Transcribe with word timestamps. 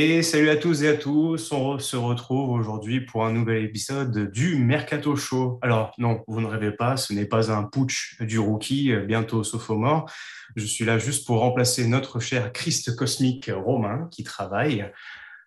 Et 0.00 0.22
salut 0.22 0.48
à 0.48 0.56
tous 0.56 0.84
et 0.84 0.88
à 0.90 0.96
tous, 0.96 1.50
on 1.50 1.76
se 1.80 1.96
retrouve 1.96 2.50
aujourd'hui 2.50 3.00
pour 3.00 3.26
un 3.26 3.32
nouvel 3.32 3.64
épisode 3.64 4.30
du 4.30 4.54
Mercato 4.54 5.16
Show. 5.16 5.58
Alors 5.60 5.92
non, 5.98 6.22
vous 6.28 6.40
ne 6.40 6.46
rêvez 6.46 6.70
pas, 6.70 6.96
ce 6.96 7.12
n'est 7.12 7.26
pas 7.26 7.50
un 7.50 7.64
putsch 7.64 8.16
du 8.20 8.38
rookie, 8.38 8.94
bientôt 9.08 9.42
sophomore. 9.42 10.08
Je 10.54 10.64
suis 10.64 10.84
là 10.84 10.98
juste 10.98 11.26
pour 11.26 11.40
remplacer 11.40 11.84
notre 11.88 12.20
cher 12.20 12.52
Christ 12.52 12.94
cosmique 12.94 13.50
Romain 13.52 14.06
qui 14.12 14.22
travaille. 14.22 14.88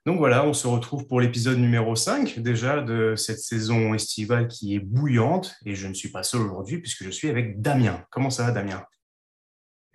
Donc 0.05 0.17
voilà, 0.17 0.45
on 0.45 0.51
se 0.51 0.67
retrouve 0.67 1.07
pour 1.07 1.21
l'épisode 1.21 1.57
numéro 1.57 1.95
5 1.95 2.39
déjà 2.39 2.81
de 2.81 3.15
cette 3.15 3.39
saison 3.39 3.93
estivale 3.93 4.49
qui 4.49 4.75
est 4.75 4.79
bouillante. 4.79 5.55
Et 5.65 5.75
je 5.75 5.87
ne 5.87 5.93
suis 5.93 6.09
pas 6.09 6.23
seul 6.23 6.41
aujourd'hui 6.41 6.79
puisque 6.79 7.05
je 7.05 7.09
suis 7.09 7.29
avec 7.29 7.61
Damien. 7.61 8.03
Comment 8.11 8.29
ça 8.29 8.47
va 8.47 8.51
Damien? 8.51 8.83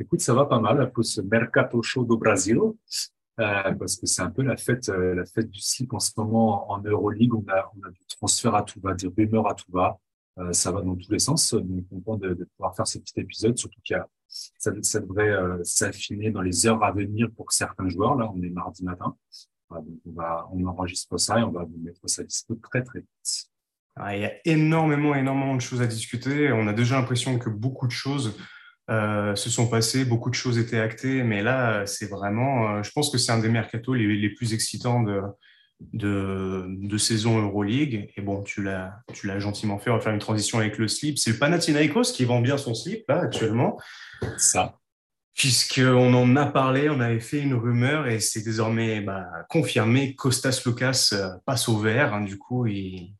Écoute, 0.01 0.23
ça 0.23 0.32
va 0.32 0.46
pas 0.46 0.60
mal 0.60 0.91
pour 0.93 1.04
ce 1.04 1.20
Mercato 1.20 1.82
Show 1.82 2.04
do 2.04 2.16
Brasil. 2.16 2.59
Euh, 3.38 3.72
parce 3.74 3.96
que 3.96 4.06
c'est 4.06 4.22
un 4.22 4.30
peu 4.30 4.42
la 4.42 4.56
fête, 4.56 4.88
euh, 4.88 5.14
la 5.14 5.26
fête 5.26 5.50
du 5.50 5.60
slip 5.60 5.92
en 5.92 5.98
ce 5.98 6.12
moment 6.16 6.70
en 6.70 6.80
Euroleague. 6.80 7.34
On 7.34 7.45
a, 7.48 7.70
on 7.76 7.86
a 7.86 7.90
du 7.90 8.00
transfert 8.09 8.54
à 8.54 8.62
tout 8.62 8.80
va, 8.80 8.95
des 8.95 9.09
rumeurs 9.09 9.48
à 9.48 9.54
tout 9.54 9.70
va. 9.70 9.98
Euh, 10.38 10.52
ça 10.52 10.70
va 10.70 10.82
dans 10.82 10.96
tous 10.96 11.10
les 11.10 11.18
sens. 11.18 11.54
Donc, 11.54 11.88
content 11.88 12.16
de, 12.16 12.34
de 12.34 12.45
pouvoir 12.56 12.74
faire 12.74 12.86
ce 12.86 12.98
petit 12.98 13.20
épisode, 13.20 13.56
surtout 13.59 13.80
qu'il 13.82 13.96
y 13.96 13.98
a, 13.98 14.09
ça, 14.28 14.70
ça 14.82 15.00
devrait 15.00 15.30
euh, 15.30 15.59
s'affiner 15.64 16.30
dans 16.30 16.42
les 16.42 16.66
heures 16.66 16.82
à 16.82 16.92
venir 16.92 17.28
pour 17.36 17.52
certains 17.52 17.88
joueurs. 17.88 18.16
Là, 18.16 18.30
on 18.34 18.42
est 18.42 18.50
mardi 18.50 18.84
matin. 18.84 19.16
donc 19.70 19.84
on 20.06 20.12
va, 20.12 20.48
on 20.52 20.64
enregistre 20.66 21.16
ça 21.18 21.38
et 21.38 21.43
on 21.43 21.52
va 21.52 21.65
vous 21.65 21.78
mettre 21.82 22.00
ça 22.09 22.23
dispo 22.23 22.54
très, 22.56 22.82
très 22.82 23.00
vite. 23.00 23.50
Ah, 23.96 24.15
il 24.15 24.23
y 24.23 24.26
a 24.26 24.32
énormément, 24.45 25.15
énormément 25.15 25.54
de 25.54 25.60
choses 25.60 25.80
à 25.80 25.87
discuter. 25.87 26.52
On 26.52 26.66
a 26.66 26.74
déjà 26.74 26.96
l'impression 26.96 27.38
que 27.38 27.48
beaucoup 27.48 27.87
de 27.87 27.93
choses 27.93 28.37
euh, 28.88 29.34
se 29.34 29.51
sont 29.51 29.66
passées, 29.68 30.04
beaucoup 30.04 30.30
de 30.30 30.34
choses 30.34 30.59
étaient 30.59 30.79
actées, 30.79 31.24
mais 31.24 31.42
là, 31.42 31.87
c'est 31.87 32.09
vraiment, 32.09 32.76
euh, 32.76 32.82
je 32.82 32.90
pense 32.93 33.10
que 33.10 33.18
c'est 33.18 33.32
un 33.32 33.38
des 33.38 33.48
mercatos 33.48 33.96
les, 33.96 34.15
les, 34.15 34.30
plus 34.30 34.54
excitants 34.54 35.02
de, 35.02 35.23
de, 35.93 36.66
de 36.68 36.98
saison 36.98 37.43
Euroleague. 37.43 38.12
Et 38.16 38.20
bon, 38.20 38.43
tu 38.43 38.62
l'as, 38.62 39.02
tu 39.12 39.26
l'as 39.26 39.40
gentiment 39.40 39.78
fait, 39.78 39.90
on 39.90 39.95
va 39.95 40.01
faire 40.01 40.15
une 40.15 40.20
transition 40.20 40.59
avec 40.59 40.78
le 40.78 40.87
slip. 40.87 41.18
C'est 41.18 41.32
le 41.32 41.38
Panathinaikos 41.38 42.12
qui 42.12 42.24
vend 42.24 42.40
bien 42.40 42.59
son 42.59 42.74
slip, 42.74 43.04
là, 43.09 43.20
actuellement. 43.23 43.78
Ça. 44.38 44.78
Puisqu'on 45.34 46.15
en 46.15 46.37
a 46.37 46.46
parlé, 46.46 46.88
on 46.88 47.00
avait 47.00 47.21
fait 47.21 47.40
une 47.40 47.54
rumeur 47.54 48.06
et 48.06 48.21
c'est 48.21 48.43
désormais 48.43 49.00
bah, 49.00 49.26
confirmé. 49.50 50.15
Costas 50.15 50.62
Lucas 50.65 51.10
euh, 51.12 51.28
passe 51.45 51.68
au 51.68 51.76
vert. 51.78 52.15
Hein, 52.15 52.23
du 52.23 52.38
coup, 52.38 52.66
il, 52.66 53.15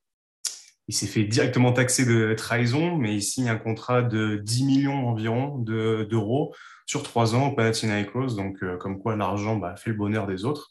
il 0.89 0.95
s'est 0.95 1.07
fait 1.07 1.25
directement 1.25 1.73
taxer 1.73 2.07
de 2.07 2.35
trahison, 2.35 2.97
mais 2.97 3.15
il 3.15 3.23
signe 3.23 3.49
un 3.49 3.59
contrat 3.59 4.03
de 4.03 4.37
10 4.37 4.65
millions 4.65 5.09
environ 5.09 5.59
d'euros 5.59 6.55
sur 6.87 7.03
trois 7.03 7.35
ans 7.35 7.49
au 7.49 7.55
Panathinaikos. 7.57 8.37
Donc, 8.37 8.63
euh, 8.63 8.77
comme 8.77 9.01
quoi 9.01 9.17
l'argent 9.17 9.57
bah, 9.57 9.75
fait 9.77 9.91
le 9.91 9.97
bonheur 9.97 10.27
des 10.27 10.45
autres. 10.45 10.71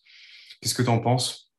Qu'est-ce 0.62 0.74
que 0.74 0.84
tu 0.84 0.90
en 0.90 1.00
penses? 1.00 1.54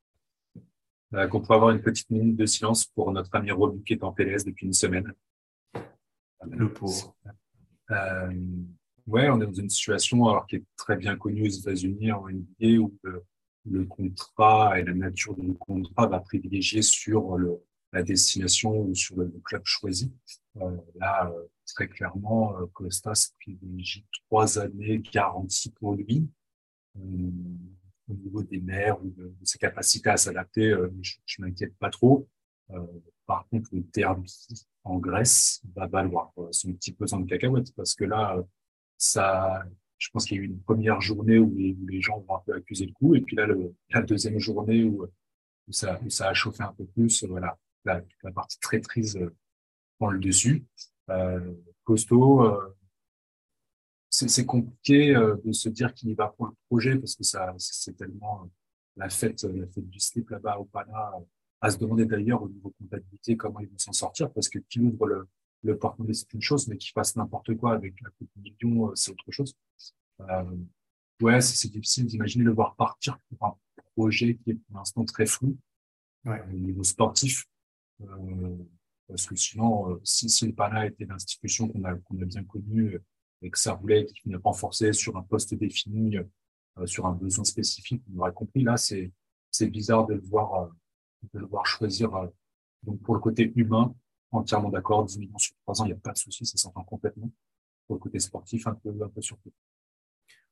Euh, 1.15 1.29
Qu'on 1.29 1.43
peut 1.43 1.53
avoir 1.53 1.71
une 1.71 1.83
petite 1.83 2.11
minute 2.11 2.37
de 2.37 2.47
silence 2.47 2.87
pour 2.87 3.13
notre 3.13 3.35
ami 3.35 3.51
Roby 3.51 3.85
qui 3.85 3.93
est 3.93 4.03
en 4.03 4.13
PLS 4.13 4.45
depuis 4.45 4.67
une 4.67 4.73
semaine. 4.73 5.13
Le 6.49 6.73
pauvre. 6.73 7.15
Euh, 7.91 8.33
ouais, 9.07 9.29
on 9.29 9.41
est 9.41 9.47
dans 9.47 9.53
une 9.53 9.69
situation 9.69 10.27
alors, 10.29 10.47
qui 10.47 10.57
est 10.57 10.65
très 10.77 10.97
bien 10.97 11.17
connue 11.17 11.47
aux 11.47 11.51
États-Unis 11.51 12.11
en 12.13 12.27
NBA 12.29 12.79
où 12.79 12.97
le, 13.03 13.23
le 13.71 13.85
contrat 13.85 14.81
et 14.81 14.85
la 14.85 14.95
nature 14.95 15.37
du 15.37 15.53
contrat 15.55 16.07
va 16.07 16.21
privilégier 16.21 16.83
sur 16.83 17.37
le 17.37 17.61
la 17.97 18.03
destination 18.03 18.79
ou 18.83 18.95
sur 18.95 19.17
le, 19.17 19.33
club 19.43 19.63
choisi. 19.65 20.13
Euh, 20.59 20.77
là, 20.97 21.31
euh, 21.31 21.47
très 21.65 21.89
clairement, 21.89 22.59
euh, 22.59 22.67
Costas 22.75 23.31
privilégie 23.41 24.05
trois 24.27 24.59
années 24.59 24.99
garanties 24.99 25.71
pour 25.71 25.95
lui. 25.95 26.29
au 26.95 28.15
niveau 28.15 28.43
des 28.43 28.61
mers 28.61 29.03
ou 29.03 29.09
de, 29.11 29.35
ses 29.45 29.59
capacités 29.59 30.11
à 30.11 30.17
s'adapter, 30.19 30.75
je, 31.01 31.15
je 31.25 31.43
m'inquiète 31.43 31.75
pas 31.79 31.91
trop. 31.91 32.29
par 33.27 33.49
contre, 33.49 33.69
le 33.73 33.81
derby 33.95 34.33
en 34.85 34.99
Grèce 34.99 35.63
va 35.75 35.87
valoir 35.87 36.33
son 36.53 36.73
petit 36.75 36.93
pesant 36.93 37.21
de 37.21 37.29
cacahuètes 37.29 37.75
parce 37.75 37.95
que 37.95 38.05
là, 38.05 38.37
ça, 38.97 39.65
je 39.99 40.09
pense 40.11 40.27
qu'il 40.27 40.37
y 40.37 40.41
a 40.41 40.43
eu 40.45 40.47
une 40.47 40.63
première 40.63 41.01
journée 41.01 41.39
où 41.39 41.53
les, 41.89 42.01
gens 42.01 42.21
vont 42.21 42.37
un 42.37 42.43
peu 42.47 42.55
accuser 42.55 42.87
le 42.87 42.93
coup, 42.93 43.15
et 43.15 43.21
puis 43.21 43.37
là, 43.37 43.47
la 43.91 44.03
deuxième 44.03 44.39
journée 44.39 44.85
où, 44.85 45.07
ça, 45.71 45.99
où 46.05 46.11
ça 46.11 46.29
a 46.29 46.35
chauffé 46.35 46.63
un 46.63 46.73
peu 46.73 46.85
plus, 46.85 47.25
voilà, 47.25 47.59
la, 47.87 48.03
la 48.23 48.33
partie 48.33 48.59
traîtrise 48.61 49.17
euh, 49.17 49.35
prend 49.99 50.11
le 50.11 50.19
dessus. 50.19 50.65
Euh, 51.11 51.55
costaud, 51.85 52.43
euh, 52.43 52.77
c'est 54.11 54.47
compliqué 54.47 55.15
de 55.15 55.53
se 55.53 55.69
dire 55.69 55.93
qu'il 55.93 56.09
y 56.09 56.15
va 56.15 56.29
pour 56.29 56.47
le 56.47 56.53
projet 56.71 56.97
parce 56.97 57.15
que 57.15 57.23
ça 57.23 57.55
c'est 57.59 57.95
tellement 57.97 58.49
la 58.97 59.11
fête 59.11 59.43
la 59.43 59.67
fête 59.67 59.91
du 59.91 60.01
slip 60.01 60.31
là-bas 60.31 60.57
au 60.57 60.65
Pana 60.65 61.13
à 61.61 61.71
se 61.71 61.77
demander 61.77 62.07
d'ailleurs 62.07 62.43
au 62.43 62.49
niveau 62.49 62.73
comptabilité 62.79 63.37
comment 63.37 63.61
ils 63.61 63.69
vont 63.69 63.77
s'en 63.77 63.93
sortir 63.93 64.33
parce 64.33 64.49
que 64.49 64.59
qu'il 64.59 64.85
ouvre 64.85 65.07
le, 65.07 65.29
le 65.65 65.77
porte-monnaie 65.77 66.15
c'est 66.15 66.33
une 66.33 66.41
chose 66.41 66.67
mais 66.69 66.79
qu'il 66.79 66.93
fasse 66.93 67.15
n'importe 67.17 67.55
quoi 67.57 67.75
avec 67.75 68.01
la 68.01 68.09
coupe 68.11 68.31
million 68.37 68.91
c'est 68.95 69.11
autre 69.11 69.31
chose 69.31 69.55
euh, 70.21 70.57
ouais 71.21 71.41
c'est 71.43 71.69
difficile 71.69 72.07
d'imaginer 72.07 72.45
le 72.45 72.53
voir 72.53 72.75
partir 72.75 73.19
pour 73.29 73.49
un 73.49 73.57
projet 73.97 74.37
qui 74.37 74.53
est 74.53 74.55
pour 74.55 74.79
l'instant 74.79 75.05
très 75.05 75.27
flou 75.27 75.59
ouais. 76.25 76.43
au 76.49 76.57
niveau 76.57 76.85
sportif 76.85 77.47
parce 79.09 79.27
que 79.27 79.37
sinon, 79.37 79.91
euh, 79.91 80.01
si, 80.05 80.29
si 80.29 80.47
le 80.47 80.53
PANA 80.53 80.87
était 80.87 81.05
l'institution 81.05 81.69
qu'on 81.69 81.85
a, 81.85 81.95
qu'on 81.95 82.21
a 82.21 82.25
bien 82.25 82.45
connue 82.45 83.01
et 83.43 83.51
que 83.51 83.59
ça 83.59 83.75
voulait 83.75 84.07
venait 84.25 84.39
renforcer 84.43 84.93
sur 84.93 85.17
un 85.17 85.23
poste 85.23 85.55
défini, 85.55 86.17
euh, 86.17 86.87
sur 86.87 87.07
un 87.07 87.13
besoin 87.13 87.45
spécifique, 87.45 88.03
on 88.15 88.21
aurait 88.21 88.33
compris. 88.33 88.63
Là, 88.63 88.77
c'est, 88.77 89.13
bizarre 89.71 90.07
de 90.07 90.15
le 90.15 90.21
voir, 90.21 90.69
de 91.33 91.39
le 91.39 91.47
voir 91.47 91.65
choisir. 91.65 92.11
donc, 92.83 93.01
pour 93.03 93.15
le 93.15 93.21
côté 93.21 93.53
humain, 93.57 93.95
entièrement 94.31 94.69
d'accord, 94.69 95.05
10 95.07 95.19
millions 95.19 95.39
sur 95.39 95.55
3 95.63 95.81
ans, 95.81 95.85
il 95.85 95.89
n'y 95.89 95.95
a 95.95 95.97
pas 95.97 96.13
de 96.13 96.19
souci, 96.19 96.45
ça 96.45 96.59
s'entend 96.59 96.85
complètement. 96.85 97.31
Pour 97.87 97.97
le 97.97 98.01
côté 98.01 98.19
sportif, 98.19 98.67
un 98.67 98.75
peu, 98.75 98.91
un 99.03 99.09
peu 99.09 99.23
surtout. 99.23 99.51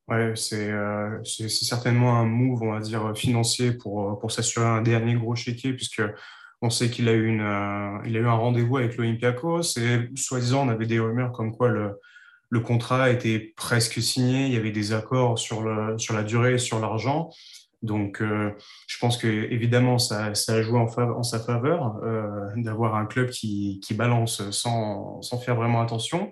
Ouais, 0.08 0.34
c'est 0.36 0.70
euh, 0.70 1.22
certainement 1.24 2.16
un 2.18 2.26
move, 2.26 2.62
on 2.62 2.72
va 2.72 2.80
dire, 2.80 3.14
financier 3.16 3.72
pour, 3.72 4.18
pour 4.18 4.30
s'assurer 4.30 4.66
un 4.66 4.82
dernier 4.82 5.16
gros 5.16 5.34
chéquier, 5.34 5.74
puisque 5.74 6.02
on 6.64 6.70
sait 6.70 6.88
qu'il 6.88 7.10
a 7.10 7.12
eu, 7.12 7.26
une, 7.26 7.42
euh, 7.42 7.98
a 7.98 8.08
eu 8.08 8.26
un 8.26 8.32
rendez-vous 8.32 8.78
avec 8.78 8.96
l'Olympiakos 8.96 9.76
et 9.76 10.08
soi-disant, 10.16 10.66
on 10.66 10.70
avait 10.70 10.86
des 10.86 10.98
rumeurs 10.98 11.30
comme 11.32 11.54
quoi 11.54 11.68
le, 11.68 12.00
contrat 12.60 13.10
était 13.10 13.52
presque 13.56 14.00
signé, 14.00 14.46
il 14.46 14.52
y 14.52 14.56
avait 14.56 14.70
des 14.70 14.92
accords 14.92 15.38
sur, 15.38 15.64
la 15.64 16.22
durée 16.22 16.54
et 16.54 16.58
sur 16.58 16.78
l'argent. 16.78 17.28
Donc, 17.82 18.22
euh, 18.22 18.52
je 18.86 18.96
pense 18.98 19.18
que 19.18 19.26
évidemment, 19.26 19.98
ça, 19.98 20.26
a 20.26 20.62
joué 20.62 20.78
en, 20.78 21.22
sa 21.24 21.40
faveur 21.40 21.96
euh, 22.04 22.48
d'avoir 22.56 22.94
un 22.94 23.06
club 23.06 23.28
qui, 23.30 23.80
balance 23.90 24.48
sans, 24.52 25.20
faire 25.44 25.56
vraiment 25.56 25.82
attention. 25.82 26.30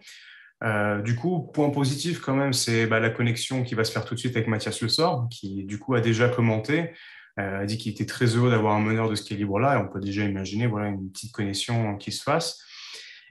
Du 1.04 1.16
coup, 1.16 1.50
point 1.52 1.70
positif 1.70 2.20
quand 2.20 2.36
même, 2.36 2.52
c'est 2.52 2.86
bah, 2.86 3.00
la 3.00 3.10
connexion 3.10 3.64
qui 3.64 3.74
va 3.74 3.82
se 3.82 3.90
faire 3.90 4.04
tout 4.04 4.14
de 4.14 4.20
suite 4.20 4.36
avec 4.36 4.48
Mathias 4.48 4.80
Le 4.80 4.88
Sort, 4.88 5.26
qui 5.28 5.64
du 5.64 5.80
coup 5.80 5.94
a 5.94 6.00
déjà 6.00 6.28
commenté. 6.28 6.92
Euh, 7.38 7.60
a 7.60 7.66
dit 7.66 7.78
qu'il 7.78 7.92
était 7.92 8.04
très 8.04 8.26
heureux 8.26 8.50
d'avoir 8.50 8.74
un 8.74 8.80
meneur 8.80 9.08
de 9.08 9.14
ce 9.14 9.26
calibre-là, 9.26 9.74
et 9.74 9.82
on 9.82 9.88
peut 9.88 10.00
déjà 10.00 10.24
imaginer 10.24 10.66
voilà, 10.66 10.88
une 10.88 11.10
petite 11.10 11.32
connexion 11.32 11.96
qui 11.96 12.12
se 12.12 12.22
fasse. 12.22 12.58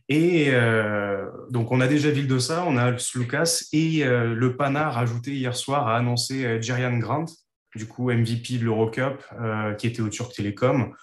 Et 0.09 0.47
euh, 0.50 1.25
donc, 1.51 1.72
on 1.72 1.79
a 1.79 1.88
déjà 1.88 2.09
ça, 2.40 2.66
on 2.67 2.78
a 2.78 2.91
Lucas, 3.16 3.63
et 3.72 4.03
euh, 4.03 4.34
le 4.34 4.57
PANA 4.57 4.90
rajouté 4.90 5.31
hier 5.31 5.56
soir 5.56 5.88
a 5.88 5.97
annoncé 5.97 6.45
euh, 6.45 6.61
Jerian 6.61 6.97
Grant, 6.97 7.25
du 7.76 7.85
coup 7.85 8.11
MVP 8.11 8.58
de 8.58 8.66
l'Eurocup, 8.66 9.23
euh, 9.40 9.73
qui 9.76 9.87
était 9.87 10.02
au 10.02 10.09
Turc 10.09 10.34
Télécom, 10.34 10.93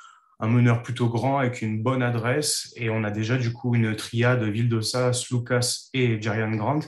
un 0.41 0.49
meneur 0.49 0.83
plutôt 0.83 1.09
grand 1.09 1.39
avec 1.39 1.63
une 1.63 1.83
bonne 1.83 2.03
adresse, 2.03 2.73
et 2.77 2.91
on 2.91 3.05
a 3.05 3.11
déjà 3.11 3.39
du 3.39 3.53
coup 3.53 3.75
une 3.75 3.97
triade 3.97 4.43
Vildosa, 4.43 5.13
Lucas 5.31 5.89
et 5.95 6.21
Jerian 6.21 6.55
Grant. 6.57 6.81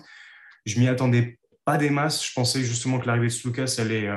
Je 0.66 0.78
m'y 0.78 0.88
attendais 0.88 1.38
pas 1.64 1.78
des 1.78 1.90
masses, 1.90 2.26
je 2.26 2.32
pensais 2.34 2.62
justement 2.62 2.98
que 2.98 3.06
l'arrivée 3.06 3.28
de 3.28 3.48
Lucas 3.48 3.76
allait 3.78 4.10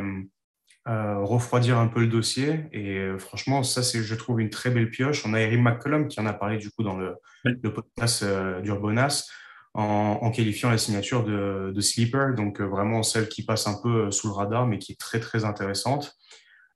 euh, 0.88 1.20
refroidir 1.24 1.78
un 1.78 1.88
peu 1.88 2.02
le 2.02 2.08
dossier. 2.08 2.66
Et 2.72 2.98
euh, 2.98 3.18
franchement, 3.18 3.64
ça, 3.64 3.84
c'est, 3.84 4.04
je 4.04 4.16
trouve, 4.16 4.42
une 4.42 4.50
très 4.50 4.70
belle 4.70 4.90
pioche. 4.90 5.26
On 5.26 5.34
a 5.34 5.40
Eric 5.40 5.62
McCollum 5.62 6.08
qui 6.08 6.20
en 6.20 6.26
a 6.26 6.34
parlé 6.34 6.58
du 6.58 6.72
coup 6.72 6.84
dans 6.84 6.98
le, 6.98 7.16
le 7.46 7.74
podcast 7.74 8.24
euh, 8.24 8.62
d'Urbonas 8.62 9.30
en, 9.74 10.20
en, 10.22 10.32
qualifiant 10.32 10.70
la 10.70 10.78
signature 10.78 11.24
de, 11.24 11.72
de 11.74 11.82
Sleeper, 11.82 12.36
donc 12.36 12.60
euh, 12.60 12.66
vraiment 12.66 13.02
celle 13.02 13.28
qui 13.28 13.44
passe 13.44 13.66
un 13.66 13.82
peu 13.82 14.12
sous 14.12 14.28
le 14.28 14.34
radar, 14.34 14.68
mais 14.68 14.78
qui 14.78 14.92
est 14.92 15.00
très 15.00 15.20
très 15.20 15.46
intéressante. 15.46 16.16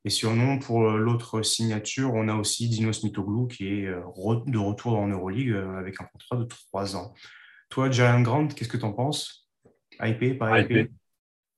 Et 0.05 0.09
sinon, 0.09 0.57
pour 0.57 0.89
l'autre 0.89 1.41
signature, 1.41 2.13
on 2.13 2.29
a 2.29 2.35
aussi 2.35 2.69
Dinos 2.69 3.03
Mitoglou 3.03 3.47
qui 3.47 3.67
est 3.67 3.87
de 3.87 4.57
retour 4.57 4.97
en 4.97 5.07
Euroleague 5.07 5.53
avec 5.77 5.99
un 5.99 6.05
contrat 6.05 6.37
de 6.37 6.45
trois 6.45 6.95
ans. 6.95 7.13
Toi, 7.69 7.91
Jalen 7.91 8.23
Grant, 8.23 8.47
qu'est-ce 8.47 8.69
que 8.69 8.77
tu 8.77 8.85
en 8.85 8.93
penses? 8.93 9.49
IP, 9.99 10.37
pas 10.37 10.61
IP, 10.61 10.89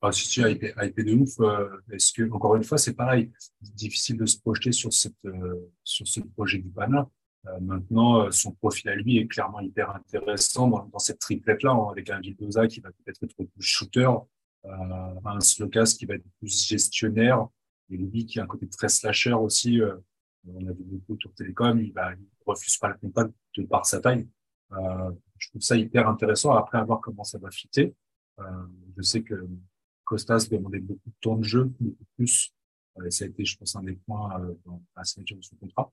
ah, 0.02 0.12
si, 0.12 0.28
si, 0.28 0.42
IP, 0.42 0.64
IP 0.82 1.02
de 1.02 1.14
ouf. 1.14 1.40
Euh, 1.40 1.68
est-ce 1.92 2.14
que, 2.14 2.30
encore 2.32 2.56
une 2.56 2.64
fois, 2.64 2.78
c'est 2.78 2.94
pareil. 2.94 3.32
Difficile 3.62 4.18
de 4.18 4.26
se 4.26 4.40
projeter 4.40 4.72
sur 4.72 4.94
cette, 4.94 5.26
euh, 5.26 5.70
sur 5.84 6.08
ce 6.08 6.22
projet 6.22 6.60
du 6.60 6.70
Pana. 6.70 7.10
Euh, 7.48 7.60
maintenant, 7.62 8.26
euh, 8.26 8.32
son 8.32 8.52
profil 8.52 8.90
à 8.90 8.96
lui 8.96 9.18
est 9.18 9.28
clairement 9.28 9.62
hyper 9.62 9.96
intéressant 9.96 10.68
dans, 10.68 10.86
dans 10.86 11.00
cette 11.00 11.20
triplette-là, 11.20 11.72
hein, 11.72 11.88
avec 11.92 12.10
un 12.10 12.20
Vildoza 12.20 12.68
qui 12.68 12.82
va 12.82 12.90
peut-être 12.92 13.24
être 13.24 13.36
plus 13.36 13.62
shooter, 13.62 14.10
euh, 14.66 14.70
un 15.26 15.40
Slokas 15.40 15.96
qui 15.98 16.06
va 16.06 16.16
être 16.16 16.26
plus 16.40 16.68
gestionnaire, 16.68 17.48
et 17.90 17.98
lui 17.98 18.26
qui 18.26 18.40
a 18.40 18.44
un 18.44 18.48
côté 18.48 18.68
très 18.68 18.90
slasher 18.90 19.34
aussi. 19.34 19.82
Euh, 19.82 19.96
on 20.48 20.68
a 20.68 20.72
vu 20.72 20.84
beaucoup 20.84 21.18
sur 21.20 21.34
Télécom, 21.34 21.80
il, 21.80 21.94
va, 21.94 22.12
refuse 22.46 22.78
pas 22.78 22.90
le 22.90 22.96
contact 22.96 23.34
de 23.58 23.64
par 23.64 23.86
sa 23.86 24.00
taille. 24.00 24.28
Je 24.72 25.50
trouve 25.50 25.62
ça 25.62 25.76
hyper 25.76 26.08
intéressant. 26.08 26.54
Après, 26.54 26.78
à 26.78 26.84
voir 26.84 27.02
comment 27.02 27.24
ça 27.24 27.38
va 27.38 27.52
fitter. 27.52 27.94
Je 28.38 29.02
sais 29.02 29.22
que 29.22 29.48
Costas 30.10 30.48
demandait 30.50 30.80
beaucoup 30.80 31.10
de 31.10 31.16
temps 31.22 31.36
de 31.36 31.44
jeu, 31.44 31.66
beaucoup 31.80 32.06
plus. 32.16 32.54
Euh, 32.98 33.10
ça 33.10 33.26
a 33.26 33.28
été, 33.28 33.46
je 33.46 33.58
pense, 33.58 33.76
un 33.76 33.84
des 33.84 33.94
points 33.94 34.40
euh, 34.42 34.54
dans 34.66 34.82
la 34.96 35.04
signature 35.04 35.38
de 35.38 35.44
son 35.44 35.56
contrat. 35.58 35.92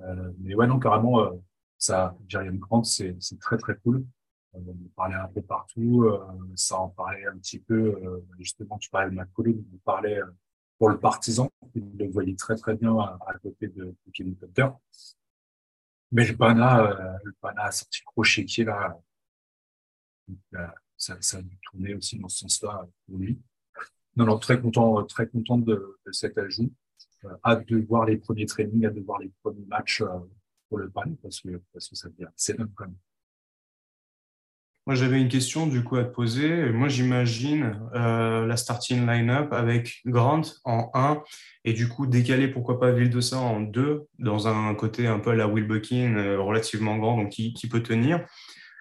Euh, 0.00 0.32
mais 0.38 0.54
ouais, 0.54 0.66
non, 0.66 0.78
carrément, 0.78 1.42
ça, 1.76 2.16
Jerian 2.28 2.54
Grant, 2.54 2.84
c'est 2.84 3.16
très, 3.40 3.56
très 3.56 3.76
cool. 3.76 4.04
on 4.54 4.62
parlait 4.94 5.16
un 5.16 5.28
peu 5.28 5.42
partout. 5.42 6.08
ça 6.54 6.78
en 6.78 6.88
parlait 6.88 7.26
un 7.26 7.36
petit 7.38 7.58
peu. 7.58 8.22
justement, 8.38 8.78
tu 8.78 8.88
parlais 8.90 9.10
de 9.10 9.16
McCollum, 9.16 9.64
on 9.74 9.78
parlait 9.78 10.20
pour 10.78 10.90
le 10.90 10.98
partisan. 10.98 11.50
Il 11.74 11.96
le 11.98 12.08
voyait 12.08 12.36
très, 12.36 12.56
très 12.56 12.76
bien 12.76 12.96
à, 12.98 13.34
côté 13.42 13.68
de, 13.68 13.84
de 13.84 14.12
Kevin. 14.12 14.36
Mais 16.12 16.24
le 16.26 16.36
Pana, 16.36 16.80
euh, 16.80 17.18
le 17.24 17.32
Pana 17.40 17.64
a 17.64 17.70
sorti 17.72 18.00
le 18.00 18.10
gros 18.12 18.22
chéquier 18.22 18.64
là. 18.64 18.96
Donc, 20.28 20.38
euh, 20.54 20.66
ça, 20.96 21.16
ça 21.20 21.38
a 21.38 21.42
dû 21.42 21.58
tourner 21.62 21.94
aussi 21.94 22.18
dans 22.18 22.28
ce 22.28 22.40
sens-là 22.40 22.86
pour 23.06 23.18
lui. 23.18 23.38
Non, 24.16 24.24
non, 24.24 24.38
très 24.38 24.60
content, 24.60 25.04
très 25.04 25.28
content 25.28 25.58
de, 25.58 25.98
de 26.06 26.12
cet 26.12 26.38
ajout. 26.38 26.72
Euh, 27.24 27.28
hâte 27.44 27.66
de 27.68 27.78
voir 27.78 28.04
les 28.06 28.16
premiers 28.16 28.46
trainings, 28.46 28.86
hâte 28.86 28.94
de 28.94 29.00
voir 29.00 29.18
les 29.18 29.30
premiers 29.42 29.66
matchs 29.66 30.02
euh, 30.02 30.08
pour 30.68 30.78
le 30.78 30.90
Pana 30.90 31.12
parce 31.22 31.40
que, 31.40 31.60
parce 31.72 31.88
que 31.88 31.96
ça 31.96 32.08
devient, 32.08 32.28
c'est 32.36 32.58
même 32.58 32.70
quand. 32.74 32.86
Moi, 34.86 34.94
j'avais 34.94 35.20
une 35.20 35.28
question 35.28 35.66
du 35.66 35.82
coup 35.82 35.96
à 35.96 36.04
te 36.04 36.14
poser. 36.14 36.70
Moi, 36.70 36.86
j'imagine 36.86 37.76
euh, 37.96 38.46
la 38.46 38.56
starting 38.56 39.04
line-up 39.04 39.52
avec 39.52 40.00
Grant 40.06 40.42
en 40.64 40.92
1 40.94 41.24
et 41.64 41.72
du 41.72 41.88
coup 41.88 42.06
décaler 42.06 42.46
pourquoi 42.46 42.78
pas 42.78 42.92
Vildosa 42.92 43.36
en 43.36 43.62
2 43.62 44.06
dans 44.20 44.46
un 44.46 44.72
côté 44.76 45.08
un 45.08 45.18
peu 45.18 45.30
à 45.30 45.34
la 45.34 45.48
Will 45.48 45.66
Buckin 45.66 46.14
euh, 46.16 46.40
relativement 46.40 46.98
grand 46.98 47.16
donc 47.16 47.30
qui, 47.30 47.52
qui, 47.52 47.68
peut 47.68 47.82
tenir. 47.82 48.24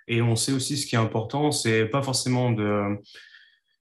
Et 0.08 0.22
on 0.22 0.36
sait 0.36 0.52
aussi 0.52 0.78
ce 0.78 0.86
qui 0.86 0.94
est 0.94 1.00
important, 1.00 1.52
c'est 1.52 1.88
pas 1.88 2.04
forcément 2.04 2.52
de 2.52 3.00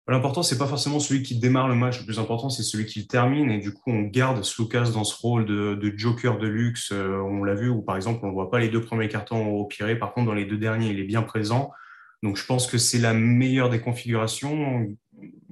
L'important, 0.08 0.44
c'est 0.44 0.58
pas 0.58 0.68
forcément 0.68 1.00
celui 1.00 1.24
qui 1.24 1.36
démarre 1.36 1.66
le 1.66 1.74
match. 1.74 1.98
Le 1.98 2.06
plus 2.06 2.20
important, 2.20 2.48
c'est 2.48 2.62
celui 2.62 2.86
qui 2.86 3.00
le 3.00 3.06
termine. 3.06 3.50
Et 3.50 3.58
du 3.58 3.72
coup, 3.72 3.90
on 3.90 4.02
garde 4.02 4.44
Slucas 4.44 4.90
dans 4.92 5.02
ce 5.02 5.20
rôle 5.20 5.46
de, 5.46 5.74
de 5.74 5.92
joker 5.98 6.38
de 6.38 6.46
luxe. 6.46 6.92
Euh, 6.92 7.16
on 7.18 7.42
l'a 7.42 7.54
vu, 7.54 7.68
où 7.68 7.82
par 7.82 7.96
exemple, 7.96 8.20
on 8.22 8.28
ne 8.28 8.32
voit 8.32 8.48
pas 8.48 8.60
les 8.60 8.68
deux 8.68 8.80
premiers 8.80 9.08
cartons 9.08 9.48
au 9.48 9.64
Piré. 9.64 9.98
Par 9.98 10.14
contre, 10.14 10.26
dans 10.26 10.34
les 10.34 10.44
deux 10.44 10.58
derniers, 10.58 10.90
il 10.90 11.00
est 11.00 11.04
bien 11.04 11.22
présent. 11.22 11.72
Donc, 12.22 12.36
je 12.36 12.46
pense 12.46 12.68
que 12.68 12.78
c'est 12.78 12.98
la 12.98 13.14
meilleure 13.14 13.68
des 13.68 13.80
configurations. 13.80 14.86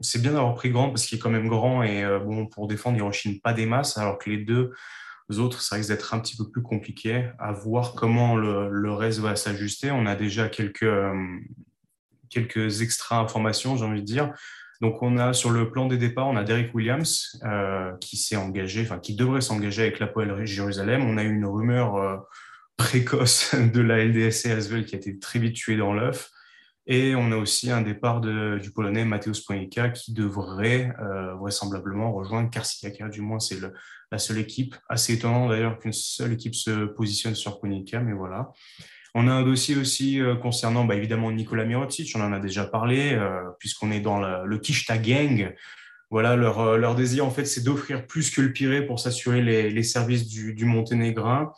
C'est 0.00 0.22
bien 0.22 0.32
d'avoir 0.32 0.54
pris 0.54 0.70
Grand 0.70 0.90
parce 0.90 1.04
qu'il 1.06 1.18
est 1.18 1.20
quand 1.20 1.30
même 1.30 1.48
grand 1.48 1.82
et 1.82 2.04
euh, 2.04 2.20
bon, 2.20 2.46
pour 2.46 2.68
défendre, 2.68 2.96
il 2.96 3.00
ne 3.00 3.06
rechigne 3.06 3.40
pas 3.40 3.54
des 3.54 3.66
masses, 3.66 3.98
alors 3.98 4.18
que 4.18 4.30
les 4.30 4.38
deux 4.38 4.70
autres, 5.38 5.62
ça 5.62 5.76
risque 5.76 5.88
d'être 5.88 6.14
un 6.14 6.20
petit 6.20 6.36
peu 6.36 6.48
plus 6.48 6.62
compliqué 6.62 7.30
à 7.40 7.52
voir 7.52 7.94
comment 7.94 8.36
le, 8.36 8.92
reste 8.92 9.18
va 9.18 9.34
s'ajuster. 9.34 9.90
On 9.90 10.06
a 10.06 10.14
déjà 10.14 10.48
quelques, 10.48 10.82
euh, 10.84 11.12
quelques 12.34 12.82
extra 12.82 13.18
informations, 13.18 13.76
j'ai 13.76 13.84
envie 13.84 14.00
de 14.00 14.06
dire. 14.06 14.32
Donc, 14.80 15.02
on 15.02 15.16
a 15.16 15.32
sur 15.32 15.50
le 15.50 15.70
plan 15.70 15.86
des 15.86 15.96
départs, 15.96 16.26
on 16.26 16.36
a 16.36 16.44
Derek 16.44 16.74
Williams 16.74 17.40
euh, 17.44 17.92
qui 18.00 18.16
s'est 18.16 18.36
engagé, 18.36 18.82
enfin 18.82 18.98
qui 18.98 19.14
devrait 19.14 19.40
s'engager 19.40 19.82
avec 19.82 20.00
la 20.00 20.08
Poel 20.08 20.44
Jérusalem. 20.44 21.04
On 21.04 21.16
a 21.16 21.22
eu 21.22 21.32
une 21.32 21.46
rumeur 21.46 22.26
précoce 22.76 23.54
de 23.74 23.80
la 23.80 24.04
LDSC 24.04 24.46
Asvel 24.46 24.84
qui 24.84 24.94
a 24.94 24.98
été 24.98 25.18
très 25.18 25.38
vite 25.38 25.54
tuée 25.54 25.76
dans 25.76 25.92
l'œuf. 25.92 26.30
Et 26.86 27.14
on 27.14 27.32
a 27.32 27.36
aussi 27.36 27.70
un 27.70 27.80
départ 27.80 28.20
du 28.20 28.70
Polonais 28.70 29.06
Mateusz 29.06 29.40
Ponica 29.46 29.88
qui 29.88 30.12
devrait 30.12 30.94
euh, 31.00 31.34
vraisemblablement 31.34 32.12
rejoindre 32.12 32.50
Karsiaka. 32.50 33.08
Du 33.08 33.22
moins, 33.22 33.40
c'est 33.40 33.58
la 34.10 34.18
seule 34.18 34.38
équipe. 34.38 34.76
Assez 34.90 35.14
étonnant 35.14 35.48
d'ailleurs 35.48 35.78
qu'une 35.78 35.94
seule 35.94 36.34
équipe 36.34 36.54
se 36.54 36.84
positionne 36.84 37.34
sur 37.34 37.58
Ponica, 37.58 38.00
mais 38.00 38.12
voilà. 38.12 38.52
On 39.16 39.28
a 39.28 39.32
un 39.32 39.42
dossier 39.42 39.76
aussi 39.76 40.20
euh, 40.20 40.34
concernant 40.34 40.84
bah, 40.84 40.96
évidemment 40.96 41.30
Nicolas 41.30 41.64
Mirotic, 41.64 42.12
on 42.16 42.20
en 42.20 42.32
a 42.32 42.40
déjà 42.40 42.64
parlé, 42.64 43.12
euh, 43.12 43.42
puisqu'on 43.60 43.92
est 43.92 44.00
dans 44.00 44.20
le 44.20 44.58
Kishta 44.58 44.98
Gang. 44.98 45.54
Voilà, 46.10 46.36
leur, 46.36 46.60
euh, 46.60 46.76
leur 46.76 46.94
désir 46.94 47.24
en 47.24 47.30
fait, 47.30 47.44
c'est 47.44 47.62
d'offrir 47.62 48.06
plus 48.06 48.30
que 48.30 48.40
le 48.40 48.52
Pirée 48.52 48.84
pour 48.84 48.98
s'assurer 48.98 49.40
les, 49.40 49.82
services 49.82 50.26
du, 50.26 50.54
du 50.54 50.64
Monténégrin. 50.64 51.52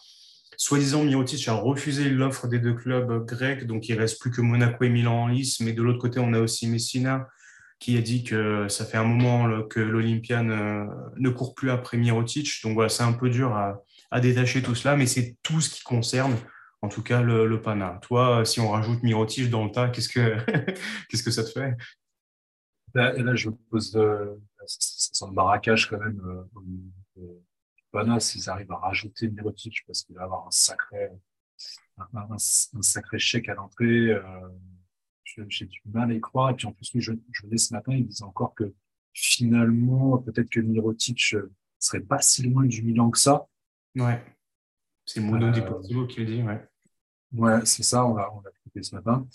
Soi-disant, 0.59 1.05
Mirotic 1.05 1.49
a 1.49 1.55
refusé 1.55 2.09
l'offre 2.09 2.47
des 2.47 2.59
deux 2.59 2.75
clubs 2.75 3.27
grecs, 3.27 3.67
donc 3.67 3.89
il 3.89 3.99
reste 3.99 4.21
plus 4.21 4.31
que 4.31 4.41
Monaco 4.41 4.85
et 4.85 4.89
Milan 4.89 5.25
en 5.25 5.27
lice. 5.29 5.61
Mais 5.61 5.73
de 5.73 5.83
l'autre 5.83 5.99
côté, 5.99 6.21
on 6.21 6.33
a 6.33 6.41
aussi 6.41 6.67
Messina 6.67 7.27
qui 7.79 7.97
a 7.99 8.01
dit 8.01 8.25
que 8.25 8.69
ça 8.69 8.87
fait 8.87 8.97
un 8.97 9.05
moment 9.05 9.63
que 9.65 9.81
l'Olympia 9.81 10.43
ne, 10.43 11.29
court 11.29 11.55
plus 11.55 11.71
après 11.71 11.99
Mirotic. 11.99 12.63
Donc 12.63 12.75
voilà, 12.75 12.89
c'est 12.89 13.03
un 13.03 13.13
peu 13.13 13.29
dur 13.29 13.55
à, 13.55 13.83
détacher 14.21 14.63
tout 14.63 14.75
cela, 14.75 14.97
mais 14.97 15.07
c'est 15.07 15.37
tout 15.43 15.61
ce 15.61 15.69
qui 15.69 15.83
concerne, 15.83 16.35
en 16.83 16.89
tout 16.89 17.03
cas, 17.03 17.23
le, 17.23 17.61
Pana. 17.61 17.99
Toi, 18.03 18.45
si 18.45 18.61
on 18.61 18.71
rajoute 18.71 19.03
Mirotic 19.03 19.51
dans 19.51 19.65
le 19.65 19.71
tas, 19.71 19.89
qu'est-ce 19.89 20.09
que, 20.09 20.37
qu'est-ce 21.09 21.23
que 21.23 21.31
ça 21.31 21.45
te 21.45 21.51
fait? 21.51 21.77
Là, 22.95 23.13
là, 23.13 23.35
je 23.35 23.51
me 23.51 23.57
pose, 23.71 23.97
euh, 23.97 24.35
ça 24.67 25.13
sent 25.13 25.25
le 25.29 25.35
barracage 25.35 25.89
quand 25.89 25.99
même. 25.99 26.21
Euh, 27.19 28.21
s'ils 28.21 28.51
arrivent 28.51 28.73
à 28.73 28.77
rajouter 28.77 29.29
Mirotic 29.29 29.85
parce 29.87 30.03
qu'il 30.03 30.17
va 30.17 30.25
avoir 30.25 30.47
un 30.47 30.51
sacré, 30.51 31.09
un, 31.99 32.39
sacré 32.39 33.19
chèque 33.19 33.49
à 33.49 33.55
l'entrée. 33.55 34.11
Euh, 34.11 34.23
j'ai 35.49 35.67
du 35.67 35.81
mal 35.87 36.11
à 36.11 36.15
y 36.15 36.21
croire. 36.21 36.51
Et 36.51 36.55
puis 36.55 36.67
en 36.67 36.73
plus, 36.73 36.91
je, 36.95 37.13
je 37.33 37.43
venais 37.47 37.59
ce 37.59 37.73
matin, 37.75 37.93
il 37.93 38.07
disait 38.07 38.25
encore 38.25 38.55
que 38.55 38.73
finalement, 39.13 40.19
peut-être 40.19 40.51
que 40.51 40.61
Mirotic 40.61 41.35
euh, 41.35 41.53
serait 41.79 42.01
pas 42.01 42.21
si 42.21 42.43
loin 42.43 42.65
du 42.65 42.83
Milan 42.83 43.11
que 43.11 43.19
ça. 43.19 43.47
Ouais. 43.95 44.23
C'est 45.07 45.21
Mono 45.21 45.47
euh, 45.47 46.07
qui 46.07 46.21
le 46.21 46.27
dit, 46.27 46.43
ouais. 46.43 46.69
Ouais, 47.33 47.65
c'est 47.65 47.83
ça, 47.85 48.05
on 48.05 48.17
l'a, 48.17 48.33
on 48.33 48.41
l'a 48.41 48.51
ce 48.83 48.95
matin. 48.95 49.27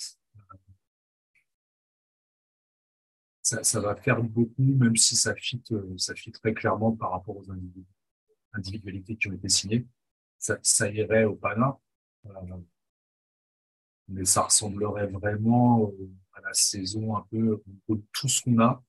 Ça, 3.41 3.63
ça, 3.63 3.79
va 3.79 3.95
faire 3.95 4.21
beaucoup, 4.21 4.53
même 4.63 4.95
si 4.95 5.15
ça 5.15 5.33
fit, 5.33 5.63
euh, 5.71 5.97
ça 5.97 6.13
fit 6.13 6.31
très 6.31 6.53
clairement 6.53 6.91
par 6.91 7.11
rapport 7.11 7.37
aux 7.37 7.45
individualités 8.53 9.15
qui 9.15 9.29
ont 9.29 9.33
été 9.33 9.49
signées. 9.49 9.87
Ça, 10.37 10.59
ça 10.61 10.89
irait 10.89 11.23
au 11.23 11.35
Pana. 11.35 11.79
Euh, 12.27 12.31
mais 14.07 14.25
ça 14.25 14.43
ressemblerait 14.43 15.07
vraiment 15.07 15.91
à 16.33 16.41
la 16.41 16.53
saison 16.53 17.15
un 17.15 17.25
peu, 17.31 17.63
on 17.87 17.95
tout 18.13 18.27
ce 18.27 18.41
qu'on 18.41 18.59
a, 18.59 18.83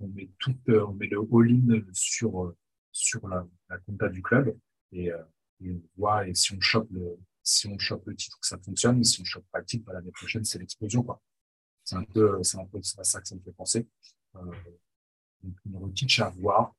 on 0.00 0.08
met 0.08 0.30
tout, 0.38 0.56
euh, 0.68 0.84
on 0.86 0.94
met 0.94 1.06
le 1.06 1.20
all-in 1.20 1.82
sur, 1.92 2.54
sur 2.90 3.26
la, 3.28 3.46
la 3.68 3.78
compta 3.78 4.08
du 4.08 4.20
club 4.20 4.56
et, 4.92 5.12
euh, 5.12 5.22
et, 5.60 5.72
on 5.72 5.82
voit, 5.96 6.26
et 6.28 6.34
si 6.34 6.52
on 6.52 6.60
chope 6.60 6.88
le, 6.90 7.16
si 7.42 7.66
on 7.68 7.78
chope 7.78 8.06
le 8.06 8.16
titre, 8.16 8.38
que 8.40 8.46
ça 8.46 8.58
fonctionne, 8.58 8.98
mais 8.98 9.04
si 9.04 9.20
on 9.20 9.24
chope 9.24 9.46
pas 9.52 9.58
le 9.58 9.64
titre, 9.66 9.84
bah, 9.84 9.92
l'année 9.92 10.12
prochaine, 10.12 10.44
c'est 10.44 10.58
l'explosion, 10.58 11.02
quoi. 11.02 11.20
C'est 11.84 11.96
un 11.96 12.04
peu, 12.04 12.42
c'est 12.42 12.58
un 12.58 12.64
peu 12.64 12.78
à 12.78 13.04
ça 13.04 13.20
que 13.20 13.28
ça 13.28 13.34
me 13.34 13.40
fait 13.40 13.52
penser. 13.52 13.86
Euh, 14.36 14.40
donc, 15.42 15.54
une 15.66 15.76
routine 15.76 16.08
à 16.22 16.30
voir 16.30 16.74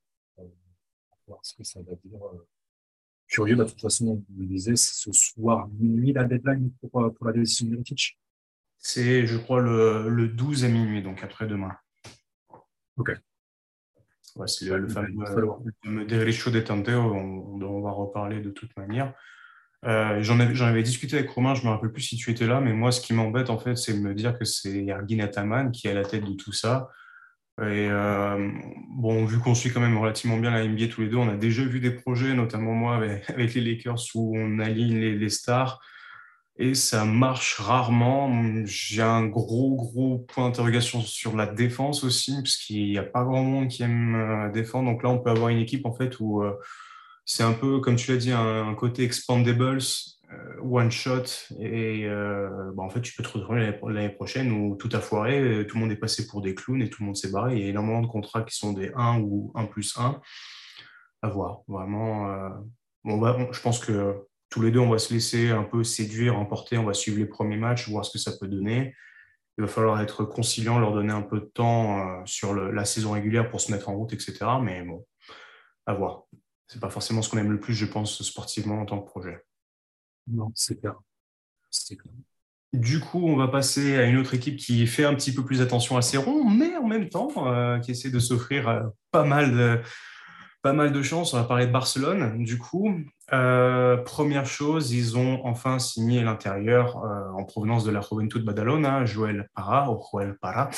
voir 1.28 1.40
ce 1.44 1.56
que 1.56 1.64
ça 1.64 1.80
va 1.82 1.96
dire. 2.04 2.24
Euh, 2.24 2.48
curieux, 3.28 3.56
bah, 3.56 3.66
de 3.66 3.70
toute 3.70 3.82
façon, 3.82 4.24
vous 4.30 4.42
le 4.42 4.48
disiez, 4.48 4.76
c'est 4.76 4.94
ce 4.94 5.12
soir 5.12 5.68
minuit 5.70 6.14
la 6.14 6.24
deadline 6.24 6.72
pour, 6.82 7.02
euh, 7.02 7.10
pour 7.10 7.26
la 7.28 7.34
décision 7.34 7.66
de 7.66 7.72
Mirotic 7.72 8.20
C'est, 8.78 9.26
je 9.26 9.38
crois, 9.38 9.62
le, 9.62 10.10
le 10.10 10.28
12 10.28 10.66
à 10.66 10.70
minuit, 10.70 11.02
donc 11.02 11.24
après-demain. 11.24 11.76
Ok. 12.98 13.12
Ouais, 14.36 14.48
c'est 14.48 14.66
le, 14.66 14.88
fameux, 14.90 15.26
fameux 15.26 16.06
Derecho 16.06 16.52
de 16.52 16.62
on, 16.70 17.62
on, 17.62 17.82
va 17.82 17.92
reparler 17.92 18.42
de 18.42 18.50
toute 18.50 18.76
manière. 18.76 19.14
Euh, 19.86 20.22
j'en, 20.24 20.40
avais, 20.40 20.62
avais, 20.62 20.84
discuté 20.84 21.18
avec 21.18 21.30
Romain, 21.30 21.54
je 21.54 21.62
ne 21.62 21.68
me 21.68 21.72
rappelle 21.72 21.92
plus 21.92 22.02
si 22.02 22.18
tu 22.18 22.32
étais 22.32 22.48
là, 22.48 22.60
mais 22.60 22.74
moi, 22.74 22.92
ce 22.92 23.00
qui 23.00 23.14
m'embête, 23.14 23.50
en 23.50 23.58
fait, 23.58 23.78
c'est 23.78 23.94
de 23.94 24.00
me 24.00 24.14
dire 24.14 24.38
que 24.38 24.44
c'est 24.44 24.84
Yargin 24.84 25.20
Ataman 25.20 25.72
qui 25.72 25.88
est 25.88 25.92
à 25.92 25.94
la 25.94 26.04
tête 26.04 26.26
de 26.26 26.34
tout 26.34 26.52
ça. 26.52 26.90
Et 27.62 27.88
euh, 27.90 28.52
bon, 28.90 29.24
vu 29.24 29.40
qu'on 29.40 29.56
suit 29.56 29.72
quand 29.72 29.80
même 29.80 29.98
relativement 29.98 30.38
bien 30.38 30.52
la 30.52 30.68
NBA 30.68 30.88
tous 30.90 31.02
les 31.02 31.08
deux, 31.08 31.16
on 31.16 31.30
a 31.30 31.38
déjà 31.38 31.64
vu 31.64 31.80
des 31.80 31.92
projets, 31.92 32.34
notamment 32.34 32.74
moi 32.74 32.96
avec, 32.96 33.54
les 33.54 33.62
Lakers, 33.62 34.04
où 34.16 34.38
on 34.38 34.60
aligne 34.60 34.98
les, 34.98 35.30
stars 35.30 35.80
et 36.58 36.74
ça 36.74 37.04
marche 37.06 37.60
rarement. 37.60 38.66
J'ai 38.66 39.02
un 39.02 39.26
gros, 39.26 39.76
gros 39.76 40.20
point 40.20 40.46
d'interrogation 40.46 41.02
sur 41.02 41.36
la 41.36 41.48
défense 41.48 42.04
aussi, 42.04 42.36
parce 42.36 42.58
qu'il 42.58 42.90
n'y 42.90 42.98
a 42.98 43.04
pas 43.04 43.24
grand 43.24 43.44
monde 43.44 43.68
qui 43.68 43.84
aime 43.84 44.16
euh, 44.16 44.52
défendre. 44.52 44.90
Donc 44.90 45.04
là, 45.04 45.10
on 45.10 45.20
peut 45.20 45.30
avoir 45.30 45.50
une 45.50 45.60
équipe 45.60 45.86
en 45.86 45.94
fait 45.94 46.20
où 46.20 46.44
euh, 46.44 46.54
c'est 47.26 47.44
un 47.44 47.54
peu, 47.54 47.80
comme 47.82 47.98
tu 47.98 48.12
l'as 48.12 48.18
dit, 48.18 48.32
un, 48.32 48.74
côté 48.76 49.04
expandables 49.04 49.80
euh, 50.32 50.62
one 50.64 50.92
shot 50.92 51.26
et 51.60 52.08
bah, 52.08 52.84
en 52.84 52.90
fait 52.90 53.02
tu 53.02 53.14
peux 53.14 53.22
te 53.22 53.30
retrouver 53.30 53.72
l'année 53.84 54.10
prochaine 54.10 54.52
où 54.52 54.76
tout 54.76 54.90
a 54.94 55.00
foiré, 55.00 55.66
tout 55.68 55.78
le 55.78 55.82
monde 55.82 55.92
est 55.92 55.98
passé 55.98 56.26
pour 56.26 56.42
des 56.42 56.56
clowns 56.56 56.82
et 56.82 56.90
tout 56.90 57.04
le 57.04 57.08
monde 57.08 57.16
s'est 57.16 57.32
barré. 57.32 57.56
Il 57.56 57.62
y 57.62 57.66
a 57.66 57.70
énormément 57.70 58.02
de 58.02 58.08
contrats 58.08 58.44
qui 58.44 58.56
sont 58.56 58.74
des 58.74 58.92
1 58.96 59.20
ou 59.20 59.52
1 59.56 59.66
plus 59.66 59.96
1 59.98 60.20
à 61.22 61.30
voir. 61.30 61.62
Vraiment, 61.68 62.50
bon, 63.04 63.18
bah, 63.18 63.38
je 63.52 63.62
pense 63.62 63.80
que 63.80 64.26
tous 64.50 64.62
les 64.62 64.72
deux 64.72 64.80
on 64.80 64.90
va 64.90 65.00
se 65.00 65.14
laisser 65.14 65.50
un 65.50 65.64
peu 65.64 65.84
séduire, 65.84 66.38
emporter, 66.38 66.78
on 66.78 66.86
va 66.86 66.94
suivre 66.94 67.18
les 67.18 67.26
premiers 67.26 67.58
matchs, 67.58 67.90
voir 67.90 68.06
ce 68.06 68.12
que 68.12 68.20
ça 68.20 68.32
peut 68.40 68.48
donner. 68.48 68.96
Il 69.58 69.62
va 69.62 69.68
falloir 69.68 70.02
être 70.02 70.26
conciliant, 70.26 70.80
leur 70.80 70.94
donner 70.94 71.14
un 71.14 71.22
peu 71.22 71.40
de 71.40 71.46
temps 71.46 72.26
sur 72.26 72.54
la 72.54 72.84
saison 72.84 73.12
régulière 73.12 73.50
pour 73.50 73.62
se 73.62 73.72
mettre 73.72 73.88
en 73.88 73.96
route, 73.96 74.12
etc. 74.12 74.38
Mais 74.62 74.84
bon, 74.84 75.06
à 75.86 75.94
voir. 75.94 76.24
C'est 76.68 76.82
pas 76.82 76.90
forcément 76.90 77.22
ce 77.22 77.30
qu'on 77.30 77.38
aime 77.38 77.52
le 77.52 77.60
plus, 77.60 77.74
je 77.74 77.86
pense, 77.86 78.22
sportivement 78.24 78.82
en 78.82 78.86
tant 78.86 79.00
que 79.00 79.08
projet. 79.08 79.46
Non, 80.28 80.52
c'est 80.56 80.80
clair. 80.80 80.96
Du 82.74 83.00
coup, 83.00 83.26
on 83.26 83.38
va 83.38 83.48
passer 83.48 83.96
à 83.98 84.04
une 84.04 84.18
autre 84.18 84.34
équipe 84.34 84.58
qui 84.58 84.86
fait 84.88 85.06
un 85.06 85.16
petit 85.16 85.34
peu 85.34 85.46
plus 85.46 85.62
attention 85.62 85.96
à 85.96 86.02
ses 86.02 86.18
ronds, 86.18 86.50
mais 86.50 86.76
en 86.76 86.88
même 86.88 87.10
temps, 87.10 87.32
euh, 87.48 87.80
qui 87.80 87.92
essaie 87.92 88.10
de 88.10 88.20
s'offrir 88.20 88.68
euh, 88.68 88.84
pas 89.12 89.24
mal 89.24 89.56
de, 89.56 89.82
pas 90.66 90.74
mal 90.74 90.92
de 90.92 91.04
chance. 91.04 91.36
On 91.36 91.38
va 91.38 91.44
parler 91.44 91.68
de 91.68 91.72
Barcelone. 91.72 92.44
Du 92.44 92.58
coup, 92.58 92.92
euh, 93.34 93.98
première 93.98 94.48
chose, 94.48 94.92
ils 94.92 95.16
ont 95.16 95.46
enfin 95.46 95.78
signé 95.78 96.24
l'intérieur 96.24 96.98
en 96.98 97.44
provenance 97.44 97.84
de 97.84 97.92
la 97.92 98.02
Juventud 98.02 98.44
Badalona, 98.44 99.06
Joel 99.06 99.48
Para, 99.54 99.92
ou 99.92 100.02
Para. 100.42 100.72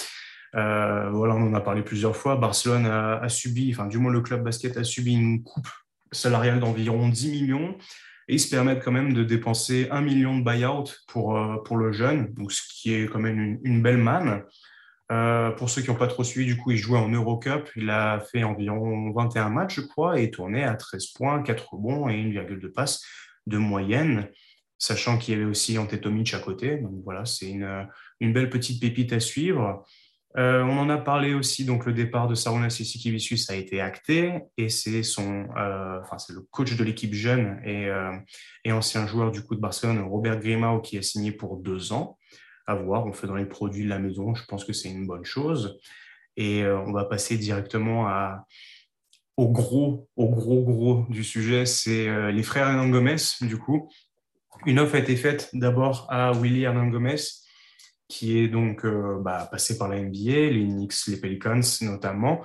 voilà, 0.54 1.36
on 1.36 1.42
en 1.42 1.54
a 1.54 1.62
parlé 1.62 1.84
plusieurs 1.84 2.18
fois. 2.18 2.36
Barcelone 2.36 2.86
a, 2.86 3.30
subi, 3.30 3.72
enfin, 3.74 3.88
du 3.88 3.98
moins 3.98 4.12
le 4.12 4.20
club 4.20 4.44
basket 4.44 4.76
a 4.76 4.84
subi 4.84 5.14
une 5.14 5.42
coupe 5.42 5.70
salariale 6.12 6.60
d'environ 6.60 7.08
10 7.08 7.32
millions 7.32 7.78
et 8.28 8.36
ils 8.36 8.40
se 8.40 8.50
permettent 8.50 8.84
quand 8.84 8.92
même 8.92 9.14
de 9.14 9.24
dépenser 9.24 9.88
un 9.90 10.02
million 10.02 10.38
de 10.38 10.44
buyout 10.44 10.86
pour, 11.08 11.38
euh, 11.38 11.58
pour 11.64 11.78
le 11.78 11.92
jeune, 11.92 12.34
donc 12.34 12.52
ce 12.52 12.62
qui 12.70 12.94
est 12.94 13.06
quand 13.06 13.20
même 13.20 13.60
une, 13.64 13.82
belle 13.82 13.98
manne. 13.98 14.44
Euh, 15.10 15.52
pour 15.52 15.70
ceux 15.70 15.82
qui 15.82 15.90
n'ont 15.90 15.96
pas 15.96 16.08
trop 16.08 16.24
suivi, 16.24 16.46
du 16.46 16.58
coup, 16.58 16.72
il 16.72 16.78
jouait 16.78 17.00
en 17.00 17.10
Eurocup. 17.10 17.70
Il 17.76 17.90
a 17.90 18.20
fait 18.20 18.44
environ 18.44 19.12
21 19.12 19.50
matchs, 19.50 19.76
je 19.76 19.82
crois, 19.82 20.20
et 20.20 20.30
tourné 20.32 20.64
à 20.64 20.76
13 20.76 21.08
points, 21.08 21.42
4 21.42 21.74
rebonds 21.74 22.10
et 22.10 22.16
1,2 22.16 22.72
passes 22.72 23.04
de 23.46 23.58
moyenne, 23.58 24.30
sachant 24.78 25.18
qu'il 25.18 25.34
y 25.34 25.38
avait 25.38 25.50
aussi 25.50 25.78
Antetomic 25.78 26.34
à 26.34 26.40
côté. 26.40 26.78
Donc 26.78 27.02
voilà, 27.06 27.24
c'est 27.26 27.50
une, 27.50 27.88
belle 28.34 28.50
petite 28.50 28.82
pépite 28.82 29.14
à 29.14 29.22
suivre. 29.22 29.86
Euh, 30.38 30.62
on 30.64 30.78
en 30.78 30.90
a 30.90 30.98
parlé 30.98 31.34
aussi, 31.34 31.64
donc 31.64 31.86
le 31.86 31.94
départ 31.94 32.28
de 32.28 32.36
Sarunas 32.36 32.70
Sisikivicius 32.70 33.50
a 33.50 33.56
été 33.56 33.80
acté 33.80 34.42
et 34.58 34.70
c'est 34.70 35.02
son, 35.02 35.48
euh, 35.58 36.00
le 36.30 36.42
coach 36.52 36.76
de 36.76 36.84
l'équipe 36.84 37.14
jeune 37.14 37.60
et, 37.66 37.90
ancien 38.72 39.08
joueur 39.08 39.32
du 39.32 39.42
coup 39.42 39.56
de 39.56 39.62
Barcelone, 39.62 40.00
Robert 40.00 40.40
Grimau, 40.40 40.82
qui 40.82 40.98
a 40.98 41.02
signé 41.02 41.32
pour 41.32 41.56
deux 41.58 41.94
ans. 41.94 42.17
À 42.68 42.76
voir, 42.76 43.06
on 43.06 43.28
dans 43.28 43.36
les 43.36 43.46
produits 43.46 43.86
de 43.86 43.90
la 43.90 44.00
maison, 44.00 44.36
je 44.36 44.44
pense 44.46 44.66
que 44.66 44.74
c'est 44.74 44.90
une 44.90 45.08
bonne 45.08 45.26
chose. 45.26 45.80
Et 46.36 46.64
on 46.66 46.92
va 46.92 47.06
passer 47.06 47.38
directement 47.38 48.08
au 49.38 49.50
gros, 49.50 50.08
au 50.16 50.30
gros 50.30 50.62
gros 50.64 51.06
du 51.10 51.24
sujet, 51.24 51.66
c'est 51.66 52.32
les 52.32 52.44
frères 52.44 52.68
Hernan 52.68 52.90
Gomez. 52.90 53.16
Du 53.42 53.58
coup, 53.58 53.90
une 54.66 54.80
offre 54.80 54.96
a 54.96 55.00
été 55.00 55.16
faite 55.16 55.50
d'abord 55.54 56.06
à 56.10 56.34
Willy 56.34 56.64
Hernan 56.64 56.88
Gomez 56.88 57.16
qui 58.08 58.38
est 58.38 58.48
donc 58.48 58.86
euh, 58.86 59.20
bah, 59.22 59.48
passé 59.52 59.78
par 59.78 59.88
la 59.88 60.00
NBA, 60.00 60.52
les 60.52 60.66
Knicks, 60.66 61.08
les 61.08 61.18
Pelicans 61.18 61.62
notamment. 61.82 62.42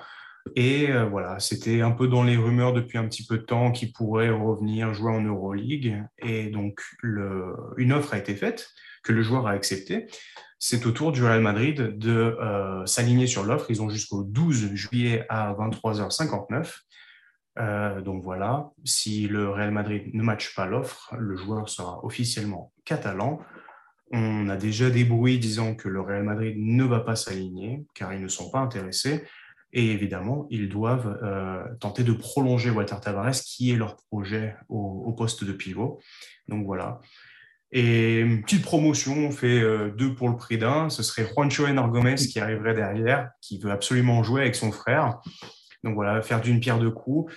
Et 0.56 0.90
euh, 0.90 1.04
voilà, 1.04 1.38
c'était 1.38 1.82
un 1.82 1.92
peu 1.92 2.08
dans 2.08 2.24
les 2.24 2.36
rumeurs 2.36 2.72
depuis 2.72 2.98
un 2.98 3.06
petit 3.06 3.24
peu 3.24 3.38
de 3.38 3.44
temps 3.44 3.70
qu'il 3.70 3.92
pourrait 3.92 4.30
revenir 4.30 4.92
jouer 4.92 5.12
en 5.12 5.20
Euroleague. 5.20 6.02
Et 6.18 6.50
donc, 6.50 6.80
une 7.76 7.92
offre 7.92 8.14
a 8.14 8.18
été 8.18 8.34
faite 8.34 8.70
que 9.02 9.12
le 9.12 9.22
joueur 9.22 9.46
a 9.46 9.52
acceptée. 9.52 10.06
C'est 10.58 10.84
au 10.86 10.92
tour 10.92 11.12
du 11.12 11.24
Real 11.24 11.40
Madrid 11.40 11.98
de 11.98 12.36
euh, 12.40 12.84
s'aligner 12.86 13.26
sur 13.26 13.44
l'offre. 13.44 13.70
Ils 13.70 13.82
ont 13.82 13.88
jusqu'au 13.88 14.22
12 14.22 14.74
juillet 14.74 15.26
à 15.28 15.54
23h59. 15.54 18.04
donc 18.04 18.22
voilà, 18.22 18.70
si 18.84 19.28
le 19.28 19.50
Real 19.50 19.72
Madrid 19.72 20.10
ne 20.14 20.22
matche 20.22 20.54
pas 20.54 20.66
l'offre, 20.66 21.14
le 21.18 21.36
joueur 21.36 21.68
sera 21.68 22.04
officiellement 22.04 22.72
catalan. 22.84 23.40
On 24.12 24.48
a 24.50 24.56
déjà 24.56 24.90
des 24.90 25.04
bruits 25.04 25.38
disant 25.38 25.74
que 25.74 25.88
le 25.88 26.00
Real 26.00 26.22
Madrid 26.22 26.54
ne 26.58 26.84
va 26.84 27.00
pas 27.00 27.16
s'aligner 27.16 27.86
car 27.94 28.12
ils 28.12 28.22
ne 28.22 28.28
sont 28.28 28.50
pas 28.50 28.60
intéressés. 28.60 29.24
Et 29.72 29.90
évidemment, 29.90 30.46
ils 30.50 30.68
doivent 30.68 31.18
euh, 31.22 31.64
tenter 31.80 32.04
de 32.04 32.12
prolonger 32.12 32.70
Walter 32.70 32.96
Tavares, 33.00 33.32
qui 33.32 33.70
est 33.70 33.76
leur 33.76 33.96
projet 33.96 34.54
au, 34.68 35.12
poste 35.12 35.44
de 35.44 35.52
pivot. 35.52 35.98
Donc 36.48 36.66
voilà. 36.66 37.00
Et 37.74 38.20
une 38.20 38.42
petite 38.42 38.62
promotion, 38.62 39.16
on 39.16 39.30
fait 39.30 39.60
euh, 39.60 39.90
deux 39.90 40.14
pour 40.14 40.28
le 40.28 40.36
prix 40.36 40.58
d'un. 40.58 40.90
Ce 40.90 41.02
serait 41.02 41.26
Juancho 41.26 41.64
Gomez 41.88 42.16
qui 42.16 42.38
arriverait 42.38 42.74
derrière, 42.74 43.30
qui 43.40 43.58
veut 43.58 43.70
absolument 43.70 44.22
jouer 44.22 44.42
avec 44.42 44.54
son 44.54 44.70
frère. 44.70 45.20
Donc 45.82 45.94
voilà, 45.94 46.20
faire 46.20 46.42
d'une 46.42 46.60
pierre 46.60 46.78
deux 46.78 46.90
coups. 46.90 47.32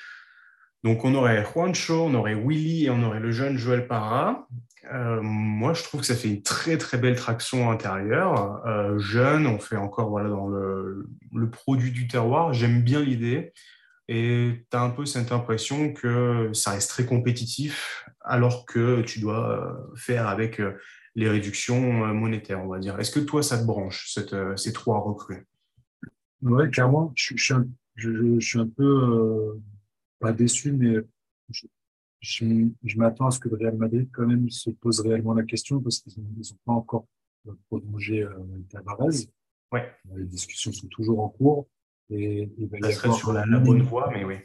Donc 0.84 1.06
on 1.06 1.16
aurait 1.16 1.46
Juancho, 1.46 2.04
on 2.04 2.14
aurait 2.14 2.36
Willy 2.36 2.86
et 2.86 2.90
on 2.90 3.02
aurait 3.02 3.22
le 3.22 3.32
jeune 3.32 3.58
Joël 3.58 3.88
Parra. 3.88 4.46
Euh, 4.94 5.20
moi, 5.22 5.74
je 5.74 5.84
trouve 5.84 6.02
que 6.02 6.08
ça 6.08 6.16
fait 6.16 6.28
une 6.28 6.44
très 6.44 6.78
très 6.78 6.98
belle 6.98 7.16
traction 7.16 7.72
intérieure. 7.72 8.62
Euh, 8.68 9.00
jeune, 9.00 9.48
on 9.48 9.58
fait 9.58 9.78
encore 9.78 10.10
voilà, 10.10 10.30
dans 10.30 10.48
le, 10.48 11.08
produit 11.50 11.92
du 11.92 12.08
terroir. 12.08 12.54
J'aime 12.54 12.82
bien 12.82 13.02
l'idée. 13.02 13.54
Et 14.08 14.66
tu 14.70 14.78
as 14.78 14.82
un 14.82 14.92
peu 14.92 15.06
cette 15.06 15.32
impression 15.32 15.94
que 15.94 16.52
ça 16.54 16.72
reste 16.72 16.90
très 16.90 17.06
compétitif 17.06 18.06
alors 18.26 18.66
que 18.66 19.02
tu 19.02 19.20
dois 19.20 19.60
euh, 19.60 19.96
faire 19.96 20.28
avec 20.28 20.62
les 21.16 21.30
réductions 21.30 21.80
monétaires, 22.14 22.64
on 22.64 22.68
va 22.68 22.80
dire. 22.80 23.00
Est-ce 23.00 23.12
que 23.12 23.20
toi, 23.20 23.42
ça 23.42 23.58
te 23.58 23.66
branche, 23.66 24.12
cette, 24.14 24.36
ces 24.58 24.74
trois 24.74 25.00
recrues? 25.00 25.48
Oui, 26.42 26.70
clairement. 26.70 27.14
Je, 27.16 27.36
je, 27.96 28.40
suis 28.40 28.60
un 28.60 28.68
peu, 28.68 29.58
pas 30.20 30.34
déçu, 30.34 30.74
mais 30.74 30.98
je, 32.26 32.98
m'attends 32.98 33.28
à 33.28 33.32
ce 33.32 33.40
que 33.40 33.50
le 33.50 33.58
Real 33.58 33.78
Madrid 33.78 34.10
quand 34.12 34.26
même 34.26 34.50
se 34.50 34.70
pose 34.70 35.00
réellement 35.02 35.34
la 35.34 35.44
question 35.44 35.80
parce 35.80 36.00
qu'ils 36.00 36.24
n'ont 36.24 36.58
pas 36.66 36.74
encore 36.74 37.08
euh, 37.48 37.54
prolongé 37.68 38.24
euh, 38.24 38.34
Tavares. 38.70 39.08
Ouais. 39.72 39.92
Euh, 40.12 40.18
les 40.18 40.26
discussions 40.26 40.72
sont 40.72 40.88
toujours 40.88 41.20
en 41.22 41.30
cours. 41.30 41.68
Et 42.10 42.52
y 42.58 42.94
serait 42.94 43.12
sur 43.14 43.34
la, 43.34 43.46
bonne 43.46 43.82
voie, 43.82 44.10
mais 44.12 44.24
oui. 44.24 44.36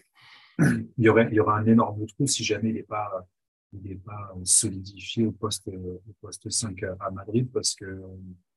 Il 0.98 1.04
y 1.04 1.08
aurait, 1.08 1.28
il 1.30 1.34
y 1.34 1.40
aura 1.40 1.58
un 1.58 1.66
énorme 1.66 2.06
trou 2.06 2.26
si 2.26 2.44
jamais 2.44 2.70
il 2.70 2.74
n'est 2.74 2.82
pas, 2.82 3.26
il 3.72 3.98
pas 4.00 4.34
solidifié 4.44 5.26
au 5.26 5.32
poste, 5.32 5.68
au 5.68 6.12
poste 6.20 6.50
5 6.50 6.82
à, 6.82 7.10
Madrid 7.10 7.50
parce 7.52 7.74
que, 7.74 8.02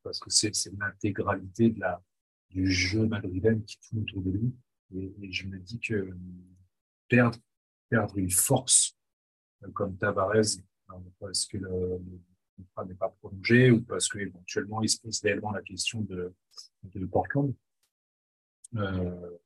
parce 0.01 0.19
que 0.19 0.29
c'est, 0.29 0.51
l'intégralité 0.77 1.69
de 1.69 1.79
la, 1.79 2.01
du 2.49 2.69
jeu 2.69 3.05
madrilène 3.05 3.63
qui 3.63 3.77
tourne 3.79 4.01
autour 4.01 4.21
de 4.23 4.31
lui. 4.31 4.55
Et, 4.95 5.31
je 5.31 5.47
me 5.47 5.59
dis 5.59 5.79
que 5.79 6.09
perdre, 7.07 7.37
perdre 7.89 8.17
une 8.17 8.29
force 8.29 8.97
comme 9.73 9.97
Tavares 9.97 10.57
hein, 10.89 11.03
parce 11.19 11.45
que 11.45 11.57
le, 11.57 12.01
contrat 12.55 12.85
n'est 12.85 12.95
pas 12.95 13.09
prolongé 13.09 13.71
ou 13.71 13.81
parce 13.81 14.07
qu'éventuellement 14.07 14.81
il 14.81 14.89
se 14.89 14.99
pose 14.99 15.19
réellement 15.21 15.51
la 15.51 15.61
question 15.61 16.01
de, 16.01 16.33
de 16.83 17.05
Portland. 17.05 17.53
Euh, 18.75 19.37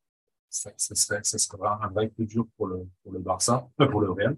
ça, 0.49 0.71
serait, 0.77 1.23
ça 1.23 1.37
sera 1.37 1.83
un 1.85 1.89
vrai 1.89 2.09
coup 2.09 2.25
dur 2.25 2.47
pour 2.55 2.67
le, 2.67 2.87
pour 3.03 3.11
le 3.11 3.19
Barça, 3.19 3.69
euh, 3.79 3.87
pour 3.87 4.01
le 4.01 4.11
Real. 4.11 4.37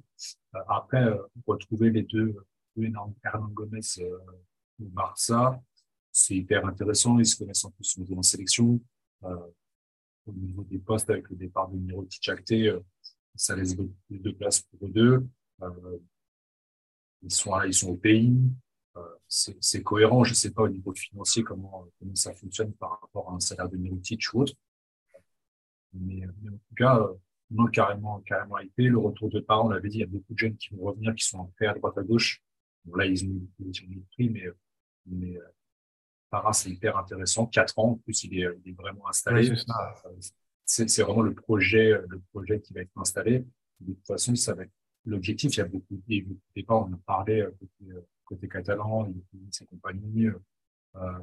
Euh, 0.55 0.59
après, 0.67 1.03
euh, 1.03 1.17
retrouver 1.45 1.89
les 1.89 2.03
deux, 2.03 2.35
Hernan 2.77 3.49
Gomez 3.49 3.79
euh, 3.99 4.17
au 4.81 4.85
Barça, 4.85 5.61
c'est 6.11 6.35
hyper 6.35 6.65
intéressant. 6.65 7.19
Ils 7.19 7.25
se 7.25 7.37
connaissent 7.37 7.65
en 7.65 7.71
plus 7.71 7.97
en 8.15 8.21
sélection. 8.23 8.79
Euh, 9.23 9.35
au 10.25 10.33
niveau 10.33 10.63
des 10.63 10.79
postes, 10.79 11.09
avec 11.09 11.29
le 11.29 11.35
départ 11.35 11.69
de 11.69 11.77
Miro 11.77 12.05
Tichakte, 12.05 12.53
ça 13.35 13.55
laisse 13.55 13.75
beaucoup 13.75 13.93
de 14.09 14.31
place 14.31 14.61
pour 14.61 14.87
eux 14.87 14.91
deux. 14.91 15.27
Euh, 15.61 15.97
ils 17.21 17.31
sont 17.31 17.59
ils 17.63 17.73
sont 17.73 17.89
au 17.89 17.97
pays. 17.97 18.37
Euh, 18.95 19.01
c'est 19.27 19.83
cohérent. 19.83 20.23
Je 20.23 20.31
ne 20.31 20.35
sais 20.35 20.51
pas 20.51 20.63
au 20.63 20.69
niveau 20.69 20.93
financier 20.93 21.43
comment, 21.43 21.85
comment 21.99 22.15
ça 22.15 22.33
fonctionne 22.33 22.73
par 22.73 23.01
rapport 23.01 23.29
à 23.31 23.33
un 23.33 23.39
salaire 23.39 23.69
de 23.69 23.77
Mirotic 23.77 24.33
ou 24.33 24.41
autre. 24.41 24.53
Mais, 25.93 26.25
en 26.25 26.51
tout 26.51 26.75
cas, 26.75 27.08
non, 27.51 27.65
euh, 27.65 27.69
carrément, 27.69 28.19
carrément 28.22 28.60
hypé. 28.60 28.84
Le 28.84 28.98
retour 28.98 29.29
de 29.29 29.39
parents, 29.39 29.67
on 29.67 29.69
l'avait 29.69 29.89
dit, 29.89 29.98
il 29.98 30.01
y 30.01 30.03
a 30.03 30.08
beaucoup 30.08 30.34
de 30.34 30.38
jeunes 30.38 30.58
qui 30.58 30.75
vont 30.75 30.84
revenir, 30.84 31.15
qui 31.15 31.25
sont 31.25 31.46
prêts 31.55 31.67
à 31.67 31.74
droite 31.74 31.98
à 31.98 32.03
gauche. 32.03 32.41
Bon, 32.86 32.96
là, 32.96 33.05
ils 33.05 33.25
ont, 33.25 33.41
ils 33.60 33.98
ont 33.98 34.05
pris, 34.13 34.29
mais, 34.29 34.46
mais 35.05 35.38
Para, 36.29 36.53
c'est 36.53 36.69
hyper 36.69 36.96
intéressant. 36.98 37.48
Quatre 37.48 37.79
ans, 37.79 37.91
en 37.91 37.96
plus, 37.96 38.24
il 38.24 38.39
est, 38.39 38.48
il 38.63 38.72
est 38.72 38.75
vraiment 38.75 39.08
installé. 39.08 39.51
c'est 40.65 41.01
vraiment 41.01 41.24
le 41.24 41.34
projet, 41.34 42.00
le 42.08 42.19
projet 42.31 42.62
qui 42.62 42.74
va 42.74 42.81
être 42.81 42.98
installé. 42.98 43.46
De 43.79 43.93
toute 43.93 44.05
façon, 44.05 44.36
ça 44.36 44.53
va 44.53 44.63
être 44.63 44.72
l'objectif, 45.05 45.55
il 45.55 45.58
y 45.58 45.62
a 45.62 45.65
beaucoup, 45.65 46.01
de 46.08 46.25
départ, 46.55 46.88
on 46.88 46.93
a 46.93 46.98
parlé 47.05 47.41
euh, 47.41 47.51
côté, 47.51 47.91
euh, 47.91 48.01
côté 48.25 48.48
catalan, 48.48 49.08
il 49.08 49.17
y 49.17 49.48
a 49.48 49.51
ses 49.51 49.65
compagnies, 49.65 50.27
euh, 50.27 50.39
euh, 50.96 51.19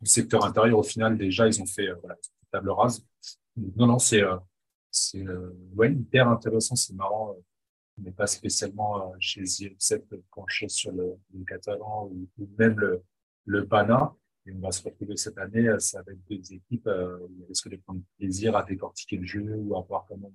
le 0.00 0.06
secteur 0.06 0.44
intérieur, 0.44 0.78
au 0.78 0.82
final, 0.82 1.16
déjà, 1.16 1.46
ils 1.46 1.60
ont 1.60 1.66
fait 1.66 1.88
voilà, 2.00 2.14
une 2.14 2.48
table 2.50 2.70
rase. 2.70 3.06
Non, 3.56 3.86
non, 3.86 3.98
c'est 3.98 4.22
c'est 4.90 5.24
ouais, 5.74 5.92
hyper 5.92 6.28
intéressant, 6.28 6.74
c'est 6.74 6.94
marrant. 6.94 7.36
On 7.98 8.02
n'est 8.02 8.12
pas 8.12 8.26
spécialement 8.26 9.14
chez 9.18 9.42
IM7 9.42 10.02
penché 10.34 10.68
sur 10.68 10.92
le, 10.92 11.14
le 11.34 11.44
catalan 11.44 12.10
ou, 12.10 12.28
même 12.58 12.78
le, 12.78 13.02
le 13.46 13.66
PANA. 13.66 14.14
Et 14.46 14.52
on 14.52 14.60
va 14.60 14.70
se 14.70 14.82
retrouver 14.82 15.16
cette 15.16 15.38
année, 15.38 15.68
ça 15.80 16.02
va 16.02 16.12
être 16.12 16.24
deux 16.30 16.52
équipes, 16.52 16.86
euh, 16.86 17.18
risque 17.48 17.68
de 17.68 17.76
prendre 17.76 18.00
plaisir 18.16 18.56
à 18.56 18.62
décortiquer 18.62 19.16
le 19.16 19.26
jeu 19.26 19.42
ou 19.42 19.76
à 19.76 19.80
voir 19.80 20.06
comment 20.06 20.32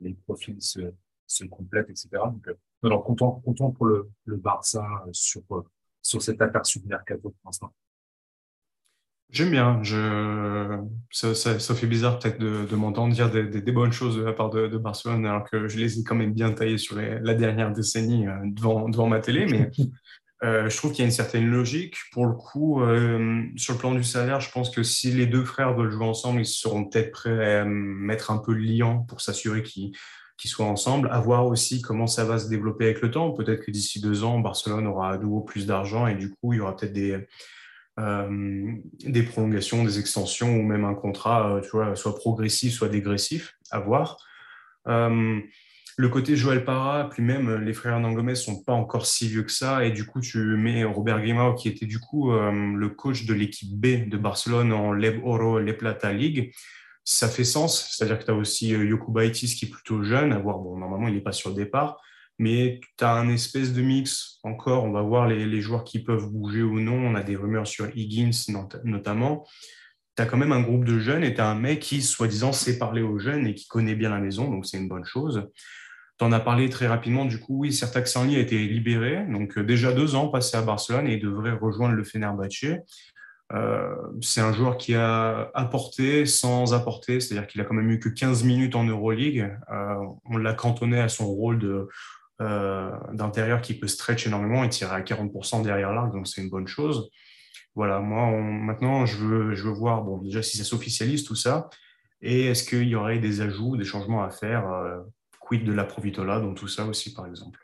les 0.00 0.14
profils 0.14 0.60
se, 0.60 0.92
se 1.28 1.44
complètent, 1.44 1.88
etc. 1.88 2.08
Donc, 2.12 2.48
euh, 2.48 2.54
alors, 2.82 3.04
content, 3.04 3.40
content 3.44 3.70
pour 3.70 3.86
le, 3.86 4.10
le 4.24 4.36
Barça 4.36 4.84
sur, 5.12 5.42
euh, 5.52 5.62
sur 6.00 6.20
cet 6.20 6.42
aperçu 6.42 6.80
de 6.80 6.88
mercato 6.88 7.30
pour 7.30 7.40
l'instant. 7.44 7.72
J'aime 9.32 9.50
bien. 9.50 9.82
Je... 9.82 10.78
Ça, 11.10 11.34
ça, 11.34 11.74
fait 11.74 11.86
bizarre 11.86 12.18
peut-être 12.18 12.38
de, 12.38 12.76
m'entendre 12.76 13.14
dire 13.14 13.30
des, 13.30 13.72
bonnes 13.72 13.92
choses 13.92 14.16
de 14.16 14.22
la 14.22 14.34
part 14.34 14.50
de, 14.50 14.76
Barcelone, 14.76 15.24
alors 15.24 15.48
que 15.48 15.68
je 15.68 15.78
les 15.78 15.98
ai 15.98 16.04
quand 16.04 16.14
même 16.14 16.34
bien 16.34 16.52
taillés 16.52 16.78
sur 16.78 16.96
la 16.96 17.34
dernière 17.34 17.72
décennie 17.72 18.28
euh, 18.28 18.32
devant, 18.44 18.90
devant 18.90 19.06
ma 19.08 19.20
télé. 19.20 19.46
Mais 19.46 19.70
euh, 20.44 20.68
je 20.68 20.76
trouve 20.76 20.92
qu'il 20.92 21.00
y 21.00 21.02
a 21.02 21.06
une 21.06 21.10
certaine 21.10 21.48
logique. 21.50 21.96
Pour 22.12 22.26
le 22.26 22.34
coup, 22.34 22.82
euh, 22.82 23.42
sur 23.56 23.72
le 23.72 23.78
plan 23.78 23.94
du 23.94 24.04
salaire, 24.04 24.40
je 24.40 24.50
pense 24.50 24.68
que 24.68 24.82
si 24.82 25.10
les 25.10 25.26
deux 25.26 25.44
frères 25.44 25.74
veulent 25.74 25.90
jouer 25.90 26.06
ensemble, 26.06 26.42
ils 26.42 26.46
seront 26.46 26.84
peut-être 26.84 27.12
prêts 27.12 27.56
à 27.56 27.64
mettre 27.64 28.30
un 28.30 28.38
peu 28.38 28.52
le 28.52 28.60
liant 28.60 28.98
pour 28.98 29.22
s'assurer 29.22 29.62
qu'ils 29.62 29.92
soient 30.44 30.66
ensemble. 30.66 31.08
À 31.10 31.20
voir 31.20 31.46
aussi 31.46 31.80
comment 31.80 32.06
ça 32.06 32.26
va 32.26 32.38
se 32.38 32.50
développer 32.50 32.84
avec 32.84 33.00
le 33.00 33.10
temps. 33.10 33.30
Peut-être 33.30 33.64
que 33.64 33.70
d'ici 33.70 33.98
deux 33.98 34.24
ans, 34.24 34.40
Barcelone 34.40 34.86
aura 34.86 35.12
à 35.12 35.16
nouveau 35.16 35.40
plus 35.40 35.66
d'argent 35.66 36.06
et 36.06 36.16
du 36.16 36.28
coup, 36.28 36.52
il 36.52 36.58
y 36.58 36.60
aura 36.60 36.76
peut-être 36.76 36.92
des 36.92 37.18
euh, 38.00 38.72
des 39.04 39.22
prolongations, 39.22 39.84
des 39.84 39.98
extensions 39.98 40.56
ou 40.56 40.62
même 40.62 40.86
un 40.86 40.94
contrat, 40.94 41.60
euh, 41.74 41.94
soit 41.94 42.14
progressif, 42.14 42.72
soit 42.72 42.88
dégressif, 42.88 43.58
à 43.70 43.80
voir. 43.80 44.16
Euh, 44.88 45.38
le 45.98 46.08
côté 46.08 46.34
Joël 46.34 46.64
Parra, 46.64 47.10
puis 47.10 47.22
même 47.22 47.54
les 47.56 47.74
frères 47.74 47.92
Hernán 47.92 48.34
sont 48.34 48.62
pas 48.62 48.72
encore 48.72 49.04
si 49.04 49.28
vieux 49.28 49.42
que 49.42 49.52
ça, 49.52 49.84
et 49.84 49.90
du 49.90 50.06
coup 50.06 50.22
tu 50.22 50.38
mets 50.38 50.84
Robert 50.84 51.20
Grimao 51.20 51.54
qui 51.54 51.68
était 51.68 51.84
du 51.84 52.00
coup 52.00 52.32
le 52.32 52.88
coach 52.88 53.26
de 53.26 53.34
l'équipe 53.34 53.68
B 53.78 54.08
de 54.08 54.16
Barcelone 54.16 54.72
en 54.72 54.94
Leb 54.94 55.22
Oro 55.22 55.58
Le 55.58 55.76
Plata 55.76 56.10
League. 56.10 56.54
Ça 57.04 57.28
fait 57.28 57.44
sens, 57.44 57.90
c'est-à-dire 57.90 58.18
que 58.18 58.24
tu 58.24 58.30
as 58.30 58.34
aussi 58.34 58.68
Yokubaitis 58.68 59.54
qui 59.54 59.66
est 59.66 59.68
plutôt 59.68 60.02
jeune, 60.02 60.32
à 60.32 60.38
voir, 60.38 60.60
bon, 60.60 60.78
normalement 60.78 61.08
il 61.08 61.14
n'est 61.14 61.20
pas 61.20 61.32
sur 61.32 61.50
le 61.50 61.56
départ, 61.56 62.00
mais 62.42 62.80
tu 62.98 63.04
as 63.04 63.12
un 63.12 63.28
espèce 63.28 63.72
de 63.72 63.82
mix. 63.82 64.40
Encore, 64.42 64.82
on 64.82 64.90
va 64.90 65.00
voir 65.00 65.28
les, 65.28 65.60
joueurs 65.60 65.84
qui 65.84 66.02
peuvent 66.02 66.28
bouger 66.28 66.62
ou 66.62 66.80
non. 66.80 66.94
On 66.94 67.14
a 67.14 67.22
des 67.22 67.36
rumeurs 67.36 67.68
sur 67.68 67.86
Higgins 67.96 68.32
notamment. 68.82 69.46
Tu 70.16 70.22
as 70.24 70.26
quand 70.26 70.36
même 70.36 70.50
un 70.50 70.60
groupe 70.60 70.84
de 70.84 70.98
jeunes 70.98 71.22
et 71.22 71.34
tu 71.34 71.40
as 71.40 71.48
un 71.48 71.54
mec 71.54 71.78
qui, 71.78 72.02
soi-disant, 72.02 72.52
sait 72.52 72.78
parler 72.78 73.00
aux 73.00 73.20
jeunes 73.20 73.46
et 73.46 73.54
qui 73.54 73.68
connaît 73.68 73.94
bien 73.94 74.10
la 74.10 74.18
maison, 74.18 74.50
donc 74.50 74.66
c'est 74.66 74.76
une 74.76 74.88
bonne 74.88 75.04
chose. 75.04 75.48
Tu 76.18 76.24
en 76.24 76.32
as 76.32 76.40
parlé 76.40 76.68
très 76.68 76.88
rapidement, 76.88 77.26
du 77.26 77.38
coup, 77.38 77.60
oui, 77.60 77.72
Sertac 77.72 78.08
Sanli 78.08 78.34
a 78.34 78.40
été 78.40 78.58
libéré, 78.58 79.24
donc 79.30 79.56
euh, 79.56 79.62
déjà 79.62 79.92
deux 79.92 80.16
ans 80.16 80.26
passé 80.26 80.56
à 80.56 80.62
Barcelone 80.62 81.06
et 81.06 81.14
il 81.14 81.20
devrait 81.20 81.52
rejoindre 81.52 81.94
le 81.94 82.02
Fenerbahçe. 82.02 82.64
Euh, 83.54 83.94
c'est 84.20 84.40
un 84.40 84.52
joueur 84.52 84.78
qui 84.78 84.94
a 84.94 85.50
apporté 85.54 86.26
sans 86.26 86.74
apporter, 86.74 87.20
c'est-à-dire 87.20 87.46
qu'il 87.46 87.60
a 87.60 87.64
quand 87.64 87.74
même 87.74 87.90
eu 87.90 88.00
que 88.00 88.08
15 88.08 88.44
minutes 88.44 88.74
en 88.74 88.84
Euroleague. 88.84 89.56
Euh, 89.70 89.94
on 90.24 90.38
l'a 90.38 90.54
cantonné 90.54 90.98
à 90.98 91.08
son 91.08 91.26
rôle 91.26 91.58
de 91.58 91.88
d'intérieur 92.38 93.60
qui 93.60 93.78
peut 93.78 93.86
stretch 93.86 94.26
énormément 94.26 94.64
et 94.64 94.68
tirer 94.68 94.94
à 94.96 95.00
40% 95.00 95.62
derrière 95.62 95.92
l'arc, 95.92 96.12
donc 96.12 96.26
c'est 96.26 96.42
une 96.42 96.50
bonne 96.50 96.66
chose. 96.66 97.10
Voilà, 97.74 98.00
moi, 98.00 98.30
maintenant, 98.40 99.06
je 99.06 99.16
veux, 99.16 99.54
je 99.54 99.64
veux 99.64 99.72
voir 99.72 100.02
bon, 100.02 100.18
déjà 100.18 100.42
si 100.42 100.58
ça 100.58 100.64
s'officialise 100.64 101.24
tout 101.24 101.36
ça, 101.36 101.70
et 102.20 102.46
est-ce 102.46 102.68
qu'il 102.68 102.88
y 102.88 102.94
aurait 102.94 103.18
des 103.18 103.40
ajouts, 103.40 103.76
des 103.76 103.84
changements 103.84 104.22
à 104.22 104.30
faire, 104.30 104.68
euh, 104.70 105.00
quid 105.40 105.64
de 105.64 105.72
la 105.72 105.84
Provitola, 105.84 106.40
dans 106.40 106.54
tout 106.54 106.68
ça 106.68 106.86
aussi, 106.86 107.12
par 107.12 107.26
exemple? 107.26 107.58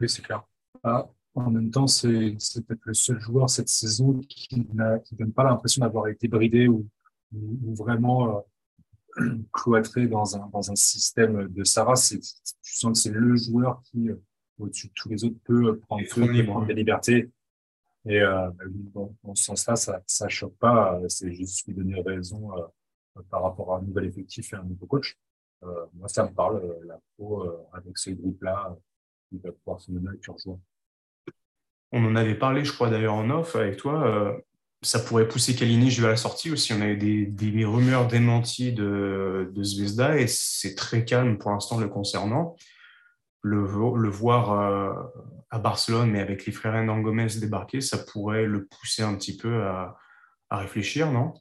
Oui, 0.00 0.08
c'est 0.08 0.22
clair. 0.22 0.42
Ah, 0.84 1.06
en 1.34 1.50
même 1.50 1.70
temps, 1.70 1.86
c'est 1.86 2.36
peut-être 2.66 2.84
le 2.84 2.94
seul 2.94 3.20
joueur 3.20 3.50
cette 3.50 3.68
saison 3.68 4.20
qui 4.28 4.66
ne 4.72 5.16
donne 5.16 5.32
pas 5.32 5.44
l'impression 5.44 5.80
d'avoir 5.80 6.08
été 6.08 6.28
bridé 6.28 6.68
ou, 6.68 6.86
vraiment 7.74 8.38
euh, 8.38 8.40
cloîtré 9.52 10.06
dans 10.06 10.36
un, 10.36 10.48
dans 10.48 10.70
un 10.70 10.76
système 10.76 11.48
de 11.48 11.64
Sarah. 11.64 11.94
Tu 11.94 12.20
sens 12.62 12.92
que 12.92 12.98
c'est 12.98 13.14
le 13.14 13.36
joueur 13.36 13.80
qui, 13.82 14.10
euh, 14.10 14.16
au-dessus 14.58 14.88
de 14.88 14.92
tous 14.94 15.08
les 15.08 15.24
autres, 15.24 15.38
peut 15.44 15.68
euh, 15.68 15.80
prendre 15.86 16.04
feu, 16.06 16.44
prendre 16.44 16.66
des 16.66 16.74
libertés. 16.74 17.30
Et 18.08 18.20
euh, 18.20 18.48
dans, 18.94 19.34
ce 19.34 19.44
sens-là, 19.44 19.76
ça 19.76 20.24
ne 20.24 20.28
choque 20.28 20.56
pas. 20.58 21.00
C'est 21.08 21.32
juste 21.32 21.66
lui 21.66 21.74
donner 21.74 22.00
raison 22.00 22.50
par 23.30 23.42
rapport 23.42 23.74
à 23.74 23.78
un 23.78 23.82
nouvel 23.82 24.06
effectif 24.06 24.52
et 24.52 24.56
un 24.56 24.62
nouveau 24.62 24.86
coach. 24.86 25.18
moi, 25.94 26.06
ça 26.06 26.24
me 26.24 26.32
parle, 26.32 26.62
la 26.86 27.00
pro, 27.16 27.48
avec 27.72 27.98
ce 27.98 28.10
groupe-là, 28.10 28.76
il 29.32 29.40
va 29.40 29.50
pouvoir 29.50 29.80
se 29.80 29.90
avec 29.90 30.24
leur 30.24 30.38
joueur. 30.38 30.58
On 31.90 32.04
en 32.04 32.14
avait 32.14 32.36
parlé, 32.36 32.64
je 32.64 32.72
crois, 32.72 32.90
d'ailleurs 32.90 33.14
en 33.14 33.28
off 33.30 33.56
avec 33.56 33.76
toi 33.76 34.40
ça 34.86 35.00
pourrait 35.00 35.26
pousser 35.26 35.56
Kalinic 35.56 35.98
vers 35.98 36.10
la 36.10 36.16
sortie 36.16 36.50
aussi. 36.50 36.72
On 36.72 36.80
a 36.80 36.86
eu 36.86 37.26
des, 37.26 37.64
rumeurs 37.64 38.06
démenties 38.06 38.72
de, 38.72 39.50
de 39.52 39.62
Zvezda 39.64 40.18
et 40.18 40.28
c'est 40.28 40.76
très 40.76 41.04
calme 41.04 41.38
pour 41.38 41.50
l'instant 41.50 41.78
le 41.78 41.88
concernant. 41.88 42.56
Le, 43.42 43.60
voir 44.08 44.52
euh, 44.52 44.92
à 45.50 45.58
Barcelone, 45.58 46.10
mais 46.10 46.20
avec 46.20 46.46
les 46.46 46.52
frères 46.52 46.74
Hernan 46.74 47.00
Gomez 47.00 47.26
débarquer, 47.40 47.80
ça 47.80 47.98
pourrait 47.98 48.44
le 48.44 48.66
pousser 48.66 49.02
un 49.02 49.14
petit 49.16 49.36
peu 49.36 49.64
à, 49.64 49.96
réfléchir, 50.50 51.12
non? 51.12 51.34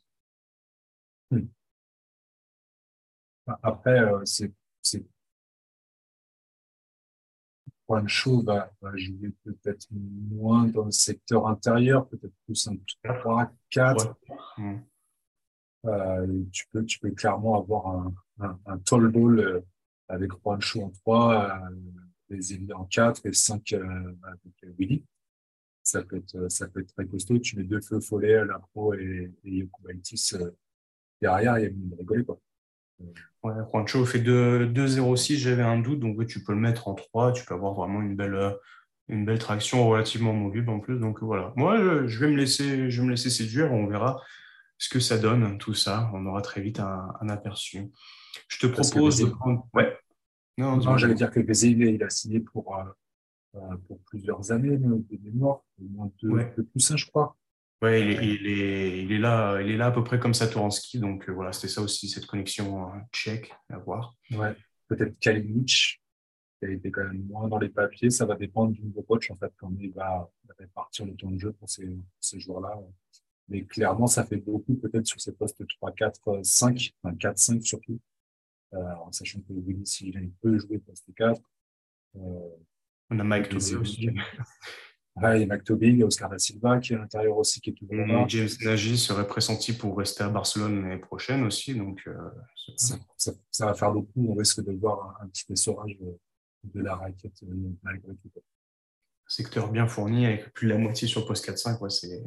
Après, 3.61 3.99
euh, 3.99 4.21
c'est 4.25 4.51
Juancho 7.87 8.41
va, 8.41 8.71
va 8.81 8.95
jouer 8.95 9.31
peut-être 9.43 9.87
moins 9.91 10.65
dans 10.65 10.85
le 10.85 10.91
secteur 10.91 11.47
intérieur, 11.47 12.07
peut-être 12.07 12.33
plus 12.45 12.67
un 12.67 12.75
3, 13.03 13.51
4. 13.69 14.15
Euh, 15.85 16.43
tu, 16.51 16.65
peux, 16.71 16.83
tu 16.83 16.99
peux 16.99 17.11
clairement 17.11 17.61
avoir 17.61 17.87
un, 17.87 18.13
un, 18.39 18.59
un 18.65 18.77
tall 18.79 19.07
ball 19.09 19.39
euh, 19.39 19.61
avec 20.07 20.31
Juancho 20.43 20.81
en 20.81 20.89
3, 20.89 21.61
euh, 21.69 21.75
les 22.29 22.53
ailiers 22.53 22.73
en 22.73 22.85
4 22.85 23.25
et 23.27 23.33
5 23.33 23.73
euh, 23.73 24.15
avec 24.23 24.77
Willy. 24.79 25.05
Ça 25.83 26.03
peut, 26.03 26.17
être, 26.17 26.49
ça 26.49 26.67
peut 26.67 26.79
être 26.79 26.93
très 26.95 27.05
costaud. 27.05 27.37
Tu 27.37 27.57
mets 27.57 27.63
deux 27.63 27.81
feux 27.81 27.99
follets, 27.99 28.43
la 28.45 28.57
pro 28.57 28.95
et, 28.95 29.31
et 29.43 29.51
Yokubaitis 29.57 30.33
derrière, 31.21 31.59
il 31.59 31.61
y 31.61 31.65
a 31.65 31.69
une 31.69 31.95
rigoler. 31.97 32.25
Quoi. 32.25 32.39
Ouais, 33.43 33.53
Juancho 33.71 34.05
fait 34.05 34.19
2,06, 34.19 35.37
j'avais 35.37 35.63
un 35.63 35.79
doute, 35.79 35.99
donc 35.99 36.25
tu 36.25 36.43
peux 36.43 36.53
le 36.53 36.59
mettre 36.59 36.87
en 36.87 36.95
3, 36.95 37.31
tu 37.33 37.45
peux 37.45 37.53
avoir 37.53 37.73
vraiment 37.73 38.01
une 38.01 38.15
belle, 38.15 38.33
euh, 38.33 38.51
une 39.07 39.25
belle 39.25 39.37
traction 39.37 39.87
relativement 39.87 40.33
mobile 40.33 40.67
en 40.69 40.79
plus. 40.79 40.99
Donc 40.99 41.21
voilà, 41.21 41.53
moi 41.55 42.07
je 42.07 42.19
vais 42.19 42.27
me 42.27 42.37
laisser, 42.37 42.89
je 42.89 43.01
vais 43.01 43.05
me 43.05 43.11
laisser 43.11 43.29
séduire, 43.29 43.71
on 43.71 43.85
verra 43.85 44.19
ce 44.77 44.89
que 44.89 44.99
ça 44.99 45.17
donne, 45.17 45.57
tout 45.57 45.73
ça. 45.73 46.09
On 46.13 46.25
aura 46.25 46.41
très 46.41 46.61
vite 46.61 46.79
un, 46.79 47.29
aperçu. 47.29 47.91
Je 48.47 48.59
te 48.59 48.67
propose 48.67 49.19
de 49.19 49.25
prendre. 49.25 49.67
Ouais. 49.73 49.97
Non, 50.57 50.77
non 50.77 50.97
j'allais 50.97 51.15
dire 51.15 51.31
que 51.31 51.39
Bézé, 51.39 51.69
il 51.69 52.03
a 52.03 52.09
signé 52.09 52.39
pour, 52.39 52.77
euh, 52.77 52.83
euh, 53.55 53.77
pour 53.87 53.99
plusieurs 54.05 54.51
années 54.51 54.77
de 54.77 55.19
mémoire, 55.23 55.61
au 55.79 55.87
moins 55.89 56.11
deux, 56.21 56.29
ouais. 56.29 56.53
plus, 56.71 56.95
je 56.95 57.05
crois. 57.05 57.35
Ouais, 57.85 58.01
il 58.01 58.09
est, 58.09 58.25
il, 58.25 58.47
est, 58.47 59.03
il, 59.03 59.11
est, 59.11 59.19
là, 59.19 59.61
il 59.61 59.69
est 59.69 59.77
là 59.77 59.87
à 59.87 59.91
peu 59.91 60.03
près 60.03 60.19
comme 60.19 60.33
Satoransky, 60.33 60.97
donc 60.99 61.29
euh, 61.29 61.33
voilà, 61.33 61.53
c'était 61.53 61.67
ça 61.67 61.81
aussi, 61.81 62.09
cette 62.09 62.25
connexion 62.25 62.89
euh, 62.89 62.97
tchèque 63.11 63.53
à 63.69 63.77
voir. 63.77 64.15
Ouais, 64.31 64.55
peut-être 64.87 65.19
Kalinic, 65.19 66.01
qui 66.59 66.65
a 66.65 66.69
été 66.71 66.89
quand 66.89 67.03
même 67.03 67.23
moins 67.27 67.47
dans 67.47 67.59
les 67.59 67.69
papiers, 67.69 68.09
ça 68.09 68.25
va 68.25 68.35
dépendre 68.35 68.71
du 68.71 68.81
nouveau 68.81 69.03
coach 69.03 69.29
en 69.29 69.35
fait, 69.35 69.53
quand 69.57 69.71
il 69.79 69.93
va 69.93 70.27
répartir 70.57 71.05
le 71.05 71.15
temps 71.15 71.29
de 71.29 71.37
jeu 71.37 71.51
pour 71.53 71.69
ces, 71.69 71.95
ces 72.19 72.39
joueurs-là. 72.39 72.75
Mais 73.49 73.63
clairement, 73.65 74.07
ça 74.07 74.25
fait 74.25 74.37
beaucoup 74.37 74.73
peut-être 74.75 75.05
sur 75.05 75.21
ces 75.21 75.33
postes 75.33 75.61
3, 75.67 75.91
4, 75.91 76.39
5, 76.43 76.91
enfin 77.03 77.15
4, 77.15 77.37
5 77.37 77.63
surtout, 77.63 77.99
euh, 78.73 78.93
en 79.05 79.11
sachant 79.11 79.41
que 79.41 79.53
Willy, 79.53 79.85
s'il 79.85 80.31
peut 80.41 80.57
jouer 80.57 80.79
poste 80.79 81.13
4. 81.15 81.39
Euh, 82.15 82.19
On 83.11 83.19
a 83.19 83.23
Mike 83.23 83.53
aussi. 83.53 83.75
il 85.17 85.41
y 85.41 85.43
a 85.43 85.45
McTobing, 85.45 85.93
il 85.93 85.99
y 85.99 86.03
a 86.03 86.05
Oscar 86.05 86.29
da 86.29 86.37
Silva 86.37 86.79
qui 86.79 86.93
est 86.93 86.95
à 86.95 86.99
l'intérieur 86.99 87.37
aussi, 87.37 87.61
qui 87.61 87.69
est 87.69 87.73
toujours 87.73 87.95
là. 87.95 88.25
James 88.27 88.49
Nagy 88.61 88.97
serait 88.97 89.27
pressenti 89.27 89.73
pour 89.73 89.97
rester 89.97 90.23
à 90.23 90.29
Barcelone 90.29 90.81
l'année 90.81 90.99
prochaine 90.99 91.43
aussi. 91.45 91.73
Donc, 91.73 92.01
euh, 92.07 92.13
ça, 92.75 92.97
ça, 93.49 93.65
va 93.65 93.73
faire 93.73 93.91
beaucoup. 93.91 94.27
On 94.29 94.35
risque 94.35 94.63
de 94.63 94.73
voir 94.73 95.17
un, 95.21 95.27
petit 95.27 95.45
essorage 95.53 95.97
de 96.63 96.81
la 96.81 96.95
raquette 96.95 97.43
euh, 97.43 97.55
malgré 97.83 98.13
tout. 98.15 98.29
Secteur 99.27 99.71
bien 99.71 99.87
fourni 99.87 100.25
avec 100.25 100.53
plus 100.53 100.67
de 100.67 100.73
la 100.73 100.77
moitié 100.77 101.07
sur 101.07 101.25
poste 101.25 101.47
4-5, 101.47 101.79
ouais, 101.79 101.89
c'est 101.89 102.21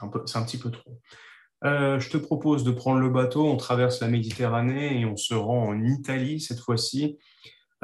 un, 0.00 0.06
un, 0.06 0.44
petit 0.44 0.58
peu 0.58 0.70
trop. 0.70 1.00
Euh, 1.64 1.98
je 1.98 2.10
te 2.10 2.16
propose 2.16 2.62
de 2.62 2.70
prendre 2.72 3.00
le 3.00 3.08
bateau, 3.08 3.46
on 3.46 3.56
traverse 3.56 4.00
la 4.00 4.08
Méditerranée 4.08 5.00
et 5.00 5.04
on 5.04 5.16
se 5.16 5.34
rend 5.34 5.68
en 5.68 5.82
Italie 5.82 6.40
cette 6.40 6.60
fois-ci. 6.60 7.18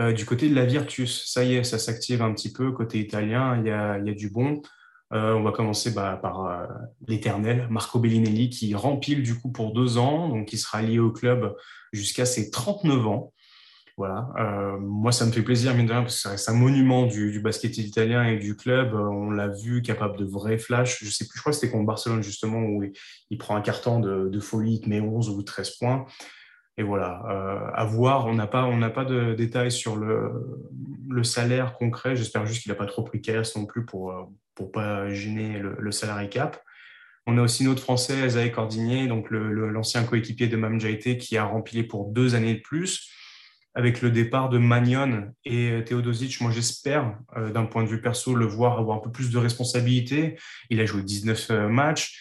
Euh, 0.01 0.13
du 0.13 0.25
côté 0.25 0.49
de 0.49 0.55
la 0.55 0.65
Virtus, 0.65 1.25
ça 1.27 1.45
y 1.45 1.55
est, 1.55 1.65
ça 1.65 1.79
s'active 1.79 2.23
un 2.23 2.33
petit 2.33 2.53
peu. 2.53 2.71
Côté 2.73 2.99
italien, 3.01 3.59
il 3.59 3.67
y 3.67 3.71
a, 3.71 3.99
du 4.15 4.31
bon. 4.31 4.63
Euh, 5.13 5.33
on 5.33 5.43
va 5.43 5.53
commencer 5.53 5.91
bah, 5.91 6.19
par 6.21 6.45
euh, 6.45 6.67
l'éternel 7.09 7.67
Marco 7.71 7.99
Bellinelli 7.99 8.51
qui 8.51 8.75
rempile 8.75 9.23
du 9.23 9.35
coup 9.39 9.51
pour 9.51 9.73
deux 9.73 9.97
ans, 9.97 10.29
donc 10.29 10.53
il 10.53 10.59
sera 10.59 10.83
lié 10.83 10.99
au 10.99 11.11
club 11.11 11.55
jusqu'à 11.93 12.27
ses 12.27 12.51
39 12.51 13.07
ans. 13.07 13.33
Voilà. 13.97 14.29
moi, 14.81 15.11
ça 15.11 15.27
me 15.27 15.33
fait 15.33 15.43
plaisir, 15.43 15.75
mine 15.75 15.87
de 15.87 15.91
rien, 15.91 16.03
parce 16.03 16.15
que 16.15 16.21
ça 16.21 16.31
reste 16.31 16.49
un 16.49 16.53
monument 16.53 17.07
du, 17.07 17.41
basket 17.41 17.79
italien 17.79 18.23
et 18.29 18.39
du 18.39 18.55
club. 18.55 18.95
on 18.95 19.33
l'a 19.33 19.49
vu, 19.49 19.83
capable 19.83 20.17
de 20.17 20.25
vrais 20.25 20.57
flashs. 20.57 21.03
Je 21.03 21.11
sais 21.11 21.27
plus, 21.27 21.37
je 21.39 21.41
crois 21.41 21.51
que 21.51 21.59
c'était 21.59 21.73
contre 21.73 21.87
Barcelone, 21.87 22.23
justement, 22.23 22.61
où 22.61 22.85
il, 23.31 23.39
prend 23.39 23.57
un 23.57 23.61
carton 23.61 23.99
de, 23.99 24.29
de 24.29 24.39
folie, 24.39 24.81
il 24.85 24.89
met 24.89 25.01
11 25.01 25.31
ou 25.31 25.43
13 25.43 25.71
points. 25.81 26.07
Et 26.79 26.83
voilà, 26.83 27.23
euh, 27.29 27.71
à 27.75 27.85
voir. 27.85 28.27
On 28.27 28.35
n'a 28.35 28.47
pas, 28.47 28.65
on 28.65 28.79
n'a 28.79 28.89
pas 28.89 29.05
de 29.05 29.35
détails 29.35 29.71
sur 29.71 29.97
le, 29.97 31.23
salaire 31.23 31.75
concret. 31.75 32.17
J'espère 32.17 32.47
juste 32.47 32.63
qu'il 32.63 32.71
n'a 32.73 32.77
pas 32.77 32.87
trop 32.87 33.03
pris 33.03 33.21
caisse 33.21 33.57
non 33.57 33.67
plus 33.67 33.85
pour 33.85 34.33
pour 34.55 34.71
pas 34.73 35.13
gêner 35.13 35.59
le, 35.59 35.77
le 35.79 35.91
salarié 35.93 36.29
cap. 36.29 36.63
On 37.31 37.37
a 37.37 37.43
aussi 37.43 37.63
notre 37.63 37.83
Français, 37.83 38.23
Azaï 38.23 38.51
Cordinier, 38.51 39.07
donc 39.07 39.31
l'ancien 39.31 40.03
coéquipier 40.05 40.47
de 40.47 40.57
Mam 40.57 40.79
qui 40.79 41.37
a 41.37 41.45
rempli 41.45 41.83
pour 41.83 42.11
deux 42.11 42.35
années 42.35 42.55
de 42.55 42.63
plus. 42.63 43.11
Avec 43.75 44.01
le 44.01 44.11
départ 44.11 44.49
de 44.49 44.57
Magnon 44.57 45.31
et 45.45 45.85
Teodosic, 45.85 46.41
moi 46.41 46.51
j'espère, 46.51 47.19
euh, 47.37 47.51
d'un 47.51 47.67
point 47.67 47.85
de 47.85 47.89
vue 47.89 48.01
perso, 48.01 48.35
le 48.35 48.47
voir 48.47 48.79
avoir 48.79 48.97
un 48.97 49.01
peu 49.01 49.13
plus 49.13 49.31
de 49.31 49.37
responsabilité. 49.37 50.39
Il 50.71 50.81
a 50.81 50.87
joué 50.87 51.03
19 51.03 51.51
euh, 51.51 51.69
matchs. 51.69 52.19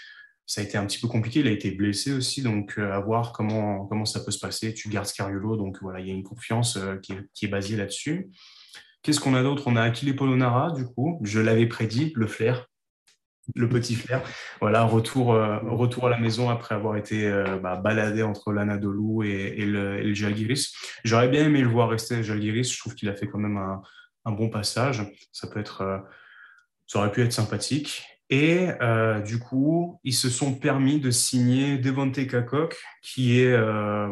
Ça 0.48 0.62
a 0.62 0.64
été 0.64 0.78
un 0.78 0.86
petit 0.86 1.00
peu 1.00 1.08
compliqué. 1.08 1.42
Il 1.42 1.48
a 1.48 1.52
été 1.52 1.70
blessé 1.70 2.14
aussi, 2.14 2.42
donc 2.42 2.76
euh, 2.80 2.92
à 2.92 3.00
voir 3.00 3.34
comment, 3.34 3.86
comment 3.86 4.06
ça 4.06 4.22
peut 4.22 4.32
se 4.32 4.40
passer. 4.40 4.74
Tu 4.74 4.90
gardes 4.90 5.06
Scariolo, 5.06 5.56
donc 5.58 5.78
voilà, 5.82 6.00
il 6.00 6.08
y 6.08 6.12
a 6.12 6.14
une 6.14 6.24
confiance 6.24 6.80
qui, 7.04 7.14
est, 7.14 7.30
qui 7.34 7.46
est 7.46 7.50
basée 7.50 7.76
là-dessus. 7.76 8.30
Qu'est-ce 9.04 9.20
qu'on 9.20 9.36
a 9.36 9.44
d'autre? 9.44 9.64
On 9.68 9.76
a 9.76 9.84
Achille 9.84 10.16
Polonara, 10.16 10.72
du 10.72 10.86
coup. 10.86 11.20
Je 11.24 11.40
l'avais 11.40 11.68
prédit, 11.68 12.12
le 12.16 12.28
flair 12.28 12.68
le 13.56 13.70
petit 13.70 13.96
flair. 13.96 14.22
Voilà, 14.60 14.84
retour, 14.84 15.34
euh, 15.34 15.58
retour 15.60 16.08
à 16.08 16.10
la 16.10 16.18
maison 16.18 16.50
après 16.50 16.76
avoir 16.76 16.98
été 16.98 17.28
euh, 17.28 17.58
bah, 17.58 17.76
baladé 17.78 18.24
entre 18.24 18.52
l'Anadolu 18.52 19.30
et, 19.30 19.66
le, 19.66 20.14
Jalgiris. 20.14 20.74
J'aurais 21.04 21.30
bien 21.30 21.46
aimé 21.46 21.62
le 21.62 21.70
voir 21.70 21.90
rester 21.90 22.16
à 22.16 22.22
Jalgiris. 22.22 22.72
Je 22.72 22.80
trouve 22.80 22.96
qu'il 22.96 23.10
a 23.10 23.16
fait 23.16 23.28
quand 23.28 23.40
même 23.40 23.58
un, 23.58 24.32
bon 24.32 24.50
passage. 24.50 25.04
Ça 25.32 25.48
peut 25.48 25.60
être, 25.60 25.82
euh, 25.82 26.00
ça 26.86 27.00
aurait 27.00 27.12
pu 27.12 27.22
être 27.22 27.32
sympathique. 27.32 28.04
Et 28.30 28.68
du 29.26 29.40
coup, 29.40 30.02
ils 30.04 30.14
se 30.14 30.30
sont 30.30 30.54
permis 30.54 31.00
de 31.00 31.12
signer 31.12 31.78
Devonte 31.78 32.28
Kakok, 32.28 32.76
qui 33.02 33.40
est, 33.40 33.58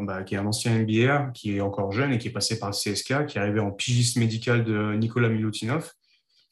bah, 0.05 0.23
qui 0.23 0.35
est 0.35 0.37
un 0.37 0.45
ancien 0.45 0.73
NBA, 0.73 1.31
qui 1.33 1.57
est 1.57 1.61
encore 1.61 1.91
jeune 1.91 2.13
et 2.13 2.17
qui 2.17 2.29
est 2.29 2.31
passé 2.31 2.57
par 2.57 2.69
le 2.69 2.73
CSK, 2.75 3.25
qui 3.25 3.37
est 3.37 3.41
arrivé 3.41 3.59
en 3.59 3.71
pigiste 3.71 4.17
médical 4.17 4.63
de 4.63 4.93
Nicolas 4.93 5.27
Milutinov 5.27 5.91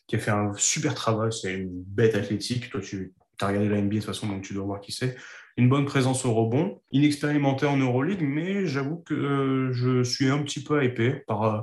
qui 0.08 0.15
a 0.15 0.19
fait 0.19 0.32
un 0.32 0.54
super 0.56 0.93
travail. 0.95 1.32
C'est 1.32 1.54
une 1.54 1.69
bête 1.71 2.15
athlétique. 2.15 2.69
Toi, 2.69 2.82
tu 2.82 3.13
as 3.41 3.47
regardé 3.47 3.69
la 3.69 3.82
NBA 3.82 3.95
de 3.95 3.99
toute 3.99 4.06
façon, 4.06 4.28
donc 4.28 4.43
tu 4.43 4.54
dois 4.54 4.65
voir 4.65 4.82
qui 4.82 4.91
c'est. 4.91 5.15
Une 5.56 5.69
bonne 5.69 5.86
présence 5.86 6.26
au 6.26 6.34
rebond, 6.34 6.82
inexpérimenté 6.91 7.65
en 7.65 7.78
Euroleague, 7.78 8.21
mais 8.21 8.65
j'avoue 8.65 8.97
que 8.97 9.13
euh, 9.13 9.71
je 9.71 10.04
suis 10.04 10.30
un 10.30 10.39
petit 10.39 10.63
peu 10.63 10.84
hypé 10.84 11.23
par, 11.28 11.43
euh, 11.43 11.62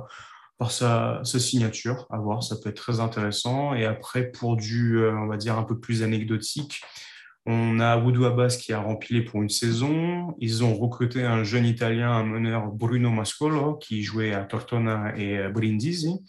par 0.61 0.71
sa, 0.71 1.21
signature. 1.23 2.05
À 2.11 2.19
voir, 2.19 2.43
ça 2.43 2.55
peut 2.55 2.69
être 2.69 2.77
très 2.77 2.99
intéressant. 2.99 3.73
Et 3.73 3.85
après, 3.85 4.31
pour 4.31 4.55
du, 4.57 4.99
euh, 4.99 5.17
on 5.17 5.25
va 5.25 5.37
dire, 5.37 5.57
un 5.57 5.63
peu 5.63 5.79
plus 5.79 6.03
anecdotique, 6.03 6.81
on 7.47 7.79
a 7.79 7.97
Woodou 7.97 8.25
Abbas 8.25 8.59
qui 8.61 8.71
a 8.71 8.79
rempli 8.79 9.21
pour 9.21 9.41
une 9.41 9.49
saison. 9.49 10.35
Ils 10.37 10.63
ont 10.63 10.75
recruté 10.75 11.23
un 11.23 11.43
jeune 11.43 11.65
Italien, 11.65 12.11
un 12.11 12.23
meneur 12.23 12.67
Bruno 12.67 13.09
Mascolo, 13.09 13.73
qui 13.77 14.03
jouait 14.03 14.33
à 14.35 14.43
Tortona 14.43 15.17
et 15.17 15.49
Brindisi 15.49 16.19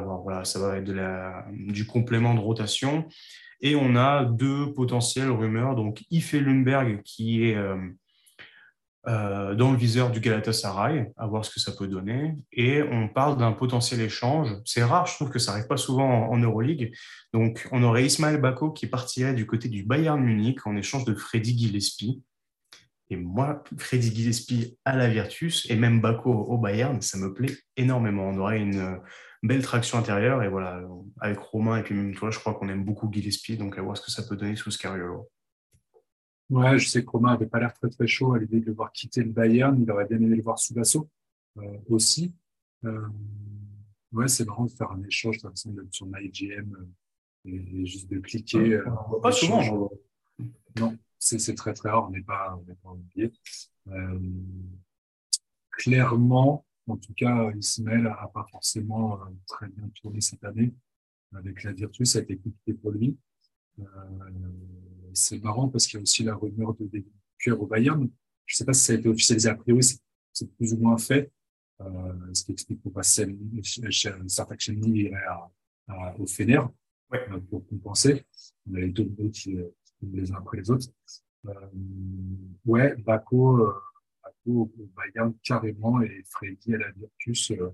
voilà, 0.00 0.44
ça 0.44 0.58
va 0.58 0.78
être 0.78 0.92
du 1.50 1.86
complément 1.86 2.34
de 2.34 2.40
rotation. 2.40 3.06
Et 3.60 3.76
on 3.76 3.94
a 3.94 4.24
deux 4.24 4.72
potentielles 4.72 5.30
rumeurs. 5.30 5.76
Donc, 5.76 6.02
Ife 6.10 6.32
Lundberg, 6.32 7.02
qui 7.02 7.44
est 7.44 7.56
euh, 7.56 7.76
euh, 9.08 9.56
dans 9.56 9.72
le 9.72 9.76
viseur 9.76 10.12
du 10.12 10.20
Galatasaray, 10.20 11.10
à 11.16 11.26
voir 11.26 11.44
ce 11.44 11.50
que 11.50 11.58
ça 11.58 11.72
peut 11.72 11.88
donner. 11.88 12.36
Et 12.52 12.84
on 12.84 13.08
parle 13.08 13.36
d'un 13.36 13.50
potentiel 13.50 14.00
échange. 14.00 14.50
C'est 14.64 14.84
rare, 14.84 15.06
je 15.06 15.14
trouve 15.16 15.30
que 15.30 15.40
ça 15.40 15.50
n'arrive 15.50 15.66
pas 15.66 15.76
souvent 15.76 16.30
en, 16.30 16.38
Euroleague. 16.38 16.94
Donc, 17.32 17.66
on 17.72 17.82
aurait 17.82 18.06
Ismaël 18.06 18.40
Bako 18.40 18.70
qui 18.70 18.86
partirait 18.86 19.34
du 19.34 19.44
côté 19.44 19.68
du 19.68 19.82
Bayern 19.82 20.22
Munich 20.22 20.64
en 20.68 20.76
échange 20.76 21.04
de 21.04 21.14
Freddy 21.14 21.58
Gillespie. 21.58 22.22
Et 23.10 23.16
moi, 23.16 23.64
Freddy 23.76 24.14
Gillespie 24.14 24.78
à 24.84 24.96
la 24.96 25.08
Virtus 25.08 25.68
et 25.68 25.74
même 25.74 26.00
Bako 26.00 26.30
au 26.30 26.56
Bayern, 26.58 27.02
ça 27.02 27.18
me 27.18 27.34
plaît 27.34 27.58
énormément. 27.76 28.28
On 28.28 28.38
aurait 28.38 28.60
une 28.60 29.00
belle 29.42 29.62
traction 29.62 29.98
intérieure. 29.98 30.44
Et 30.44 30.48
voilà, 30.48 30.80
avec 31.20 31.40
Romain 31.40 31.78
et 31.78 31.82
puis 31.82 31.96
même 31.96 32.14
toi, 32.14 32.30
je 32.30 32.38
crois 32.38 32.54
qu'on 32.54 32.68
aime 32.68 32.84
beaucoup 32.84 33.10
Gillespie. 33.12 33.56
Donc, 33.56 33.78
à 33.78 33.82
voir 33.82 33.96
ce 33.96 34.02
que 34.02 34.12
ça 34.12 34.22
peut 34.22 34.36
donner 34.36 34.54
sous 34.54 34.70
Scariolo. 34.70 35.28
Ouais, 36.52 36.78
je 36.78 36.86
sais 36.86 37.02
que 37.02 37.08
Romain 37.08 37.30
n'avait 37.30 37.46
pas 37.46 37.58
l'air 37.58 37.72
très 37.72 37.88
très 37.88 38.06
chaud 38.06 38.34
à 38.34 38.38
l'idée 38.38 38.60
de 38.60 38.66
le 38.66 38.74
voir 38.74 38.92
quitter 38.92 39.22
le 39.22 39.30
Bayern. 39.30 39.80
Il 39.80 39.90
aurait 39.90 40.04
bien 40.04 40.18
aimé 40.18 40.36
le 40.36 40.42
voir 40.42 40.58
sous 40.58 40.74
l'assaut 40.74 41.08
euh, 41.56 41.78
aussi. 41.88 42.34
Euh, 42.84 43.08
ouais, 44.12 44.28
c'est 44.28 44.44
marrant 44.44 44.66
de 44.66 44.70
faire 44.70 44.90
un 44.90 45.02
échange 45.02 45.38
de 45.38 45.50
sur 45.90 46.06
MyGM 46.06 46.76
euh, 46.76 47.50
et, 47.50 47.86
juste 47.86 48.10
de 48.10 48.18
cliquer. 48.18 48.82
Pas 49.22 49.32
souvent. 49.32 49.90
Non, 50.78 50.94
c'est 51.18 51.54
très 51.54 51.72
très 51.72 51.88
rare. 51.88 52.08
On 52.08 52.10
n'est 52.10 52.20
pas, 52.20 52.54
on 52.60 52.64
n'est 52.68 52.76
pas 52.76 52.90
oublié. 52.90 53.32
Clairement, 55.70 56.66
en 56.86 56.98
tout 56.98 57.14
cas, 57.14 57.50
Ismaël 57.56 58.02
n'a 58.02 58.30
pas 58.34 58.46
forcément 58.50 59.18
très 59.46 59.68
bien 59.68 59.88
tourné 59.94 60.20
cette 60.20 60.44
année. 60.44 60.74
Avec 61.34 61.62
la 61.62 61.72
Virtus, 61.72 62.12
ça 62.12 62.18
a 62.18 62.22
été 62.22 62.36
compliqué 62.36 62.74
pour 62.74 62.90
lui. 62.90 63.16
Euh, 63.80 63.84
c'est 65.14 65.42
marrant 65.42 65.68
parce 65.68 65.86
qu'il 65.86 65.98
y 65.98 66.00
a 66.00 66.02
aussi 66.02 66.22
la 66.22 66.34
rumeur 66.34 66.74
de 66.74 67.04
cœur 67.38 67.60
au 67.60 67.66
Bayern. 67.66 68.08
Je 68.46 68.54
ne 68.54 68.56
sais 68.56 68.64
pas 68.64 68.72
si 68.72 68.84
ça 68.84 68.92
a 68.92 68.96
été 68.96 69.08
officialisé 69.08 69.48
a 69.48 69.54
priori, 69.54 69.82
c'est 70.32 70.50
plus 70.56 70.72
ou 70.72 70.78
moins 70.78 70.98
fait. 70.98 71.30
Euh, 71.80 72.12
ce 72.32 72.44
qui 72.44 72.52
explique 72.52 72.82
pourquoi 72.82 73.02
certains 73.02 74.58
Chemny 74.58 75.00
irait 75.00 75.20
au 76.18 76.26
Fener 76.26 76.60
ouais. 77.10 77.26
pour 77.50 77.66
compenser. 77.66 78.24
On 78.70 78.74
a 78.74 78.80
les 78.80 78.90
deux 78.90 79.30
qui, 79.30 79.56
les 80.02 80.32
uns 80.32 80.36
après 80.36 80.58
les 80.58 80.70
autres. 80.70 80.88
ouais, 82.64 82.96
Baco, 82.96 83.72
au 84.46 84.72
Bayern 84.96 85.34
carrément 85.42 86.00
et 86.02 86.22
Freddy 86.26 86.74
à 86.74 86.78
la 86.78 86.90
Virtus. 86.92 87.52
Euh, 87.52 87.70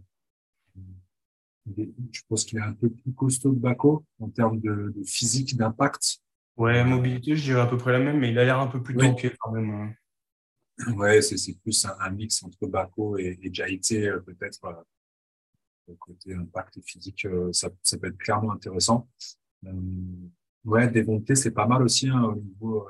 je 2.13 2.21
pense 2.29 2.45
qu'il 2.45 2.59
est 2.59 2.63
un 2.63 2.73
peu 2.73 2.89
plus 2.89 3.13
costaud 3.13 3.53
que 3.53 3.59
Baco 3.59 4.05
en 4.21 4.31
termes 4.31 4.61
de, 4.61 4.95
physique, 5.05 5.57
d'impact. 5.57 6.21
Ouais, 6.59 6.85
mobilité, 6.85 7.37
je 7.37 7.43
dirais 7.45 7.61
à 7.61 7.67
peu 7.67 7.79
près 7.79 7.93
la 7.93 8.01
même, 8.01 8.19
mais 8.19 8.31
il 8.31 8.39
a 8.39 8.45
l'air 8.45 8.59
un 8.59 8.67
peu 8.67 8.83
plus 8.83 8.97
tanké 8.97 9.33
quand 9.39 9.53
même. 9.53 9.71
Hein. 9.71 10.93
Ouais, 10.95 11.23
c'est 11.23 11.55
plus 11.61 11.87
un, 11.87 12.11
mix 12.11 12.43
entre 12.43 12.67
Baco 12.67 13.17
et, 13.19 13.39
et 13.43 14.09
euh, 14.09 14.21
peut-être. 14.21 14.65
Euh, 14.65 14.75
côté 15.99 16.35
impact 16.35 16.81
physique, 16.85 17.27
ça, 17.53 17.71
ça, 17.83 17.97
peut 17.97 18.09
être 18.09 18.19
clairement 18.19 18.53
intéressant. 18.53 19.09
Euh, 19.65 19.71
ouais, 20.65 20.87
Devonté, 20.89 21.35
c'est 21.35 21.53
pas 21.53 21.67
mal 21.67 21.83
aussi 21.83 22.11
hein, 22.11 22.25
au 22.25 22.37
niveau 22.37 22.87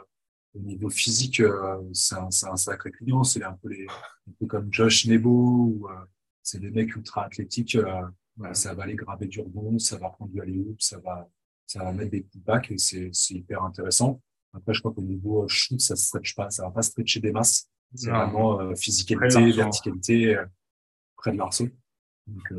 au 0.54 0.60
niveau 0.60 0.90
physique, 0.90 1.40
euh, 1.40 1.80
c'est 1.92 2.16
un, 2.16 2.28
un, 2.50 2.56
sacré 2.56 2.90
client. 2.90 3.24
C'est 3.24 3.42
un 3.42 3.52
peu 3.52 3.68
les, 3.68 3.86
un 3.86 4.32
peu 4.38 4.46
comme 4.46 4.72
Josh 4.72 5.06
Nebo, 5.06 5.30
ou, 5.30 5.88
euh, 5.88 5.94
c'est 6.42 6.60
des 6.60 6.70
mecs 6.70 6.94
ultra 6.94 7.24
athlétiques. 7.24 7.76
Euh, 7.76 8.02
ça 8.52 8.74
va 8.74 8.84
aller 8.84 8.94
graver 8.94 9.26
du 9.26 9.40
rebond, 9.40 9.78
ça 9.78 9.98
va 9.98 10.10
prendre 10.10 10.30
du 10.30 10.40
alley 10.40 10.64
ça 10.78 10.98
va, 10.98 11.28
ça 11.68 11.84
va 11.84 11.92
mettre 11.92 12.10
des 12.10 12.22
coups 12.22 12.44
back 12.44 12.70
et 12.72 12.78
c'est, 12.78 13.10
c'est 13.12 13.34
hyper 13.34 13.62
intéressant. 13.62 14.20
Après, 14.52 14.74
je 14.74 14.80
crois 14.80 14.92
qu'au 14.92 15.02
niveau 15.02 15.46
shoot, 15.46 15.80
ça 15.80 15.94
stretch 15.94 16.34
pas, 16.34 16.50
ça 16.50 16.64
va 16.64 16.70
pas 16.70 16.82
stretcher 16.82 17.20
des 17.20 17.30
masses. 17.30 17.68
C'est 17.94 18.10
vraiment 18.10 18.60
euh, 18.60 18.74
physicalité, 18.74 19.52
verticalité 19.52 20.42
près 21.16 21.32
de 21.32 21.38
l'arceau. 21.38 21.68
Donc, 22.26 22.52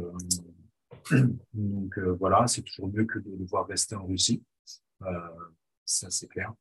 donc 1.53 1.99
voilà, 2.19 2.47
c'est 2.47 2.61
toujours 2.61 2.87
mieux 2.87 3.05
que 3.05 3.19
de 3.19 3.35
le 3.35 3.45
voir 3.45 3.67
rester 3.67 3.95
en 3.95 4.05
Russie. 4.05 4.41
ça, 5.85 6.09
c'est 6.09 6.27
clair. 6.27 6.53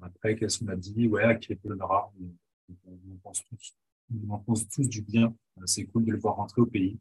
Après, 0.00 0.36
qu'est-ce 0.36 0.58
qu'on 0.58 0.68
a 0.68 0.76
dit? 0.76 1.08
Ouais, 1.08 1.24
à 1.24 1.38
Polonara, 1.62 2.12
on, 2.20 2.30
on 2.86 3.16
pense 3.22 3.42
tous. 3.44 3.76
On 4.10 4.34
en 4.34 4.38
pense 4.38 4.68
tous 4.68 4.88
du 4.88 5.02
bien. 5.02 5.34
Euh, 5.58 5.62
c'est 5.66 5.84
cool 5.86 6.04
de 6.04 6.12
le 6.12 6.18
voir 6.18 6.36
rentrer 6.36 6.60
au 6.60 6.66
pays. 6.66 6.98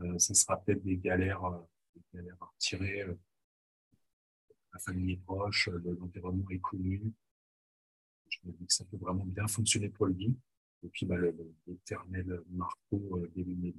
Euh, 0.00 0.18
ça 0.18 0.34
sera 0.34 0.56
peut-être 0.58 0.82
des 0.82 0.96
galères, 0.96 1.44
euh, 1.44 1.58
des 1.94 2.02
galères 2.14 2.36
à 2.40 2.46
retirer. 2.46 3.04
La 4.76 4.80
famille 4.80 5.12
est 5.12 5.24
proche, 5.24 5.70
l'environnement 5.70 6.50
est 6.50 6.58
connu. 6.58 7.00
Je 8.28 8.38
me 8.44 8.52
dis 8.52 8.66
que 8.66 8.74
ça 8.74 8.84
peut 8.84 8.98
vraiment 8.98 9.24
bien 9.24 9.48
fonctionner 9.48 9.88
pour 9.88 10.04
lui. 10.04 10.36
Et 10.82 10.88
puis, 10.88 11.06
bah, 11.06 11.16
l'éternel 11.66 12.42
Marco 12.50 12.76
euh, 12.92 13.72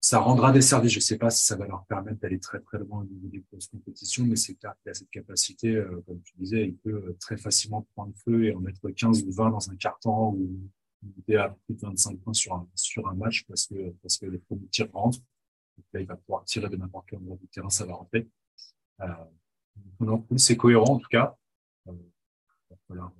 ça 0.00 0.18
rendra 0.18 0.50
des 0.50 0.60
services. 0.60 0.90
Je 0.90 0.98
ne 0.98 1.02
sais 1.02 1.18
pas 1.18 1.30
si 1.30 1.46
ça 1.46 1.54
va 1.54 1.68
leur 1.68 1.86
permettre 1.86 2.18
d'aller 2.18 2.40
très 2.40 2.58
très 2.58 2.80
loin 2.80 3.02
au 3.02 3.04
niveau 3.04 3.28
des 3.28 3.44
grosses 3.48 3.68
compétitions, 3.68 4.26
mais 4.26 4.34
c'est 4.34 4.56
clair 4.56 4.74
qu'il 4.82 4.90
a 4.90 4.94
cette 4.94 5.10
capacité, 5.10 5.76
euh, 5.76 6.02
comme 6.04 6.20
tu 6.22 6.34
disais, 6.36 6.66
il 6.66 6.76
peut 6.76 6.96
euh, 6.96 7.16
très 7.20 7.36
facilement 7.36 7.86
prendre 7.94 8.12
feu 8.24 8.46
et 8.46 8.54
en 8.56 8.58
mettre 8.58 8.90
15 8.90 9.22
ou 9.22 9.30
20 9.30 9.50
dans 9.50 9.70
un 9.70 9.76
carton 9.76 10.32
ou 10.32 10.68
monter 11.00 11.36
à 11.36 11.56
plus 11.64 11.76
de 11.76 11.80
25 11.80 12.18
points 12.18 12.34
sur 12.34 12.54
un, 12.54 12.68
sur 12.74 13.06
un 13.06 13.14
match 13.14 13.44
parce 13.46 13.68
que, 13.68 13.90
parce 14.02 14.18
que 14.18 14.26
les 14.26 14.38
premiers 14.38 14.66
tirs 14.66 14.90
rentrent. 14.92 15.20
Là, 15.92 16.00
il 16.00 16.06
va 16.06 16.16
pouvoir 16.16 16.44
tirer 16.44 16.68
de 16.68 16.76
n'importe 16.76 17.06
quel 17.08 17.20
endroit 17.20 17.36
du 17.36 17.46
terrain, 17.46 17.70
ça 17.70 17.86
va 17.86 17.94
rentrer. 17.94 18.28
Euh, 19.00 20.36
c'est 20.36 20.56
cohérent 20.56 20.94
en 20.94 20.98
tout 20.98 21.08
cas. 21.08 21.36
Euh, 21.88 21.92
voilà. 22.88 23.12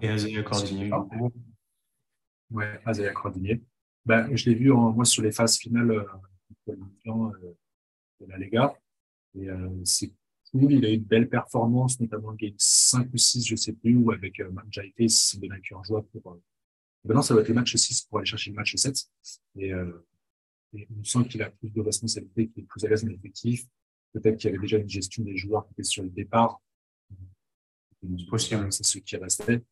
Et 0.00 0.08
Azaya 0.08 0.42
Cordinier. 0.42 0.90
Ouais, 2.50 2.80
Azaya 2.84 3.12
Cordinier. 3.12 3.62
Ben, 4.06 4.34
je 4.36 4.50
l'ai 4.50 4.54
vu 4.54 4.70
en, 4.70 4.92
moi 4.92 5.04
sur 5.04 5.22
les 5.22 5.32
phases 5.32 5.56
finales 5.56 5.90
euh, 5.90 6.04
euh, 6.68 7.30
de 8.20 8.26
la 8.26 8.38
Lega. 8.38 8.74
Et 9.34 9.48
euh, 9.48 9.68
c'est 9.84 10.12
cool, 10.50 10.72
il 10.72 10.84
a 10.84 10.90
eu 10.90 10.94
une 10.94 11.04
belle 11.04 11.28
performance, 11.28 11.98
notamment 12.00 12.28
en 12.28 12.34
game 12.34 12.54
5 12.56 13.08
ou 13.12 13.16
6, 13.16 13.46
je 13.46 13.56
sais 13.56 13.72
plus, 13.72 13.96
ou 13.96 14.12
avec 14.12 14.38
euh, 14.40 14.50
Manjaite, 14.50 14.94
c'est 15.08 15.40
de 15.40 15.46
nature 15.46 15.82
joie 15.84 16.02
pour. 16.02 16.32
Euh... 16.32 16.42
Ben 17.04 17.14
non, 17.14 17.22
ça 17.22 17.34
doit 17.34 17.42
être 17.42 17.48
le 17.48 17.54
match 17.54 17.74
6 17.74 18.02
pour 18.02 18.18
aller 18.18 18.26
chercher 18.26 18.50
le 18.50 18.56
match 18.56 18.74
7. 18.74 18.96
Et, 19.56 19.72
euh, 19.72 20.06
et 20.74 20.86
on 20.98 21.04
sent 21.04 21.28
qu'il 21.28 21.42
a 21.42 21.50
plus 21.50 21.70
de 21.70 21.80
responsabilités, 21.80 22.48
qu'il 22.48 22.64
est 22.64 22.66
plus 22.66 22.84
à 22.84 22.88
l'aise 22.88 23.04
dans 23.04 23.10
l'effectif. 23.10 23.66
Peut-être 24.14 24.38
qu'il 24.38 24.50
y 24.50 24.54
avait 24.54 24.62
déjà 24.62 24.78
une 24.78 24.88
gestion 24.88 25.22
des 25.22 25.36
joueurs 25.36 25.66
qui 25.66 25.72
étaient 25.72 25.82
sur 25.82 26.02
le 26.02 26.08
départ, 26.08 26.60
possible. 28.28 28.72
C'est 28.72 28.84
ce 28.84 28.98
qui 28.98 29.16
restait. 29.16 29.62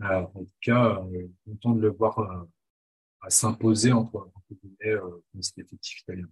en 0.00 0.26
tout 0.26 0.48
cas, 0.60 1.02
content 1.44 1.70
de 1.72 1.80
le 1.80 1.90
voir 1.90 2.18
à 3.20 3.30
s'imposer 3.30 3.92
entre, 3.92 4.30
guillemets 4.50 5.00
dans 5.34 5.42
cet 5.42 5.72
italien. 5.72 6.26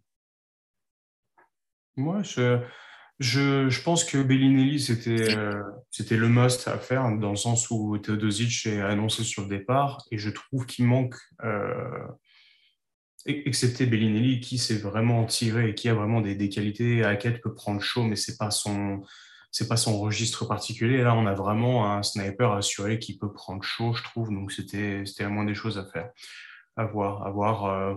Moi, 1.96 2.22
je, 2.22 2.60
je, 3.18 3.82
pense 3.82 4.04
que 4.04 4.22
Bellinelli, 4.22 4.80
c'était 4.80 6.16
le 6.16 6.28
must 6.28 6.66
à 6.68 6.78
faire, 6.78 7.16
dans 7.18 7.30
le 7.30 7.36
sens 7.36 7.70
où 7.70 7.96
Teodosic 7.98 8.66
est 8.66 8.80
annoncé 8.80 9.24
sur 9.24 9.42
le 9.42 9.48
départ, 9.48 10.04
et 10.10 10.18
je 10.18 10.30
trouve 10.30 10.66
qu'il 10.66 10.86
manque, 10.86 11.16
euh, 11.44 12.06
excepté 13.26 13.86
Bellinelli, 13.86 14.40
qui 14.40 14.58
s'est 14.58 14.78
vraiment 14.78 15.24
tiré 15.24 15.70
et 15.70 15.74
qui 15.74 15.88
a 15.88 15.94
vraiment 15.94 16.20
des, 16.20 16.34
des 16.34 16.48
qualités. 16.48 17.04
Hackett 17.04 17.40
peut 17.40 17.54
prendre 17.54 17.80
chaud, 17.80 18.02
mais 18.02 18.16
c'est 18.16 18.36
pas 18.36 18.50
son 18.50 19.02
c'est 19.50 19.68
pas 19.68 19.76
son 19.76 19.98
registre 19.98 20.44
particulier. 20.44 21.02
Là, 21.02 21.14
on 21.14 21.26
a 21.26 21.34
vraiment 21.34 21.92
un 21.92 22.02
sniper 22.02 22.52
assuré 22.52 22.98
qui 22.98 23.18
peut 23.18 23.32
prendre 23.32 23.62
chaud, 23.62 23.94
je 23.94 24.02
trouve. 24.02 24.30
Donc, 24.30 24.52
c'était 24.52 25.04
la 25.18 25.28
moins 25.28 25.44
des 25.44 25.54
choses 25.54 25.78
à 25.78 25.84
faire. 25.84 26.10
À 26.76 26.84
voir. 26.84 27.26
À 27.26 27.30
voir 27.30 27.64
euh, 27.66 27.94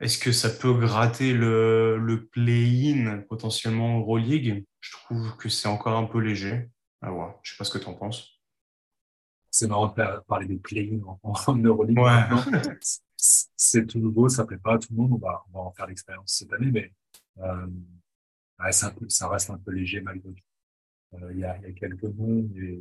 Est-ce 0.00 0.18
que 0.18 0.32
ça 0.32 0.50
peut 0.50 0.72
gratter 0.72 1.32
le, 1.34 1.98
le 1.98 2.26
play-in 2.26 3.18
potentiellement 3.28 4.00
Euroleague 4.00 4.64
Je 4.80 4.92
trouve 4.92 5.36
que 5.36 5.48
c'est 5.48 5.68
encore 5.68 5.96
un 5.96 6.04
peu 6.04 6.18
léger. 6.18 6.68
À 7.00 7.10
voir. 7.10 7.36
Je 7.42 7.52
sais 7.52 7.56
pas 7.56 7.64
ce 7.64 7.70
que 7.70 7.78
tu 7.78 7.88
en 7.88 7.94
penses. 7.94 8.40
C'est 9.50 9.68
marrant 9.68 9.86
de 9.86 10.20
parler 10.26 10.46
de 10.46 10.56
play-in 10.56 11.00
en, 11.22 11.32
en 11.46 11.56
Euroleague. 11.56 11.98
Ouais. 11.98 12.62
c'est 13.22 13.86
tout 13.86 14.00
nouveau, 14.00 14.28
ça 14.28 14.44
plaît 14.44 14.58
pas 14.58 14.74
à 14.74 14.78
tout 14.78 14.88
le 14.90 14.96
monde. 14.96 15.12
On 15.12 15.18
va, 15.18 15.44
en 15.54 15.72
faire 15.72 15.86
l'expérience 15.86 16.34
cette 16.38 16.52
année, 16.52 16.70
mais 16.72 16.92
euh, 17.38 17.66
ça 18.70 19.28
reste 19.28 19.50
un 19.50 19.58
peu 19.58 19.70
léger 19.70 20.00
malgré 20.00 20.32
tout. 20.32 20.42
Euh, 21.14 21.32
il 21.32 21.40
y, 21.40 21.44
a, 21.44 21.58
quelques 21.72 22.02
noms, 22.04 22.48
mais 22.54 22.80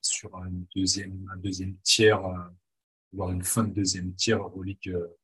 sur 0.00 0.34
un 0.36 0.50
deuxième, 0.74 1.28
un 1.32 1.36
deuxième 1.36 1.76
tiers, 1.82 2.24
euh, 2.24 2.38
voire 3.12 3.30
une 3.30 3.42
fin 3.42 3.64
de 3.64 3.72
deuxième 3.72 4.14
tiers 4.14 4.40
euh, 4.40 5.18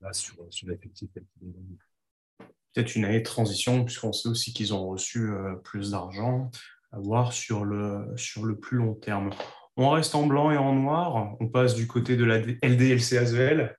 là, 0.00 0.12
sur, 0.12 0.36
sur 0.50 0.68
l'effectif. 0.68 1.08
Peut-être 1.12 2.96
une 2.96 3.04
année 3.04 3.20
de 3.20 3.24
transition, 3.24 3.84
puisqu'on 3.84 4.12
sait 4.12 4.28
aussi 4.28 4.52
qu'ils 4.52 4.74
ont 4.74 4.88
reçu 4.88 5.30
plus 5.64 5.92
d'argent 5.92 6.50
à 6.92 6.98
voir 6.98 7.32
sur 7.32 7.64
le, 7.64 8.12
sur 8.16 8.44
le 8.44 8.58
plus 8.58 8.76
long 8.76 8.94
terme. 8.94 9.30
On 9.76 9.90
reste 9.90 10.14
en 10.14 10.26
blanc 10.26 10.50
et 10.50 10.56
en 10.56 10.72
noir. 10.74 11.36
On 11.38 11.48
passe 11.48 11.74
du 11.74 11.86
côté 11.86 12.16
de 12.16 12.24
la 12.24 12.38
LDLC 12.38 13.18
Asvel. 13.18 13.76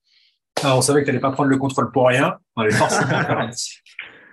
Alors, 0.63 0.79
on 0.79 0.81
savait 0.81 1.01
qu'elle 1.03 1.15
n'allait 1.15 1.21
pas 1.21 1.31
prendre 1.31 1.49
le 1.49 1.57
contrôle 1.57 1.91
pour 1.91 2.07
rien. 2.07 2.37
On 2.55 2.61
allait 2.61 2.71
forcément 2.71 3.07
faire 3.25 3.39
un 3.39 3.49
petit, 3.49 3.79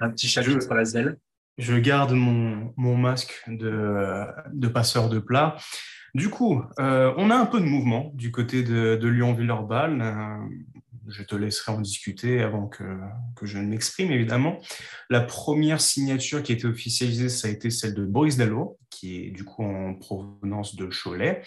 un 0.00 0.10
petit 0.10 0.28
chapitre 0.28 0.62
sur 0.62 0.74
l'Asvel. 0.74 1.16
Je 1.56 1.74
garde 1.76 2.12
mon, 2.12 2.72
mon 2.76 2.96
masque 2.96 3.42
de, 3.46 4.24
de, 4.52 4.68
passeur 4.68 5.08
de 5.08 5.18
plat. 5.18 5.56
Du 6.14 6.28
coup, 6.28 6.62
euh, 6.78 7.12
on 7.16 7.30
a 7.30 7.36
un 7.36 7.46
peu 7.46 7.60
de 7.60 7.64
mouvement 7.64 8.10
du 8.14 8.30
côté 8.30 8.62
de, 8.62 8.96
de 8.96 9.08
Lyon-Villeurbanne. 9.08 10.02
Euh, 10.02 10.36
je 11.08 11.22
te 11.22 11.36
laisserai 11.36 11.72
en 11.72 11.80
discuter 11.80 12.42
avant 12.42 12.66
que, 12.66 12.82
que 13.36 13.46
je 13.46 13.58
ne 13.58 13.66
m'exprime, 13.66 14.10
évidemment. 14.10 14.60
La 15.10 15.20
première 15.20 15.80
signature 15.80 16.42
qui 16.42 16.52
a 16.52 16.54
été 16.54 16.66
officialisée, 16.66 17.28
ça 17.28 17.48
a 17.48 17.50
été 17.50 17.70
celle 17.70 17.94
de 17.94 18.04
Boris 18.04 18.36
Dallo, 18.36 18.78
qui 18.94 19.22
est 19.22 19.30
du 19.30 19.44
coup 19.44 19.64
en 19.64 19.94
provenance 19.94 20.76
de 20.76 20.88
Cholet. 20.88 21.42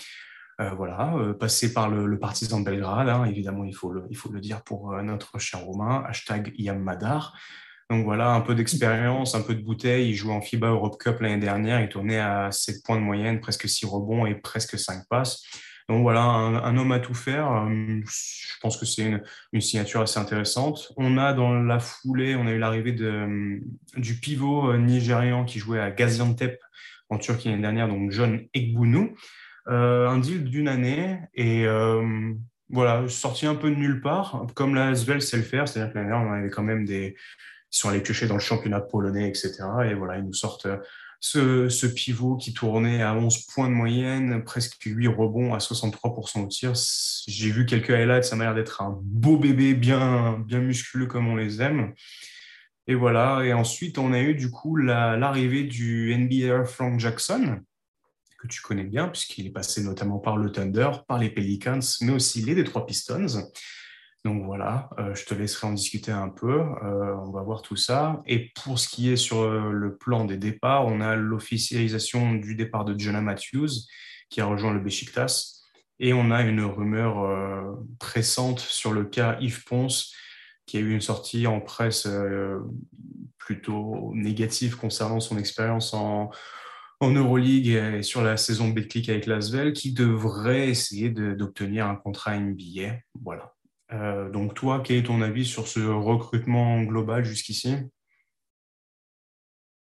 Euh, 0.60 0.72
voilà, 0.72 1.14
euh, 1.16 1.34
passé 1.34 1.72
par 1.72 1.88
le, 1.88 2.18
partisan 2.18 2.60
de 2.60 2.66
Belgrade, 2.66 3.10
hein, 3.10 3.26
évidemment, 3.26 3.64
il 3.64 3.76
faut, 3.76 3.92
le, 3.92 4.06
il 4.10 4.18
faut 4.18 4.32
le 4.32 4.40
dire 4.40 4.64
pour 4.64 4.92
euh, 4.92 5.04
notre 5.04 5.38
cher 5.38 5.60
Romain, 5.62 6.04
hashtag 6.08 6.52
Yammadar. 6.58 7.38
Donc 7.90 8.04
voilà, 8.04 8.32
un 8.32 8.42
peu 8.42 8.56
d'expérience, 8.56 9.36
un 9.36 9.42
peu 9.42 9.54
de 9.56 9.62
bouteille. 9.62 10.10
Il 10.10 10.16
jouait 10.16 10.34
en 10.34 10.42
FIBA 10.42 10.68
Europe 10.70 10.98
Cup 11.00 11.20
l'année 11.22 11.38
dernière, 11.38 11.80
il 11.80 11.90
tournait 11.90 12.20
à 12.20 12.52
7 12.52 12.84
points 12.84 12.98
de 12.98 13.02
moyenne, 13.02 13.40
presque 13.40 13.70
6 13.70 13.86
rebonds 13.86 14.26
et 14.26 14.36
presque 14.36 14.78
5 14.80 15.08
passes. 15.08 15.44
Donc 15.90 16.02
voilà, 16.02 16.22
un, 16.22 16.76
homme 16.76 16.92
à 16.92 17.00
tout 17.00 17.14
faire. 17.14 17.50
Euh, 17.50 18.02
je 18.06 18.60
pense 18.62 18.76
que 18.78 18.86
c'est 18.86 19.04
une, 19.04 19.24
une, 19.54 19.62
signature 19.62 20.02
assez 20.02 20.20
intéressante. 20.20 20.92
On 20.98 21.18
a 21.18 21.32
dans 21.32 21.54
la 21.54 21.80
foulée, 21.80 22.36
on 22.36 22.46
a 22.46 22.52
eu 22.52 22.60
l'arrivée 22.60 22.92
de, 22.92 23.62
du 23.96 24.20
pivot 24.20 24.72
euh, 24.72 24.78
nigérian 24.78 25.46
qui 25.46 25.60
jouait 25.60 25.80
à 25.80 25.90
Gaziantep 25.90 26.60
en 27.10 27.18
Turquie 27.18 27.50
l'année 27.50 27.62
dernière, 27.62 27.88
donc 27.88 28.12
John 28.12 28.42
Egbounou. 28.54 29.16
Euh, 29.70 30.08
un 30.08 30.20
deal 30.20 30.46
d'une 30.46 30.70
année 30.70 31.20
et 31.34 31.66
euh, 31.66 32.34
voilà, 32.70 33.08
sorti 33.10 33.46
un 33.46 33.56
peu 33.56 33.70
de 33.70 33.76
nulle 33.76 34.00
part, 34.00 34.46
comme 34.56 34.76
la 34.76 34.96
Svel 34.96 35.22
sait 35.22 35.36
le 35.36 35.44
faire, 35.44 35.68
c'est-à-dire 35.68 35.92
que 35.92 35.98
l'année 35.98 36.10
dernière, 36.10 36.30
on 36.30 36.34
avait 36.34 36.50
quand 36.50 36.64
même 36.64 36.86
des. 36.86 37.16
Ils 37.74 37.78
sont 37.78 37.90
allés 37.90 38.00
piocher 38.00 38.28
dans 38.28 38.36
le 38.36 38.40
championnat 38.40 38.80
polonais, 38.80 39.28
etc. 39.28 39.56
Et 39.90 39.94
voilà, 39.94 40.18
ils 40.18 40.24
nous 40.24 40.34
sortent 40.34 40.68
ce, 41.20 41.68
ce, 41.68 41.86
pivot 41.86 42.38
qui 42.38 42.54
tournait 42.54 43.02
à 43.02 43.14
11 43.14 43.46
points 43.48 43.68
de 43.68 43.74
moyenne, 43.74 44.44
presque 44.46 44.84
8 44.86 45.08
rebonds 45.10 45.54
à 45.54 45.58
63% 45.58 46.44
au 46.44 46.48
tir. 46.48 46.74
J'ai 47.28 47.52
vu 47.52 47.66
quelques 47.66 47.90
highlights, 47.90 48.24
ça 48.24 48.38
m'a 48.38 48.46
l'air 48.46 48.56
d'être 48.56 48.82
un 48.82 48.98
beau 49.02 49.38
bébé 49.38 49.74
bien, 49.74 50.42
bien 50.48 50.60
musculeux 50.60 51.08
comme 51.08 51.28
on 51.28 51.36
les 51.36 51.62
aime. 51.62 51.94
Et 52.88 52.96
voilà, 52.96 53.44
et 53.44 53.54
ensuite 53.54 53.98
on 53.98 54.14
a 54.14 54.22
eu 54.22 54.34
du 54.34 54.50
coup 54.50 54.78
l'arrivée 54.78 55.64
du 55.64 56.16
NBA 56.16 56.64
Frank 56.64 57.00
Jackson, 57.00 57.60
que 58.40 58.48
tu 58.48 58.62
connais 58.62 58.86
bien, 58.86 59.10
puisqu'il 59.10 59.48
est 59.48 59.52
passé 59.52 59.84
notamment 59.84 60.20
par 60.20 60.38
le 60.38 60.52
Thunder, 60.52 60.90
par 61.08 61.18
les 61.18 61.30
Pelicans, 61.30 61.80
mais 62.02 62.14
aussi 62.14 62.42
les 62.42 62.56
Detroit 62.56 62.86
Pistons. 62.86 63.50
Donc 64.26 64.44
voilà, 64.44 64.90
euh, 65.00 65.16
je 65.16 65.26
te 65.26 65.34
laisserai 65.34 65.68
en 65.68 65.74
discuter 65.74 66.12
un 66.12 66.30
peu. 66.30 66.60
Euh, 66.60 67.16
on 67.26 67.32
va 67.32 67.42
voir 67.44 67.62
tout 67.62 67.76
ça. 67.76 68.22
Et 68.26 68.52
pour 68.64 68.80
ce 68.80 68.90
qui 68.90 69.10
est 69.10 69.16
sur 69.16 69.40
euh, 69.40 69.72
le 69.72 69.96
plan 69.96 70.26
des 70.26 70.38
départs, 70.38 70.86
on 70.86 71.02
a 71.02 71.16
l'officialisation 71.16 72.34
du 72.34 72.56
départ 72.56 72.84
de 72.84 72.98
Jonah 72.98 73.22
Matthews, 73.22 73.70
qui 74.30 74.42
a 74.42 74.46
rejoint 74.46 74.74
le 74.74 74.80
Besiktas. 74.80 75.62
Et 76.00 76.14
on 76.14 76.30
a 76.30 76.42
une 76.42 76.62
rumeur 76.62 77.76
pressante 78.00 78.60
sur 78.60 78.92
le 78.92 79.04
cas 79.06 79.38
Yves 79.40 79.64
Ponce, 79.64 80.14
qui 80.68 80.78
a 80.78 80.82
eu 80.82 80.92
une 80.92 81.02
sortie 81.02 81.48
en 81.48 81.62
presse 81.62 82.06
euh, 82.06 82.60
plutôt 83.40 84.12
négative 84.14 84.76
concernant 84.76 85.20
son 85.20 85.38
expérience 85.38 85.94
en, 85.94 86.30
Euroleague 87.00 87.68
et 87.68 88.02
sur 88.02 88.24
la 88.24 88.38
saison 88.38 88.70
Betclic 88.70 89.10
avec 89.10 89.28
Lasvel, 89.28 89.72
qui 89.72 89.94
devrait 89.94 90.68
essayer 90.68 91.12
d'obtenir 91.12 91.86
un 91.86 91.96
contrat 91.96 92.36
NBA. 92.36 92.96
Voilà. 93.22 93.54
Euh, 93.94 94.32
donc 94.32 94.56
toi, 94.56 94.82
quel 94.84 94.98
est 94.98 95.04
ton 95.04 95.22
avis 95.22 95.46
sur 95.46 95.68
ce 95.68 95.80
recrutement 95.80 96.82
global 96.82 97.24
jusqu'ici? 97.24 97.76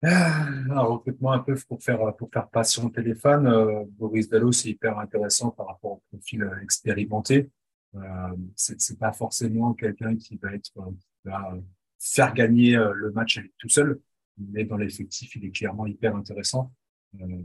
Ah, 0.04 0.46
Un 0.70 0.82
recrutement 0.82 1.32
un 1.32 1.40
peu 1.40 1.56
pour 1.68 1.82
faire 1.82 2.16
pour 2.16 2.30
faire 2.32 2.48
passer 2.48 2.80
téléphone. 2.92 3.48
Euh, 3.48 3.86
Boris 3.98 4.30
Dallo, 4.30 4.52
c'est 4.52 4.70
hyper 4.70 5.00
intéressant 5.00 5.50
par 5.50 5.66
rapport 5.66 5.94
au 5.94 6.04
profil 6.12 6.48
expérimenté. 6.62 7.50
Euh, 7.96 8.36
c'est 8.56 9.00
pas 9.00 9.12
forcément 9.12 9.74
quelqu'un 9.74 10.16
qui 10.16 10.38
va 10.38 10.54
être 10.54 10.72
qui 10.72 11.18
va 11.26 11.58
faire 11.98 12.34
gagner 12.34 12.76
euh, 12.76 12.94
le 12.94 13.12
match 13.12 13.40
tout 13.58 13.70
seul, 13.70 14.00
mais 14.38 14.64
dans 14.64 14.78
l'effectif, 14.78 15.36
il 15.36 15.46
est 15.46 15.52
clairement 15.52 15.88
hyper 15.88 16.16
intéressant. 16.16 16.72
Euh, 17.20 17.42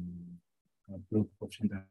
un 0.88 1.00
peu 1.10 1.16
au 1.16 1.24
profil 1.38 1.68
d'un 1.68 1.84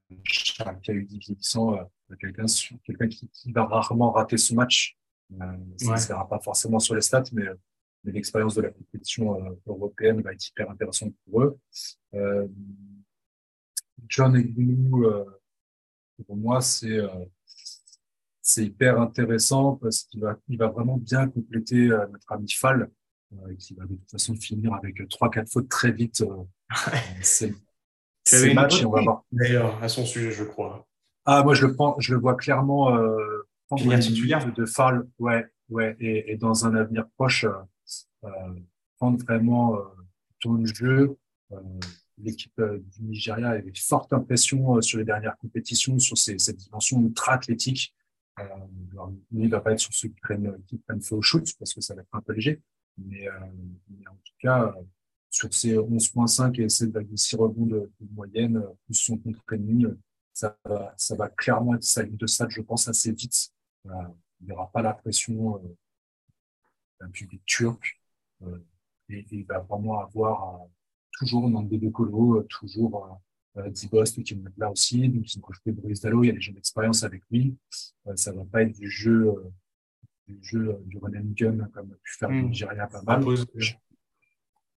a 0.57 0.91
eu 0.91 1.05
vieillissant, 1.05 1.75
euh, 1.77 2.15
quelqu'un 2.19 2.45
quelqu'un 2.83 3.07
qui, 3.07 3.27
qui, 3.29 3.51
va 3.51 3.65
rarement 3.65 4.11
rater 4.11 4.37
son 4.37 4.55
match. 4.55 4.97
Euh, 5.33 5.37
ça 5.77 5.85
ne 5.85 5.91
ouais. 5.91 5.97
sera 5.97 6.27
pas 6.27 6.39
forcément 6.39 6.79
sur 6.79 6.93
les 6.95 7.01
stats, 7.01 7.23
mais, 7.31 7.45
mais 8.03 8.11
l'expérience 8.11 8.55
de 8.55 8.61
la 8.61 8.69
compétition 8.69 9.43
euh, 9.43 9.55
européenne 9.65 10.21
va 10.21 10.33
être 10.33 10.47
hyper 10.47 10.69
intéressante 10.69 11.13
pour 11.25 11.41
eux. 11.41 11.59
Euh, 12.13 12.47
John 14.07 14.35
Eglou, 14.35 15.05
euh, 15.05 15.25
pour 16.27 16.35
moi, 16.35 16.61
c'est 16.61 16.99
euh, 16.99 17.25
c'est 18.43 18.65
hyper 18.65 19.01
intéressant 19.01 19.77
parce 19.81 20.03
qu'il 20.03 20.21
va, 20.21 20.37
il 20.47 20.57
va 20.57 20.67
vraiment 20.67 20.97
bien 20.97 21.27
compléter 21.27 21.89
euh, 21.89 22.05
notre 22.11 22.31
ami 22.31 22.51
Fall, 22.51 22.91
euh, 23.33 23.55
qui 23.57 23.73
va 23.73 23.85
de 23.85 23.95
toute 23.95 24.11
façon 24.11 24.35
finir 24.35 24.73
avec 24.75 25.07
trois, 25.09 25.31
quatre 25.31 25.49
fautes 25.49 25.69
très 25.69 25.91
vite. 25.91 26.21
Euh, 26.21 26.43
c'est 27.21 27.55
ces 28.23 28.53
matchs 28.53 28.81
et 28.81 28.85
on 28.85 28.91
va 28.91 29.01
voir. 29.01 29.23
D'ailleurs, 29.31 29.81
à 29.81 29.87
son 29.87 30.05
sujet, 30.05 30.31
je 30.31 30.43
crois. 30.43 30.85
Ah, 31.25 31.41
moi, 31.43 31.53
je 31.53 31.65
le 31.65 31.73
prends, 31.73 31.95
je 31.99 32.13
le 32.13 32.19
vois 32.19 32.35
clairement 32.35 32.95
euh, 32.95 33.17
prendre 33.67 33.91
une 33.91 33.99
titulaire 33.99 34.53
de 34.53 34.65
Fall, 34.65 35.07
ouais, 35.19 35.47
ouais, 35.69 35.95
et, 35.99 36.33
et, 36.33 36.35
dans 36.35 36.65
un 36.65 36.75
avenir 36.75 37.07
proche, 37.17 37.45
euh, 37.45 38.29
prendre 38.97 39.17
vraiment 39.23 39.75
euh, 39.77 39.79
le 40.45 40.65
jeu. 40.65 41.17
Euh, 41.51 41.55
L'équipe 42.21 42.53
euh, 42.59 42.77
du 42.77 43.03
Nigeria 43.03 43.49
avait 43.49 43.67
une 43.67 43.75
forte 43.75 44.13
impression 44.13 44.77
euh, 44.77 44.81
sur 44.81 44.99
les 44.99 45.03
dernières 45.03 45.35
compétitions, 45.37 45.97
sur 45.97 46.15
ces, 46.17 46.37
cette 46.37 46.57
dimension 46.57 47.01
ultra 47.01 47.33
athlétique. 47.33 47.93
Euh, 48.39 48.43
alors, 48.91 49.13
il 49.31 49.49
va 49.49 49.61
pas 49.61 49.73
être 49.73 49.79
sur 49.79 49.93
ceux 49.93 50.09
qui 50.09 50.19
prennent, 50.21 50.61
qui 50.65 50.77
prennent 50.77 51.01
feu 51.01 51.15
au 51.15 51.21
shoot 51.21 51.47
parce 51.59 51.73
que 51.73 51.81
ça 51.81 51.93
va 51.93 52.01
être 52.01 52.13
un 52.13 52.21
peu 52.21 52.33
léger, 52.33 52.61
mais, 52.97 53.27
mais 53.89 54.07
en 54.07 54.15
tout 54.15 54.33
cas 54.39 54.73
sur 55.29 55.51
ces 55.51 55.75
11.5 55.75 56.61
et 56.61 56.67
7,6 56.67 57.35
rebonds 57.35 57.65
de, 57.65 57.91
de, 57.99 58.13
moyenne, 58.13 58.63
plus 58.85 58.93
son 58.93 59.17
contre 59.17 59.41
ennemi, 59.51 59.85
ça 60.33 60.57
va, 60.65 60.93
ça 60.97 61.15
va 61.15 61.29
clairement 61.29 61.75
être 61.75 61.83
sa 61.83 62.03
ligne 62.03 62.17
de 62.17 62.27
stade, 62.27 62.49
je 62.49 62.61
pense, 62.61 62.87
assez 62.87 63.11
vite. 63.11 63.51
Euh, 63.87 63.91
il 64.41 64.47
n'y 64.47 64.51
aura 64.51 64.69
pas 64.71 64.81
la 64.81 64.93
pression 64.93 65.57
euh, 65.57 65.77
d'un 66.99 67.09
public 67.09 67.43
turc. 67.45 67.99
Euh, 68.41 68.59
et, 69.09 69.25
il 69.31 69.45
va 69.45 69.59
vraiment 69.59 69.99
avoir 69.99 70.67
toujours 71.17 71.49
dans 71.49 71.61
le 71.61 71.67
bébé 71.67 71.91
colo, 71.91 72.43
toujours 72.43 73.19
euh, 73.57 73.69
qui 73.71 73.87
vont 73.87 74.01
être 74.01 74.57
là 74.57 74.71
aussi. 74.71 75.07
Donc, 75.09 75.31
ils 75.31 75.39
ont 75.39 75.45
rajouté 75.45 75.71
Bruce 75.71 76.01
Dallo, 76.01 76.23
il 76.23 76.27
y 76.27 76.29
a 76.31 76.33
des 76.33 76.41
gens 76.41 76.53
d'expérience 76.53 77.03
avec 77.03 77.21
lui. 77.29 77.55
Euh, 78.07 78.15
ça 78.15 78.31
va 78.31 78.43
pas 78.45 78.63
être 78.63 78.73
du 78.73 78.89
jeu, 78.89 79.27
euh, 79.27 79.51
du 80.27 80.39
jeu 80.41 80.77
du 80.85 80.97
run 80.97 81.13
and 81.15 81.33
gun 81.35 81.69
comme 81.73 81.91
a 81.91 81.95
pu 81.95 82.13
faire 82.17 82.29
le 82.29 82.41
Hmm. 82.41 82.47
Nigeria 82.47 82.87
pas 82.87 83.01
mal. 83.03 83.23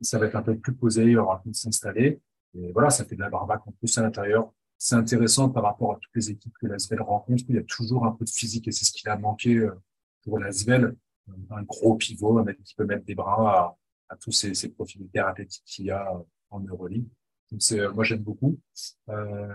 Ça 0.01 0.19
va 0.19 0.27
être 0.27 0.35
un 0.35 0.43
peu 0.43 0.59
plus 0.59 0.75
posé, 0.75 1.05
il 1.05 1.11
y 1.11 1.17
aura 1.17 1.41
plus 1.41 1.53
de 1.53 1.57
s'installer. 1.57 2.21
Et 2.55 2.73
voilà, 2.73 2.91
ça 2.91 3.05
fait 3.05 3.15
de 3.15 3.21
la 3.21 3.31
barbaque 3.31 3.67
en 3.67 3.73
plus 3.73 3.97
à 3.97 4.03
l'intérieur. 4.03 4.53
C'est 4.77 4.97
intéressant 4.97 5.49
par 5.49 5.63
rapport 5.63 5.93
à 5.93 5.99
toutes 6.01 6.15
les 6.17 6.31
équipes 6.31 6.55
que 6.61 6.67
l'Asvel 6.67 7.01
rencontre. 7.01 7.45
Il 7.49 7.55
y 7.55 7.59
a 7.59 7.63
toujours 7.63 8.05
un 8.05 8.13
peu 8.13 8.25
de 8.25 8.31
physique 8.31 8.67
et 8.69 8.73
c'est 8.73 8.85
ce 8.85 8.93
qu'il 8.93 9.09
a 9.09 9.17
manqué 9.17 9.67
pour 10.23 10.39
l'Asvel. 10.39 10.97
Un 11.51 11.63
gros 11.63 11.95
pivot, 11.95 12.39
un 12.39 12.45
mec 12.45 12.63
qui 12.63 12.75
peut 12.75 12.85
mettre 12.85 13.05
des 13.05 13.15
bras 13.15 13.61
à, 13.61 13.79
à 14.09 14.17
tous 14.17 14.33
ces, 14.33 14.53
ces 14.53 14.69
profils 14.69 15.01
hyper 15.01 15.29
athlétiques 15.29 15.65
qu'il 15.65 15.87
y 15.87 15.91
a 15.91 16.13
en 16.51 16.61
Euroleague. 16.61 17.07
Donc 17.50 17.62
c'est, 17.62 17.80
euh, 17.80 17.92
moi 17.92 18.04
j'aime 18.04 18.22
beaucoup. 18.22 18.59
Euh, 19.09 19.54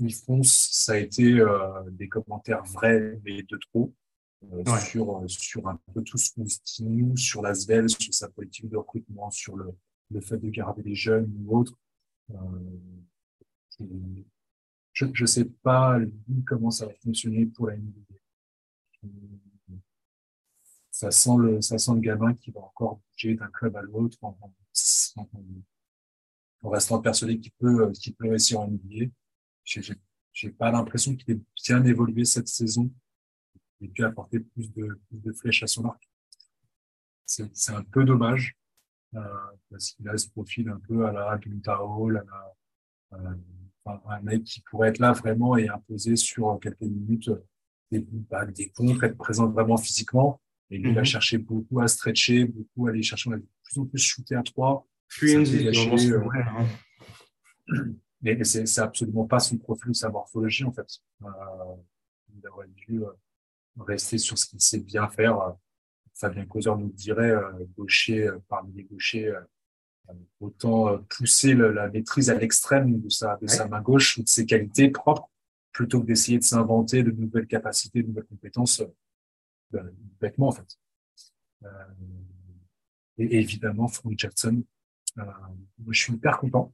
Ilfons, 0.00 0.42
ça 0.42 0.92
a 0.94 0.96
été 0.96 1.38
euh, 1.38 1.82
des 1.90 2.08
commentaires 2.08 2.64
vrais 2.64 3.20
mais 3.24 3.42
de 3.42 3.56
trop 3.70 3.94
euh, 4.52 4.62
Ouais. 4.64 4.80
sur 4.80 5.22
sur 5.28 5.68
un 5.68 5.78
peu 5.94 6.02
tout 6.02 6.18
ce 6.18 6.32
qu'on 6.34 6.46
se 6.46 6.58
dit 6.64 6.84
nous, 6.84 7.16
sur 7.16 7.40
l'Asvel, 7.42 7.88
sur 7.88 8.12
sa 8.12 8.28
politique 8.28 8.68
de 8.68 8.76
recrutement, 8.76 9.30
sur 9.30 9.56
le 9.56 9.70
le 10.10 10.20
fait 10.20 10.38
de 10.38 10.48
garder 10.50 10.82
les 10.82 10.94
jeunes 10.94 11.32
ou 11.44 11.58
autres. 11.58 11.76
Euh, 12.30 12.36
je 14.92 15.06
je 15.12 15.26
sais 15.26 15.44
pas 15.62 15.98
lui, 15.98 16.12
comment 16.46 16.70
ça 16.70 16.86
va 16.86 16.94
fonctionner 16.94 17.46
pour 17.46 17.66
la 17.68 17.76
NBA. 17.76 18.14
Ça 20.90 21.10
sent 21.10 21.36
le 21.38 21.60
ça 21.60 21.78
sent 21.78 21.92
le 21.94 22.00
gamin 22.00 22.34
qui 22.34 22.50
va 22.50 22.60
encore 22.60 23.00
bouger 23.12 23.34
d'un 23.34 23.48
club 23.48 23.76
à 23.76 23.82
l'autre 23.82 24.16
en, 24.22 24.36
en, 24.40 24.52
en- 25.22 25.28
en 26.62 26.70
restant 26.70 27.00
persuadé 27.00 27.38
qu'il 27.38 27.52
peut 27.52 27.84
euh, 27.86 27.92
qu'il 27.92 28.14
peut 28.14 28.28
réussir 28.28 28.60
en 28.60 28.68
NBA. 28.68 29.06
J'ai 29.64 29.82
j'ai- 29.82 29.94
j'ai 30.32 30.50
pas 30.50 30.70
l'impression 30.70 31.16
qu'il 31.16 31.34
ait 31.36 31.40
bien 31.66 31.82
évolué 31.84 32.24
cette 32.26 32.48
saison 32.48 32.90
et 33.80 33.88
pu 33.88 34.04
apporter 34.04 34.40
plus 34.40 34.70
de 34.72 34.98
plus 35.08 35.18
de 35.20 35.32
flèches 35.32 35.62
à 35.62 35.66
son 35.66 35.84
arc. 35.86 36.02
C'est 37.24 37.50
c'est 37.56 37.72
un 37.72 37.82
peu 37.82 38.04
dommage 38.04 38.56
euh, 39.14 39.20
parce 39.70 39.92
qu'il 39.92 40.08
a 40.08 40.16
ce 40.16 40.28
profil 40.30 40.68
un 40.68 40.80
peu 40.88 41.06
à 41.06 41.12
la 41.12 41.38
Hall, 41.80 42.18
à 42.18 42.24
la, 42.24 43.18
euh, 43.18 43.34
enfin, 43.84 44.00
un 44.10 44.20
mec 44.22 44.44
qui 44.44 44.60
pourrait 44.62 44.88
être 44.88 44.98
là 44.98 45.12
vraiment 45.12 45.56
et 45.56 45.68
imposer 45.68 46.16
sur 46.16 46.58
quelques 46.60 46.80
minutes 46.82 47.30
des 47.90 48.00
bouts 48.00 48.26
des 48.54 48.70
contres, 48.70 49.04
être 49.04 49.16
présent 49.16 49.48
vraiment 49.48 49.76
physiquement. 49.76 50.40
Et 50.70 50.78
lui, 50.78 50.90
il 50.90 50.98
a 50.98 51.02
Mhm. 51.02 51.04
cherché 51.06 51.38
beaucoup 51.38 51.80
à 51.80 51.86
stretcher, 51.88 52.44
beaucoup 52.46 52.88
à 52.88 52.90
aller 52.90 53.02
chercher, 53.02 53.30
on 53.30 53.34
a 53.34 53.36
de 53.36 53.46
plus 53.62 53.80
en 53.80 53.86
plus 53.86 53.98
shooté 54.00 54.34
à 54.34 54.42
trois. 54.42 54.86
Euh, 56.12 56.20
hein. 56.48 56.66
Mais 58.22 58.34
mais 58.34 58.44
c'est 58.44 58.78
absolument 58.80 59.26
pas 59.26 59.38
son 59.40 59.58
profil, 59.58 59.94
sa 59.94 60.08
morphologie, 60.08 60.64
en 60.64 60.72
fait. 60.72 60.88
Euh, 61.22 61.26
il 62.34 62.46
aurait 62.48 62.68
dû 62.68 63.02
euh, 63.02 63.10
rester 63.78 64.18
sur 64.18 64.36
ce 64.38 64.46
qu'il 64.46 64.60
sait 64.60 64.80
bien 64.80 65.08
faire. 65.08 65.54
Fabien 66.14 66.46
Causeur 66.46 66.78
nous 66.78 66.88
dirait, 66.92 67.30
euh, 67.30 67.52
gaucher, 67.76 68.30
parmi 68.48 68.72
les 68.72 68.84
gauchers, 68.84 69.34
autant 70.40 70.98
pousser 71.10 71.52
le- 71.54 71.72
la 71.72 71.88
maîtrise 71.88 72.30
à 72.30 72.34
l'extrême 72.34 73.00
de 73.00 73.08
sa, 73.10 73.36
de 73.36 73.46
sa 73.46 73.66
main 73.68 73.82
gauche 73.82 74.16
ou 74.16 74.22
de 74.22 74.28
ses 74.28 74.46
qualités 74.46 74.88
propres, 74.88 75.28
plutôt 75.72 76.00
que 76.00 76.06
d'essayer 76.06 76.38
de 76.38 76.44
s'inventer 76.44 77.02
de 77.02 77.10
nouvelles 77.10 77.46
capacités, 77.46 78.02
de 78.02 78.08
nouvelles 78.08 78.24
compétences, 78.24 78.82
ben, 79.70 79.90
bêtement, 80.20 80.48
en 80.48 80.52
fait. 80.52 80.78
Euh, 81.64 81.68
et, 83.18 83.24
et 83.24 83.40
évidemment, 83.40 83.88
Frank 83.88 84.14
Jackson. 84.16 84.62
Euh, 85.18 85.24
je 85.90 86.00
suis 86.00 86.12
hyper 86.14 86.38
content. 86.38 86.72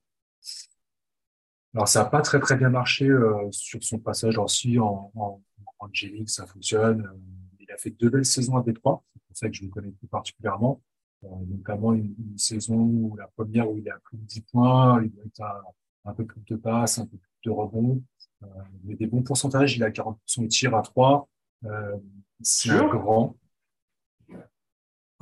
Alors, 1.74 1.88
ça 1.88 2.02
n'a 2.02 2.11
pas 2.11 2.20
très 2.20 2.38
très 2.40 2.57
bien 2.57 2.68
marché 2.68 3.09
euh, 3.09 3.48
sur 3.50 3.83
son 3.83 3.98
passage 3.98 4.37
aussi 4.38 4.78
en, 4.78 5.11
en, 5.14 5.42
en 5.78 5.88
G-League, 5.92 6.28
ça 6.28 6.46
fonctionne. 6.46 7.00
Euh, 7.07 7.18
Il 7.61 7.70
a 7.72 7.78
fait 7.78 7.90
deux 7.90 8.11
belles 8.11 8.26
saisons 8.26 8.57
à 8.57 8.62
Détroit, 8.62 9.02
c'est 9.14 9.22
pour 9.26 9.37
ça 9.37 9.48
que 9.48 9.55
je 9.55 9.62
le 9.64 9.70
connais 9.70 9.90
plus 9.92 10.07
particulièrement. 10.09 10.83
Euh, 11.24 11.28
notamment 11.48 11.94
une, 11.94 12.14
une 12.18 12.37
saison 12.37 12.74
où 12.76 13.16
la 13.16 13.28
première 13.28 13.70
où 13.70 13.78
il 13.78 13.88
a 13.88 13.96
plus 14.00 14.18
de 14.18 14.24
10 14.24 14.40
points, 14.42 15.02
il 15.05 15.12
a 15.42 15.62
un 16.05 16.12
peu 16.14 16.26
plus 16.26 16.42
de 16.48 16.57
passes, 16.57 16.98
un 16.98 17.07
peu 17.07 17.16
plus 17.16 17.31
de 17.44 17.50
rebonds. 17.50 18.02
Euh, 18.42 18.46
il 18.85 18.92
a 18.92 18.96
des 18.96 19.07
bons 19.07 19.22
pourcentages, 19.22 19.76
il 19.76 19.85
a 19.85 19.90
40% 19.90 20.42
de 20.42 20.46
tir 20.48 20.74
à 20.74 20.83
3. 20.83 21.28
Euh, 21.64 21.96
c'est 22.42 22.70
un 22.70 22.78
Sûr? 22.78 22.90
grand. 22.98 23.37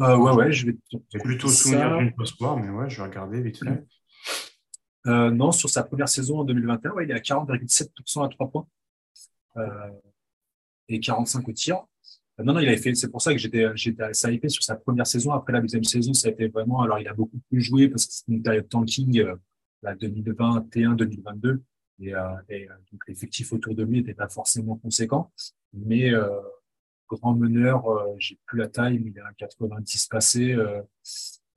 Euh, 0.01 0.17
ouais, 0.17 0.33
ouais, 0.33 0.53
je 0.53 0.67
vais 0.67 0.77
te 0.91 1.19
plutôt 1.19 1.49
souvenir 1.49 1.99
d'une 1.99 2.15
post-war, 2.15 2.57
mais 2.57 2.71
ouais, 2.71 2.89
je 2.89 2.97
vais 2.97 3.09
regarder 3.09 3.43
vite 3.43 3.59
fait. 3.59 3.85
Euh, 5.07 5.31
non, 5.31 5.53
sur 5.53 5.69
sa 5.71 5.83
première 5.83 6.09
saison 6.09 6.41
en 6.41 6.45
2021, 6.45 6.93
ouais, 6.93 7.05
il 7.05 7.11
est 7.11 7.15
à 7.15 7.21
40,7% 7.21 8.25
à 8.25 8.29
3 8.29 8.51
points 8.51 8.67
euh, 9.57 9.91
et 10.89 11.01
45 11.01 11.49
au 11.49 11.53
tir. 11.53 11.77
Euh, 12.39 12.45
non, 12.45 12.53
non, 12.53 12.61
il 12.61 12.69
avait 12.69 12.77
fait. 12.77 12.95
C'est 12.95 13.11
pour 13.11 13.23
ça 13.23 13.33
que 13.33 13.39
j'étais, 13.39 13.67
j'étais 13.75 14.03
assez 14.03 14.33
hypé 14.33 14.49
sur 14.49 14.63
sa 14.63 14.77
première 14.77 15.07
saison. 15.07 15.33
Après 15.33 15.53
la 15.53 15.61
deuxième 15.61 15.85
saison, 15.85 16.13
ça 16.13 16.29
a 16.29 16.31
été 16.31 16.49
vraiment. 16.49 16.83
Alors, 16.83 16.99
il 16.99 17.09
a 17.09 17.15
beaucoup 17.15 17.39
plus 17.49 17.61
joué 17.61 17.89
parce 17.89 18.07
que 18.07 18.13
c'était 18.13 18.33
une 18.33 18.43
période 18.43 18.69
tanking, 18.69 19.21
euh, 19.21 19.37
la 19.83 19.95
2021-2022, 19.95 21.61
et, 22.01 22.15
euh, 22.15 22.21
et 22.49 22.69
euh, 22.69 22.75
donc 22.93 23.03
l'effectif 23.09 23.53
autour 23.53 23.75
de 23.75 23.83
lui 23.83 23.99
n'était 23.99 24.15
pas 24.15 24.29
forcément 24.29 24.77
conséquent. 24.77 25.33
Mais 25.73 26.13
euh, 26.13 26.29
grand 27.11 27.35
meneur, 27.35 27.89
euh, 27.89 28.15
j'ai 28.19 28.39
plus 28.47 28.59
la 28.59 28.69
taille, 28.69 28.99
mais 28.99 29.11
il 29.11 29.19
est 29.19 29.21
à 29.23 29.33
90 29.37 30.07
passé, 30.07 30.53
euh, 30.53 30.81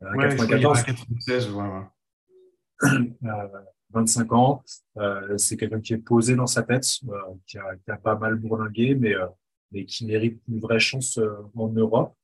à 0.02 0.12
Ouais, 0.16 0.30
je 0.32 0.36
crois 0.36 0.48
qu'il 0.48 0.60
y 0.62 0.66
en 0.66 0.74
94 0.74 0.80
a 0.80 0.84
96, 0.84 1.52
ouais, 1.52 1.64
ouais. 1.64 3.18
euh, 3.30 3.60
25 3.92 4.32
ans. 4.34 4.64
Euh, 4.98 5.38
c'est 5.38 5.56
quelqu'un 5.58 5.80
qui 5.80 5.94
est 5.94 5.98
posé 6.00 6.36
dans 6.36 6.48
sa 6.48 6.64
tête, 6.64 6.86
euh, 7.08 7.16
qui, 7.46 7.58
a, 7.58 7.76
qui 7.78 7.92
a 7.92 7.98
pas 7.98 8.16
mal 8.16 8.36
bourlingué, 8.36 8.96
mais, 8.96 9.14
euh, 9.16 9.28
mais 9.72 9.86
qui 9.86 10.06
mérite 10.06 10.42
une 10.50 10.60
vraie 10.60 10.80
chance 10.80 11.20
en 11.56 11.68
Europe. 11.70 12.16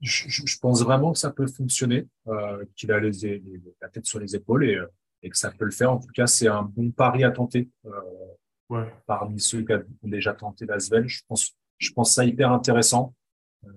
Je, 0.00 0.28
je- 0.28 0.42
je 0.46 0.58
pense 0.58 0.82
vraiment 0.82 1.12
que 1.12 1.18
ça 1.18 1.30
peut 1.30 1.46
fonctionner, 1.46 2.08
qu'il 2.74 2.90
a 2.90 2.98
les, 2.98 3.10
les- 3.22 3.62
la 3.80 3.88
tête 3.88 4.04
sur 4.06 4.18
les 4.18 4.34
épaules 4.34 4.64
et, 4.64 4.76
et 5.22 5.30
que 5.30 5.36
ça 5.36 5.52
peut 5.52 5.64
le 5.64 5.70
faire. 5.70 5.92
En 5.92 5.98
tout 6.00 6.08
cas, 6.12 6.26
c'est 6.26 6.48
un 6.48 6.62
bon 6.62 6.90
pari 6.90 7.22
à 7.22 7.30
tenter 7.30 7.70
Ouais. 8.72 8.90
parmi 9.06 9.38
ceux 9.38 9.62
qui 9.62 9.72
ont 9.72 10.08
déjà 10.08 10.32
tenté 10.32 10.64
l'Asvel. 10.64 11.06
Je 11.06 11.20
pense, 11.28 11.54
je 11.76 11.90
pense 11.92 12.14
ça 12.14 12.24
hyper 12.24 12.52
intéressant. 12.52 13.14
Euh, 13.64 13.68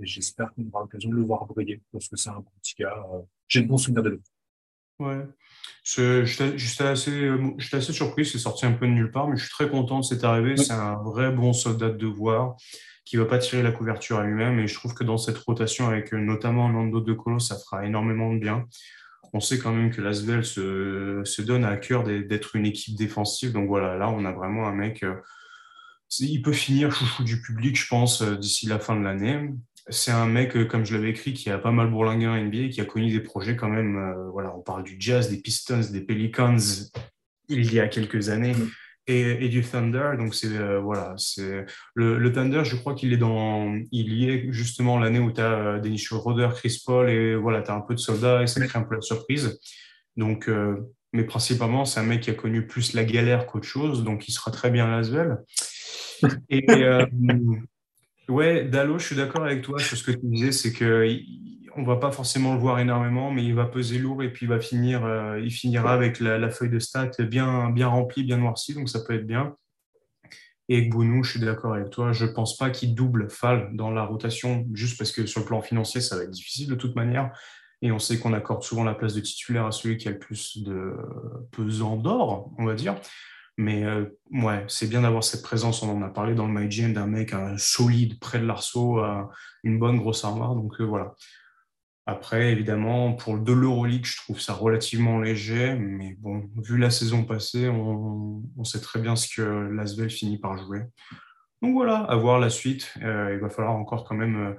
et 0.00 0.06
j'espère 0.06 0.52
qu'on 0.52 0.66
aura 0.68 0.80
l'occasion 0.80 1.10
de 1.10 1.14
le 1.14 1.22
voir 1.22 1.46
briller 1.46 1.80
parce 1.92 2.08
que 2.08 2.16
c'est 2.16 2.30
un 2.30 2.40
bon 2.40 2.50
petit 2.60 2.74
gars. 2.76 3.04
Euh, 3.12 3.20
J'ai 3.46 3.62
de 3.62 3.68
bons 3.68 3.78
souvenirs 3.78 4.02
de 4.02 4.10
lui. 4.10 4.20
Ouais. 4.98 5.24
J'étais 5.84 6.84
assez, 6.84 7.24
euh, 7.24 7.56
assez 7.72 7.92
surpris, 7.92 8.26
c'est 8.26 8.38
sorti 8.38 8.66
un 8.66 8.72
peu 8.72 8.86
de 8.86 8.92
nulle 8.92 9.12
part, 9.12 9.28
mais 9.28 9.36
je 9.36 9.42
suis 9.44 9.52
très 9.52 9.68
content 9.68 10.00
de 10.00 10.04
cette 10.04 10.24
arrivée. 10.24 10.54
Oui. 10.58 10.64
C'est 10.64 10.72
un 10.72 10.96
vrai 10.96 11.30
bon 11.30 11.52
soldat 11.52 11.90
de 11.90 11.96
devoir 11.96 12.56
qui 13.04 13.16
va 13.16 13.26
pas 13.26 13.38
tirer 13.38 13.62
la 13.62 13.72
couverture 13.72 14.18
à 14.18 14.24
lui-même. 14.24 14.58
Et 14.58 14.66
je 14.66 14.74
trouve 14.74 14.94
que 14.94 15.04
dans 15.04 15.18
cette 15.18 15.38
rotation 15.38 15.86
avec 15.86 16.12
notamment 16.12 16.68
Nando 16.68 17.00
De 17.00 17.12
Colo, 17.12 17.38
ça 17.38 17.56
fera 17.58 17.86
énormément 17.86 18.32
de 18.32 18.38
bien. 18.38 18.66
On 19.32 19.40
sait 19.40 19.58
quand 19.58 19.72
même 19.72 19.90
que 19.90 20.00
l'Asvel 20.00 20.44
se, 20.44 21.22
se 21.24 21.42
donne 21.42 21.64
à 21.64 21.76
cœur 21.76 22.04
d'être 22.04 22.56
une 22.56 22.66
équipe 22.66 22.96
défensive. 22.96 23.52
Donc 23.52 23.68
voilà, 23.68 23.96
là, 23.96 24.10
on 24.10 24.24
a 24.24 24.32
vraiment 24.32 24.66
un 24.66 24.74
mec. 24.74 25.02
euh, 25.02 25.14
il 26.18 26.42
peut 26.42 26.52
finir 26.52 26.90
chouchou 26.92 27.22
du 27.22 27.40
public, 27.40 27.76
je 27.76 27.86
pense, 27.86 28.22
euh, 28.22 28.36
d'ici 28.36 28.66
la 28.66 28.78
fin 28.80 28.96
de 28.96 29.04
l'année. 29.04 29.50
C'est 29.88 30.10
un 30.10 30.26
mec, 30.26 30.56
euh, 30.56 30.64
comme 30.64 30.84
je 30.84 30.94
l'avais 30.94 31.10
écrit, 31.10 31.32
qui 31.32 31.50
a 31.50 31.58
pas 31.58 31.70
mal 31.70 31.90
bourlingué 31.90 32.26
en 32.26 32.36
NBA, 32.36 32.68
qui 32.68 32.80
a 32.80 32.84
connu 32.84 33.10
des 33.12 33.20
projets 33.20 33.56
quand 33.56 33.68
même. 33.68 34.14
voilà, 34.32 34.54
on 34.56 34.60
parle 34.62 34.82
du 34.82 34.96
Jazz, 34.98 35.30
des 35.30 35.38
Pistons, 35.38 35.80
des 35.92 36.00
Pelicans 36.00 36.58
il 37.50 37.72
y 37.74 37.80
a 37.80 37.88
quelques 37.88 38.28
années. 38.28 38.54
Et, 39.06 39.44
et 39.44 39.48
du 39.48 39.62
Thunder. 39.62 40.10
Donc 40.18 40.34
c'est 40.34 40.56
euh, 40.56 40.80
voilà, 40.80 41.14
c'est 41.16 41.66
le, 41.94 42.18
le 42.18 42.32
Thunder. 42.32 42.62
Je 42.64 42.76
crois 42.76 42.94
qu'il 42.94 43.12
est 43.12 43.16
dans, 43.18 43.74
il 43.92 44.12
y 44.12 44.30
est 44.30 44.52
justement 44.52 44.98
l'année 44.98 45.18
où 45.18 45.32
tu 45.32 45.40
as 45.40 45.78
Dennis 45.78 45.98
Schroeder, 45.98 46.48
Chris 46.54 46.82
Paul 46.84 47.10
et 47.10 47.34
voilà, 47.34 47.62
tu 47.62 47.70
as 47.70 47.74
un 47.74 47.80
peu 47.80 47.94
de 47.94 48.00
soldats 48.00 48.42
et 48.42 48.46
ça 48.46 48.64
crée 48.66 48.78
un 48.78 48.82
peu 48.82 48.94
la 48.96 49.00
surprise. 49.00 49.58
Donc, 50.16 50.48
euh, 50.48 50.76
mais 51.12 51.24
principalement, 51.24 51.84
c'est 51.84 52.00
un 52.00 52.04
mec 52.04 52.20
qui 52.20 52.30
a 52.30 52.34
connu 52.34 52.66
plus 52.66 52.94
la 52.94 53.04
galère 53.04 53.46
qu'autre 53.46 53.66
chose, 53.66 54.04
donc 54.04 54.28
il 54.28 54.32
sera 54.32 54.50
très 54.50 54.70
bien 54.70 54.86
à 54.86 54.90
Lasvel. 54.90 55.38
Et 56.48 56.64
euh, 56.70 57.06
ouais, 58.30 58.64
Dallo, 58.64 58.98
je 58.98 59.06
suis 59.06 59.16
d'accord 59.16 59.44
avec 59.44 59.62
toi 59.62 59.78
sur 59.78 59.96
ce 59.96 60.02
que 60.02 60.12
tu 60.12 60.20
disais, 60.24 60.52
c'est 60.52 60.72
que 60.72 61.06
on 61.76 61.82
va 61.82 61.96
pas 61.96 62.10
forcément 62.10 62.54
le 62.54 62.60
voir 62.60 62.78
énormément, 62.78 63.30
mais 63.30 63.44
il 63.44 63.54
va 63.54 63.66
peser 63.66 63.98
lourd 63.98 64.22
et 64.22 64.32
puis 64.32 64.46
il 64.46 64.48
va 64.48 64.58
finir, 64.58 65.04
euh, 65.04 65.40
il 65.40 65.52
finira 65.52 65.92
avec 65.92 66.18
la, 66.18 66.38
la 66.38 66.50
feuille 66.50 66.70
de 66.70 66.78
stats 66.78 67.10
bien, 67.20 67.70
bien 67.70 67.86
remplie, 67.88 68.24
bien 68.24 68.38
noircie, 68.38 68.74
donc 68.74 68.88
ça 68.88 69.00
peut 69.00 69.14
être 69.14 69.26
bien. 69.26 69.54
Et 70.68 70.76
avec 70.76 70.90
Bounou, 70.90 71.24
je 71.24 71.32
suis 71.32 71.40
d'accord 71.40 71.74
avec 71.74 71.90
toi. 71.90 72.12
Je 72.12 72.26
pense 72.26 72.56
pas 72.56 72.70
qu'il 72.70 72.94
double 72.94 73.28
Fall 73.28 73.70
dans 73.74 73.90
la 73.90 74.04
rotation, 74.04 74.66
juste 74.72 74.98
parce 74.98 75.10
que 75.10 75.26
sur 75.26 75.40
le 75.40 75.46
plan 75.46 75.62
financier, 75.62 76.00
ça 76.00 76.16
va 76.16 76.22
être 76.22 76.30
difficile 76.30 76.68
de 76.68 76.76
toute 76.76 76.94
manière. 76.94 77.32
Et 77.82 77.90
on 77.90 77.98
sait 77.98 78.18
qu'on 78.18 78.32
accorde 78.34 78.62
souvent 78.62 78.84
la 78.84 78.94
place 78.94 79.14
de 79.14 79.20
titulaire 79.20 79.66
à 79.66 79.72
celui 79.72 79.96
qui 79.96 80.06
a 80.06 80.12
le 80.12 80.18
plus 80.18 80.62
de 80.62 80.94
pesant 81.50 81.96
d'or, 81.96 82.52
on 82.58 82.66
va 82.66 82.74
dire. 82.74 82.94
Mais 83.60 83.84
euh, 83.84 84.06
ouais, 84.30 84.64
c'est 84.68 84.88
bien 84.88 85.02
d'avoir 85.02 85.22
cette 85.22 85.42
présence. 85.42 85.82
On 85.82 85.90
en 85.94 86.00
a 86.00 86.08
parlé 86.08 86.34
dans 86.34 86.46
le 86.46 86.52
My 86.58 86.70
Gym 86.70 86.94
d'un 86.94 87.06
mec 87.06 87.34
solide 87.58 88.18
près 88.18 88.38
de 88.38 88.46
l'arceau, 88.46 89.04
euh, 89.04 89.22
une 89.64 89.78
bonne 89.78 89.98
grosse 89.98 90.24
armoire. 90.24 90.54
Donc 90.54 90.80
euh, 90.80 90.84
voilà. 90.84 91.14
Après, 92.06 92.52
évidemment, 92.52 93.12
pour 93.12 93.38
de 93.38 93.52
l'Euroleague, 93.52 94.06
je 94.06 94.16
trouve 94.16 94.40
ça 94.40 94.54
relativement 94.54 95.20
léger, 95.20 95.74
mais 95.74 96.16
bon, 96.18 96.48
vu 96.56 96.78
la 96.78 96.88
saison 96.88 97.24
passée, 97.24 97.68
on, 97.68 98.64
sait 98.64 98.80
très 98.80 98.98
bien 98.98 99.14
ce 99.14 99.28
que 99.28 99.42
l'Asvel 99.42 100.08
finit 100.08 100.38
par 100.38 100.56
jouer. 100.56 100.80
Donc 101.60 101.74
voilà, 101.74 101.98
à 101.98 102.16
voir 102.16 102.38
la 102.38 102.48
suite. 102.48 102.94
Il 102.96 103.38
va 103.40 103.50
falloir 103.50 103.74
encore 103.74 104.04
quand 104.04 104.16
même 104.16 104.56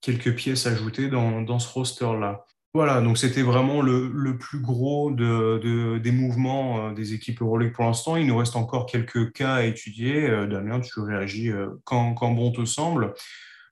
quelques 0.00 0.34
pièces 0.34 0.66
ajoutées 0.66 1.08
dans 1.08 1.58
ce 1.60 1.72
roster-là. 1.72 2.44
Voilà, 2.74 3.02
donc 3.02 3.18
c'était 3.18 3.42
vraiment 3.42 3.82
le, 3.82 4.10
le, 4.14 4.38
plus 4.38 4.58
gros 4.58 5.10
de, 5.10 5.98
des 5.98 6.10
mouvements 6.10 6.88
euh, 6.88 6.94
des 6.94 7.12
équipes 7.12 7.42
Euroleague 7.42 7.74
pour 7.74 7.84
l'instant. 7.84 8.16
Il 8.16 8.26
nous 8.26 8.36
reste 8.36 8.56
encore 8.56 8.86
quelques 8.86 9.32
cas 9.32 9.56
à 9.56 9.62
étudier. 9.64 10.28
Damien, 10.48 10.80
tu 10.80 11.00
réagis 11.00 11.50
quand, 11.84 12.14
quand 12.14 12.30
bon 12.30 12.50
te 12.50 12.64
semble. 12.64 13.12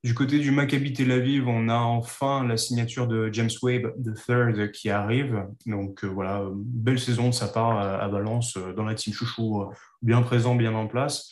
Du 0.05 0.15
côté 0.15 0.39
du 0.39 0.51
Maccabi 0.51 0.93
Tel 0.93 1.13
Aviv, 1.13 1.49
on 1.49 1.69
a 1.69 1.77
enfin 1.77 2.47
la 2.47 2.57
signature 2.57 3.07
de 3.07 3.31
James 3.33 3.51
Wade 3.63 3.93
Third 4.27 4.71
qui 4.73 4.91
arrive. 4.91 5.47
Donc 5.65 6.05
voilà, 6.05 6.45
belle 6.55 6.99
saison 6.99 7.29
de 7.29 7.35
sa 7.35 7.49
part 7.49 7.79
à, 7.79 8.09
Valence 8.09 8.59
dans 8.77 8.85
la 8.85 8.95
team 8.95 9.15
chouchou, 9.15 9.65
bien 10.03 10.21
présent, 10.23 10.55
bien 10.55 10.75
en 10.75 10.87
place 10.87 11.31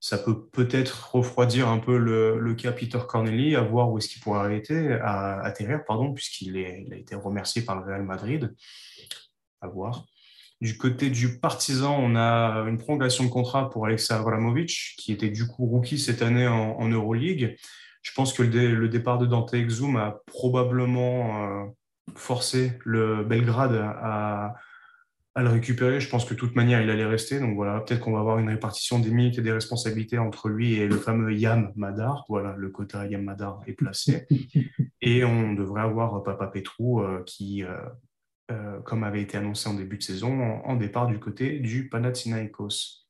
ça 0.00 0.16
peut 0.16 0.46
peut-être 0.46 1.14
refroidir 1.14 1.68
un 1.68 1.78
peu 1.78 1.98
le, 1.98 2.54
cas 2.54 2.72
Peter 2.72 2.98
Corneli, 3.06 3.54
à 3.54 3.60
voir 3.60 3.90
où 3.90 3.98
est-ce 3.98 4.08
qu'il 4.08 4.22
pourrait 4.22 4.40
arrêter, 4.40 4.92
à, 4.92 5.40
atterrir, 5.42 5.84
pardon, 5.86 6.12
puisqu'il 6.14 6.56
a 6.56 6.96
été 6.96 7.14
remercié 7.14 7.62
par 7.62 7.78
le 7.78 7.84
Real 7.84 8.02
Madrid. 8.02 8.54
À 9.60 9.68
voir. 9.68 10.06
Du 10.62 10.78
côté 10.78 11.10
du 11.10 11.38
Partizan, 11.38 11.98
on 11.98 12.16
a 12.16 12.64
une 12.66 12.78
prolongation 12.78 13.24
de 13.24 13.28
contrat 13.28 13.68
pour 13.68 13.86
Alexa 13.86 14.16
Avramovic, 14.16 14.94
qui 14.98 15.12
était 15.12 15.28
du 15.28 15.46
coup 15.46 15.66
rookie 15.66 15.98
cette 15.98 16.22
année 16.22 16.48
en, 16.48 16.88
Euroleague. 16.88 17.56
Je 18.02 18.12
pense 18.12 18.32
que 18.32 18.42
le, 18.42 18.88
départ 18.88 19.18
de 19.18 19.26
Dante 19.26 19.52
Exum 19.52 19.96
a 19.96 20.22
probablement 20.26 21.44
euh, 21.44 21.66
forcé 22.14 22.78
le 22.84 23.22
Belgrade 23.24 23.74
à, 23.74 24.54
à 25.34 25.42
le 25.42 25.48
récupérer. 25.48 26.00
Je 26.00 26.08
pense 26.08 26.24
que 26.24 26.34
de 26.34 26.38
toute 26.38 26.56
manière, 26.56 26.82
il 26.82 26.90
allait 26.90 27.06
rester. 27.06 27.38
Donc 27.38 27.54
voilà, 27.54 27.80
peut-être 27.80 28.00
qu'on 28.00 28.12
va 28.12 28.20
avoir 28.20 28.38
une 28.38 28.48
répartition 28.48 28.98
des 28.98 29.10
minutes 29.10 29.38
et 29.38 29.42
des 29.42 29.52
responsabilités 29.52 30.18
entre 30.18 30.48
lui 30.48 30.74
et 30.74 30.86
le 30.86 30.96
fameux 30.96 31.32
Yam 31.32 31.72
Madar. 31.76 32.24
Voilà, 32.28 32.54
le 32.56 32.68
quota 32.70 33.06
Yam 33.06 33.22
Madar 33.22 33.60
est 33.66 33.74
placé. 33.74 34.26
et 35.00 35.24
on 35.24 35.54
devrait 35.54 35.82
avoir 35.82 36.22
Papa 36.22 36.48
Petrou 36.48 37.00
euh, 37.00 37.22
qui, 37.24 37.62
euh, 37.62 37.76
euh, 38.50 38.80
comme 38.80 39.04
avait 39.04 39.22
été 39.22 39.36
annoncé 39.36 39.68
en 39.68 39.74
début 39.74 39.98
de 39.98 40.02
saison, 40.02 40.60
en, 40.64 40.76
départ 40.76 41.06
du 41.06 41.18
côté 41.20 41.60
du 41.60 41.88
Panathinaikos. 41.88 43.06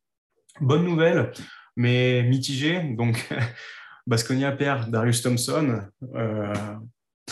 Bonne 0.60 0.84
nouvelle, 0.84 1.32
mais 1.76 2.22
mitigée. 2.24 2.82
Donc, 2.96 3.28
Basconia 4.06 4.52
perd 4.52 4.90
Darius 4.90 5.22
Thompson 5.22 5.82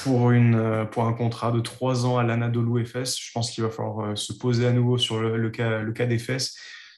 pour, 0.03 0.31
une, 0.31 0.55
euh, 0.55 0.85
pour 0.85 1.05
un 1.05 1.13
contrat 1.13 1.53
de 1.53 1.61
trois 1.61 2.07
ans 2.07 2.19
à 2.19 2.23
l'Anadolu 2.23 2.85
FS. 2.85 3.19
Je 3.19 3.33
pense 3.33 3.51
qu'il 3.51 3.65
va 3.65 3.71
falloir 3.71 4.11
euh, 4.11 4.17
se 4.17 4.33
poser 4.33 4.67
à 4.67 4.73
nouveau 4.73 4.99
sur 4.99 5.21
le, 5.21 5.51
cas, 5.51 5.81
le 5.81 5.93
cas 5.93 6.07
des 6.07 6.19
fesses. 6.19 6.57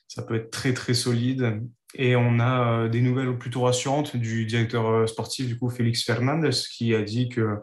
Ça 0.08 0.22
peut 0.22 0.34
être 0.34 0.50
très, 0.50 0.74
très 0.74 0.94
solide. 0.94 1.62
Et 1.94 2.16
on 2.16 2.38
a 2.38 2.84
euh, 2.84 2.88
des 2.88 3.00
nouvelles 3.00 3.36
plutôt 3.36 3.62
rassurantes 3.62 4.16
du 4.16 4.46
directeur 4.46 5.08
sportif, 5.08 5.46
du 5.46 5.58
coup, 5.58 5.70
Félix 5.70 6.04
Fernandez, 6.04 6.50
qui 6.72 6.94
a 6.94 7.02
dit 7.02 7.28
que 7.28 7.56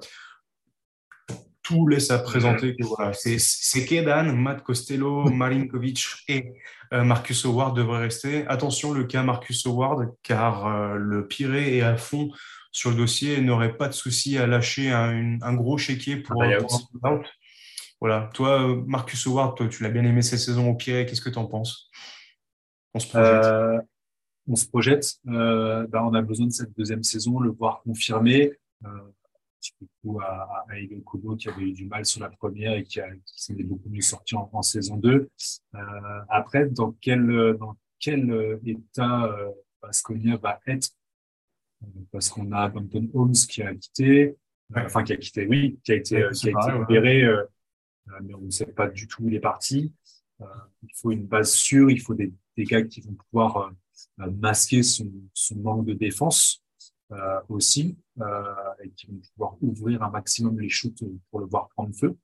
tout 1.63 1.87
laisse 1.87 2.11
à 2.11 2.19
présenter 2.19 2.75
que 2.77 2.85
voilà, 2.85 3.11
c'est 3.13 3.85
Kedan, 3.85 4.33
Matt 4.33 4.63
Costello, 4.63 5.29
Marinkovic 5.29 6.05
et 6.29 6.53
Marcus 6.93 7.43
Howard 7.45 7.75
devraient 7.75 7.99
rester. 7.99 8.47
Attention, 8.47 8.93
le 8.93 9.03
cas 9.03 9.21
Marcus 9.21 9.65
Howard, 9.65 10.13
car 10.23 10.95
le 10.95 11.27
Pirée 11.27 11.77
est 11.77 11.81
à 11.81 11.97
fond 11.97 12.29
sur 12.77 12.91
le 12.91 12.95
dossier 12.95 13.41
n'aurait 13.41 13.75
pas 13.75 13.87
de 13.87 13.93
souci 13.93 14.37
à 14.37 14.45
lâcher 14.45 14.91
un, 14.91 15.53
gros 15.55 15.79
chéquier 15.79 16.17
pour, 16.17 16.43
un 16.43 16.59
out. 16.59 17.25
Voilà. 17.99 18.29
Toi, 18.35 18.83
Marcus 18.85 19.25
Howard, 19.25 19.67
tu 19.67 19.81
l'as 19.81 19.89
bien 19.89 20.03
aimé 20.03 20.21
cette 20.21 20.37
saison 20.37 20.69
au 20.69 20.75
pied. 20.75 21.07
Qu'est-ce 21.07 21.21
que 21.21 21.31
tu 21.31 21.39
en 21.39 21.47
penses? 21.47 21.89
On 22.93 22.99
se 22.99 23.07
projette. 23.07 23.45
Euh, 23.45 23.81
on 24.47 24.55
se 24.55 24.67
projette. 24.67 25.15
Euh, 25.27 25.87
bah, 25.87 26.05
on 26.05 26.13
a 26.13 26.21
besoin 26.21 26.45
de 26.45 26.51
cette 26.51 26.77
deuxième 26.77 27.01
saison, 27.01 27.39
le 27.39 27.49
voir 27.49 27.81
confirmé. 27.81 28.53
Euh, 28.85 28.89
coup 30.03 30.19
à, 30.21 30.63
à 30.69 30.77
Egan 30.77 31.01
Kubo 31.01 31.35
qui 31.35 31.49
avait 31.49 31.63
eu 31.63 31.73
du 31.73 31.87
mal 31.87 32.05
sur 32.05 32.21
la 32.21 32.29
première 32.29 32.73
et 32.73 32.83
qui, 32.83 32.99
s'en 33.25 33.55
est 33.55 33.63
beaucoup 33.63 33.89
mieux 33.89 34.01
sorti 34.01 34.35
en, 34.35 34.61
saison 34.61 34.97
2. 34.97 35.31
Euh, 35.73 35.79
après, 36.29 36.67
dans 36.67 36.91
quel, 37.01 37.55
dans 37.59 37.75
quel 37.99 38.59
état 38.63 39.35
Basconia 39.81 40.37
va 40.37 40.59
être 40.67 40.89
parce 42.11 42.29
qu'on 42.29 42.51
a 42.51 42.67
Banton 42.69 43.09
Holmes 43.13 43.33
qui 43.33 43.61
a 43.61 43.73
quitté, 43.75 44.35
enfin 44.75 45.03
qui 45.03 45.13
a 45.13 45.17
quitté, 45.17 45.47
oui, 45.47 45.79
qui 45.83 45.91
a 45.91 45.95
été, 45.95 46.27
qui 46.33 46.49
a 46.49 46.51
été 46.51 46.79
libéré, 46.79 47.23
euh, 47.23 47.43
euh, 48.09 48.19
mais 48.23 48.33
on 48.33 48.41
ne 48.41 48.49
sait 48.49 48.65
pas 48.65 48.87
du 48.87 49.07
tout 49.07 49.23
où 49.23 49.27
il 49.27 49.35
est 49.35 49.39
parti. 49.39 49.93
Euh, 50.41 50.45
il 50.83 50.89
faut 50.95 51.11
une 51.11 51.25
base 51.25 51.51
sûre, 51.51 51.89
il 51.89 51.99
faut 51.99 52.13
des, 52.13 52.33
des 52.55 52.63
gars 52.63 52.83
qui 52.83 53.01
vont 53.01 53.15
pouvoir 53.29 53.73
masquer 54.17 54.83
son, 54.83 55.11
son, 55.33 55.55
manque 55.57 55.85
de 55.85 55.93
défense 55.93 56.63
aussi, 57.49 57.97
et 58.83 58.89
qui 58.91 59.07
vont 59.07 59.21
pouvoir 59.33 59.57
ouvrir 59.61 60.03
un 60.03 60.09
maximum 60.09 60.59
les 60.59 60.69
shoots 60.69 61.03
pour 61.31 61.39
le 61.39 61.45
voir 61.45 61.69
prendre 61.69 61.95
feu. 61.95 62.15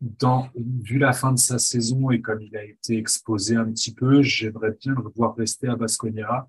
Vu 0.00 0.98
la 0.98 1.12
fin 1.12 1.32
de 1.32 1.38
sa 1.38 1.58
saison 1.58 2.10
et 2.10 2.20
comme 2.20 2.42
il 2.42 2.54
a 2.56 2.64
été 2.64 2.98
exposé 2.98 3.56
un 3.56 3.64
petit 3.70 3.94
peu, 3.94 4.22
j'aimerais 4.22 4.72
bien 4.78 4.94
le 4.94 5.10
voir 5.14 5.34
rester 5.36 5.68
à 5.68 5.76
Basconia 5.76 6.48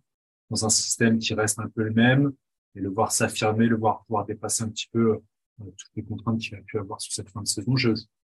dans 0.50 0.66
un 0.66 0.70
système 0.70 1.18
qui 1.18 1.34
reste 1.34 1.60
un 1.60 1.70
peu 1.70 1.84
le 1.84 1.93
même 1.93 2.34
et 2.76 2.82
le 2.82 2.89
voir 2.89 3.12
s'affirmer, 3.12 3.68
le 3.68 3.78
voir 3.78 4.04
pouvoir 4.06 4.26
dépasser 4.26 4.64
un 4.64 4.70
petit 4.70 4.89
peu 4.91 5.12
euh, 5.12 5.20
toutes 5.60 5.91
les 5.95 6.04
contraintes 6.04 6.39
qu'il 6.39 6.56
a 6.56 6.62
pu 6.62 6.78
avoir 6.78 7.00
sur 7.00 7.14
cette 7.14 7.30
fin 7.30 7.41
de 7.41 7.48
saison. 7.48 7.76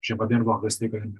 J'aimerais 0.01 0.27
bien 0.27 0.39
le 0.39 0.43
voir 0.43 0.61
rester 0.61 0.89
quand 0.89 0.99
même. 0.99 1.13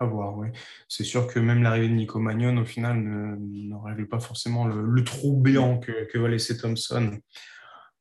À 0.00 0.06
voir, 0.06 0.36
oui. 0.36 0.48
C'est 0.88 1.04
sûr 1.04 1.26
que 1.26 1.38
même 1.38 1.62
l'arrivée 1.62 1.88
de 1.88 1.94
Nico 1.94 2.18
Magnon, 2.18 2.56
au 2.56 2.64
final, 2.64 2.98
ne, 2.98 3.74
révèle 3.76 4.08
pas 4.08 4.18
forcément 4.18 4.66
le, 4.66 4.82
le 4.82 5.04
trou 5.04 5.36
béant 5.36 5.78
que, 5.78 6.06
que 6.10 6.18
va 6.18 6.28
laisser 6.28 6.56
Thompson. 6.56 7.18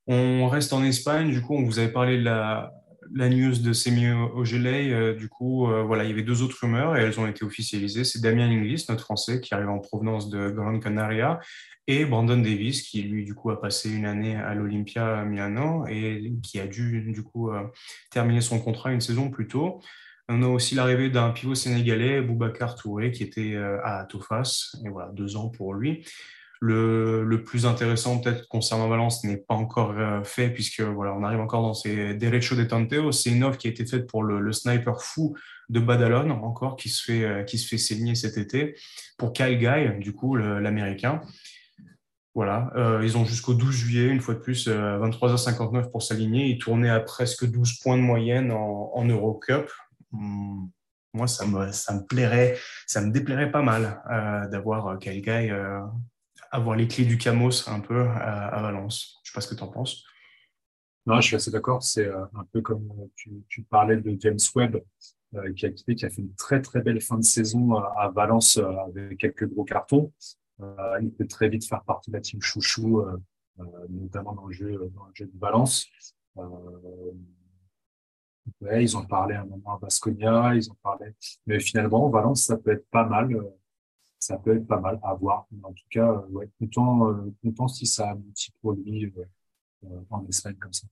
On 0.07 0.47
reste 0.47 0.73
en 0.73 0.83
Espagne. 0.83 1.29
Du 1.29 1.41
coup, 1.41 1.55
on 1.55 1.63
vous 1.63 1.77
avait 1.77 1.91
parlé 1.91 2.17
de 2.17 2.23
la, 2.23 2.73
la 3.13 3.29
news 3.29 3.57
de 3.57 3.73
Semi 3.73 4.07
Ogelei, 4.09 4.91
euh, 4.91 5.13
du 5.13 5.29
coup, 5.29 5.67
euh, 5.67 5.83
voilà, 5.83 6.03
il 6.03 6.09
y 6.09 6.13
avait 6.13 6.23
deux 6.23 6.41
autres 6.41 6.57
rumeurs 6.61 6.95
et 6.95 7.01
elles 7.01 7.19
ont 7.19 7.27
été 7.27 7.43
officialisées. 7.43 8.03
C'est 8.03 8.21
Damien 8.21 8.49
Inglis, 8.49 8.85
notre 8.89 9.03
Français, 9.03 9.41
qui 9.41 9.53
arrive 9.53 9.69
en 9.69 9.79
provenance 9.79 10.29
de 10.29 10.49
Gran 10.49 10.79
Canaria, 10.79 11.39
et 11.87 12.05
Brandon 12.05 12.37
Davis, 12.37 12.83
qui 12.83 13.01
lui, 13.01 13.25
du 13.25 13.33
coup, 13.33 13.49
a 13.49 13.59
passé 13.59 13.89
une 13.91 14.05
année 14.05 14.35
à 14.35 14.53
l'Olympia 14.53 15.25
Milano 15.25 15.87
et 15.87 16.33
qui 16.43 16.59
a 16.59 16.67
dû, 16.67 17.11
du 17.11 17.23
coup, 17.23 17.51
euh, 17.51 17.63
terminer 18.11 18.41
son 18.41 18.59
contrat 18.59 18.91
une 18.91 19.01
saison 19.01 19.29
plus 19.29 19.47
tôt. 19.47 19.81
On 20.27 20.43
a 20.43 20.47
aussi 20.47 20.75
l'arrivée 20.75 21.09
d'un 21.09 21.31
pivot 21.31 21.55
sénégalais, 21.55 22.21
Boubacar 22.21 22.75
Touré, 22.75 23.11
qui 23.11 23.23
était 23.23 23.55
à 23.55 24.05
Tofas, 24.07 24.75
et 24.85 24.89
voilà, 24.89 25.11
deux 25.11 25.35
ans 25.35 25.49
pour 25.49 25.73
lui. 25.73 26.05
Le, 26.61 27.41
plus 27.45 27.65
intéressant 27.65 28.19
peut-être 28.19 28.47
concernant 28.49 28.89
Valence 28.89 29.23
n'est 29.23 29.37
pas 29.37 29.53
encore 29.53 29.91
euh, 29.91 30.23
fait 30.23 30.49
puisque 30.49 30.81
voilà, 30.81 31.13
on 31.13 31.23
arrive 31.23 31.39
encore 31.39 31.61
dans 31.61 31.73
ces 31.73 32.13
Derecho 32.15 32.55
de 32.55 32.65
Tanteo. 32.65 33.13
C'est 33.13 33.29
une 33.29 33.45
offre 33.45 33.57
qui 33.57 33.67
a 33.67 33.71
été 33.71 33.85
faite 33.85 34.07
pour 34.07 34.23
le, 34.23 34.51
sniper 34.51 35.01
fou 35.01 35.37
de 35.69 35.79
Badalone 35.79 36.31
encore 36.31 36.75
qui 36.75 36.89
se 36.89 37.03
fait 37.03 37.23
euh, 37.23 37.43
qui 37.43 37.57
se 37.57 37.67
fait 37.67 37.77
saigner 37.77 38.13
cet 38.15 38.37
été 38.37 38.75
pour 39.17 39.31
Kyle 39.31 39.57
Guy 39.57 39.99
du 39.99 40.13
coup 40.13 40.35
l'américain. 40.35 41.21
Voilà, 42.35 42.71
euh, 42.75 43.01
ils 43.03 43.17
ont 43.17 43.25
jusqu'au 43.25 43.53
12 43.53 43.75
juillet, 43.75 44.07
une 44.07 44.21
fois 44.21 44.33
de 44.33 44.39
plus, 44.39 44.67
23h59 44.67 45.89
pour 45.91 46.03
s'aligner. 46.03 46.45
Ils 46.45 46.59
tournaient 46.59 46.89
à 46.89 46.99
presque 46.99 47.45
12 47.45 47.79
points 47.79 47.97
de 47.97 48.03
moyenne 48.03 48.51
en, 48.51 48.91
en 48.93 49.05
Eurocup. 49.05 49.69
Hmm, 50.11 50.67
moi, 51.13 51.27
ça 51.27 51.45
me, 51.47 51.71
ça 51.71 51.93
me 51.93 52.05
plairait, 52.05 52.57
ça 52.85 53.01
me 53.01 53.11
déplairait 53.11 53.51
pas 53.51 53.63
mal 53.63 54.01
d'avoir 54.51 54.99
Kyle 54.99 55.21
Guy 55.21 55.51
avoir 56.51 56.75
les 56.75 56.87
clés 56.87 57.05
du 57.05 57.17
Camos 57.17 57.67
un 57.67 57.79
peu 57.79 58.01
à, 58.01 58.61
Valence. 58.61 59.19
Je 59.23 59.29
ne 59.29 59.31
sais 59.31 59.35
pas 59.35 59.41
ce 59.41 59.47
que 59.47 59.55
tu 59.55 59.63
en 59.63 59.67
penses. 59.67 60.03
Non, 61.05 61.21
je 61.21 61.27
suis 61.27 61.35
assez 61.35 61.51
d'accord. 61.51 61.81
C'est 61.83 62.05
euh, 62.05 62.25
un 62.35 62.45
peu 62.51 62.61
comme 62.61 62.91
euh, 62.99 63.33
tu, 63.47 63.63
parlais 63.63 63.97
de 63.97 64.15
James 64.19 64.37
Webb, 64.55 64.77
euh, 65.35 65.53
qui 65.53 65.65
a 65.65 65.71
qui 65.71 66.05
a 66.05 66.09
fait 66.09 66.21
une 66.21 66.35
très 66.35 66.61
très 66.61 66.81
belle 66.81 67.01
fin 67.01 67.17
de 67.17 67.23
saison 67.23 67.75
à 67.75 68.09
Valence 68.09 68.57
avec 68.57 69.17
quelques 69.17 69.47
gros 69.47 69.63
cartons. 69.63 70.11
il 71.01 71.11
peut 71.17 71.27
très 71.27 71.49
vite 71.49 71.65
faire 71.65 71.83
partie 71.83 72.11
de 72.11 72.15
la 72.15 72.21
team 72.21 72.41
chouchou, 72.41 73.03
notamment 73.89 74.33
dans 74.33 74.45
le 74.47 74.53
jeu, 74.53 74.91
dans 74.95 75.05
le 75.05 75.13
jeu 75.13 75.25
de 75.25 75.39
Valence. 75.39 75.87
Ouais, 78.61 78.83
ils 78.83 78.97
ont 78.97 79.05
parlé 79.05 79.35
un 79.35 79.45
moment 79.45 79.75
à 79.75 79.79
Basconia, 79.79 80.55
ils 80.55 80.71
ont 80.71 80.77
parlé, 80.81 81.13
mais 81.45 81.59
finalement 81.59 82.09
Valence 82.09 82.45
ça 82.45 82.57
peut 82.57 82.71
être 82.71 82.87
pas 82.89 83.05
mal 83.05 83.29
ça 84.19 84.37
peut 84.37 84.55
être 84.55 84.67
pas 84.67 84.79
mal 84.79 84.99
à 85.01 85.13
voir. 85.13 85.47
en 85.63 85.73
tout 85.73 85.85
cas, 85.89 86.11
euh, 86.11 86.27
ouais, 86.29 86.49
content, 86.59 87.09
euh, 87.09 87.33
content 87.41 87.67
si 87.67 87.87
ça 87.87 88.11
aboutit 88.11 88.53
pour 88.61 88.73
lui 88.73 89.11
euh, 89.85 90.01
en 90.09 90.25
Espagne 90.27 90.55
comme 90.59 90.73
ça. 90.73 90.87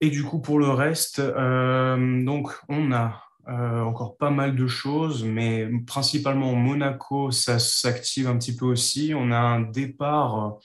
Et 0.00 0.10
du 0.10 0.24
coup, 0.24 0.40
pour 0.40 0.58
le 0.58 0.70
reste, 0.70 1.20
donc 1.20 2.58
on 2.70 2.90
a 2.90 3.22
encore 3.46 4.16
pas 4.16 4.30
mal 4.30 4.56
de 4.56 4.66
choses, 4.66 5.24
mais 5.24 5.68
principalement 5.86 6.54
Monaco, 6.54 7.30
ça 7.30 7.58
s'active 7.58 8.26
un 8.26 8.38
petit 8.38 8.56
peu 8.56 8.64
aussi. 8.64 9.12
On 9.14 9.30
a 9.30 9.38
un 9.38 9.60
départ 9.60 10.58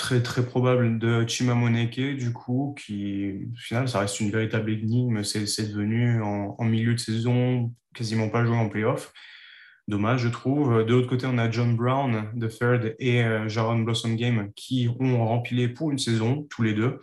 très 0.00 0.22
très 0.22 0.46
probable 0.46 0.98
de 0.98 1.26
Chimamoneke, 1.28 2.16
du 2.16 2.32
coup, 2.32 2.74
qui 2.82 3.32
au 3.52 3.56
final, 3.58 3.86
ça 3.86 4.00
reste 4.00 4.18
une 4.20 4.30
véritable 4.30 4.70
énigme. 4.70 5.22
C'est 5.24 5.68
devenu 5.68 6.22
en, 6.22 6.64
milieu 6.64 6.94
de 6.94 6.98
saison 6.98 7.70
quasiment 7.94 8.30
pas 8.30 8.44
joué 8.46 8.56
en 8.56 8.70
playoff. 8.70 9.12
Dommage, 9.88 10.22
je 10.22 10.28
trouve. 10.28 10.84
De 10.86 10.94
l'autre 10.94 11.08
côté, 11.08 11.26
on 11.26 11.36
a 11.36 11.50
John 11.50 11.76
Brown, 11.76 12.30
The 12.40 12.48
Third, 12.48 12.96
et 12.98 13.22
euh, 13.22 13.46
Jaron 13.48 13.80
Blossom 13.80 14.16
Game 14.16 14.50
qui 14.56 14.88
ont 14.98 15.26
rempilé 15.26 15.68
pour 15.68 15.90
une 15.90 15.98
saison, 15.98 16.46
tous 16.48 16.62
les 16.62 16.72
deux. 16.72 16.98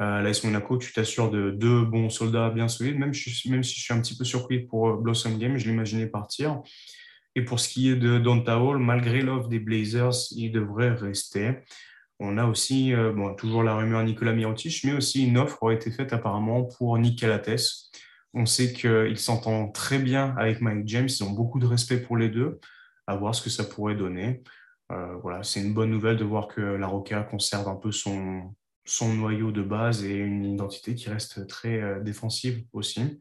Euh, 0.00 0.20
L'AS 0.20 0.42
Monaco, 0.42 0.78
tu 0.78 0.92
t'assures 0.92 1.30
de 1.30 1.52
deux 1.52 1.84
bons 1.84 2.10
soldats 2.10 2.50
bien 2.50 2.66
solides, 2.66 2.98
même, 2.98 3.12
même 3.46 3.62
si 3.62 3.78
je 3.78 3.84
suis 3.84 3.94
un 3.94 4.00
petit 4.00 4.16
peu 4.16 4.24
surpris 4.24 4.60
pour 4.60 4.88
euh, 4.88 4.96
Blossom 4.96 5.38
Game, 5.38 5.58
je 5.58 5.68
l'imaginais 5.68 6.06
partir. 6.06 6.60
Et 7.36 7.44
pour 7.44 7.60
ce 7.60 7.68
qui 7.68 7.88
est 7.88 7.96
de 7.96 8.18
Donta 8.18 8.58
Hall, 8.58 8.78
malgré 8.78 9.22
l'offre 9.22 9.48
des 9.48 9.60
Blazers, 9.60 10.32
il 10.32 10.50
devrait 10.50 10.92
rester. 10.92 11.58
On 12.24 12.38
a 12.38 12.46
aussi 12.46 12.94
euh, 12.94 13.12
bon, 13.12 13.34
toujours 13.34 13.64
la 13.64 13.74
rumeur 13.74 14.04
Nicolas 14.04 14.32
Mirotic, 14.32 14.84
mais 14.84 14.92
aussi 14.92 15.26
une 15.26 15.36
offre 15.38 15.60
aurait 15.60 15.74
été 15.74 15.90
faite 15.90 16.12
apparemment 16.12 16.62
pour 16.62 16.96
Nick 16.96 17.18
Calates. 17.18 17.90
On 18.32 18.46
sait 18.46 18.72
qu'il 18.72 19.18
s'entend 19.18 19.68
très 19.68 19.98
bien 19.98 20.32
avec 20.38 20.60
Mike 20.60 20.86
James, 20.86 21.08
ils 21.08 21.24
ont 21.24 21.32
beaucoup 21.32 21.58
de 21.58 21.66
respect 21.66 21.98
pour 21.98 22.16
les 22.16 22.28
deux, 22.28 22.60
à 23.08 23.16
voir 23.16 23.34
ce 23.34 23.42
que 23.42 23.50
ça 23.50 23.64
pourrait 23.64 23.96
donner. 23.96 24.44
Euh, 24.92 25.16
voilà, 25.16 25.42
c'est 25.42 25.60
une 25.60 25.74
bonne 25.74 25.90
nouvelle 25.90 26.16
de 26.16 26.22
voir 26.22 26.46
que 26.46 26.60
la 26.60 26.86
Roca 26.86 27.24
conserve 27.24 27.68
un 27.68 27.74
peu 27.74 27.90
son, 27.90 28.54
son 28.84 29.12
noyau 29.14 29.50
de 29.50 29.62
base 29.62 30.04
et 30.04 30.14
une 30.14 30.44
identité 30.44 30.94
qui 30.94 31.10
reste 31.10 31.48
très 31.48 31.82
euh, 31.82 32.00
défensive 32.00 32.64
aussi. 32.72 33.20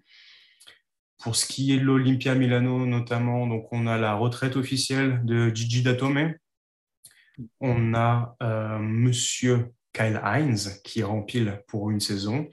Pour 1.23 1.35
ce 1.35 1.47
qui 1.47 1.73
est 1.73 1.79
de 1.79 1.85
l'Olympia 1.85 2.35
Milano 2.35 2.85
notamment, 2.85 3.47
donc 3.47 3.67
on 3.71 3.87
a 3.87 3.97
la 3.97 4.13
retraite 4.13 4.57
officielle 4.57 5.21
de 5.25 5.49
Gigi 5.49 5.81
Datome. 5.81 6.35
On 7.59 7.93
a 7.93 8.35
euh, 8.41 8.79
Monsieur 8.79 9.71
Kyle 9.93 10.21
Hines 10.23 10.81
qui 10.83 11.03
rempile 11.03 11.61
pour 11.67 11.91
une 11.91 11.99
saison. 11.99 12.49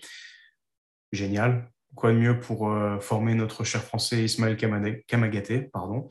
Génial. 1.13 1.71
Quoi 1.95 2.13
de 2.13 2.19
mieux 2.19 2.39
pour 2.39 2.71
euh, 2.71 2.99
former 3.01 3.35
notre 3.35 3.65
cher 3.65 3.83
français 3.83 4.23
Ismaël 4.23 4.57
Kamagaté, 5.07 5.63
pardon. 5.63 6.09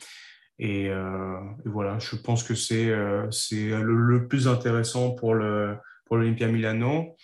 Et, 0.60 0.90
euh, 0.90 1.40
et, 1.66 1.70
voilà, 1.70 2.00
je 2.00 2.16
pense 2.16 2.44
que 2.44 2.56
c'est 2.56 2.90
euh, 2.90 3.30
le, 3.52 3.96
le, 3.96 4.28
plus 4.28 4.48
intéressant 4.48 5.12
pour 5.12 5.36
l'Olympia 5.36 6.48
pour 6.48 6.54
Milano. 6.56 7.16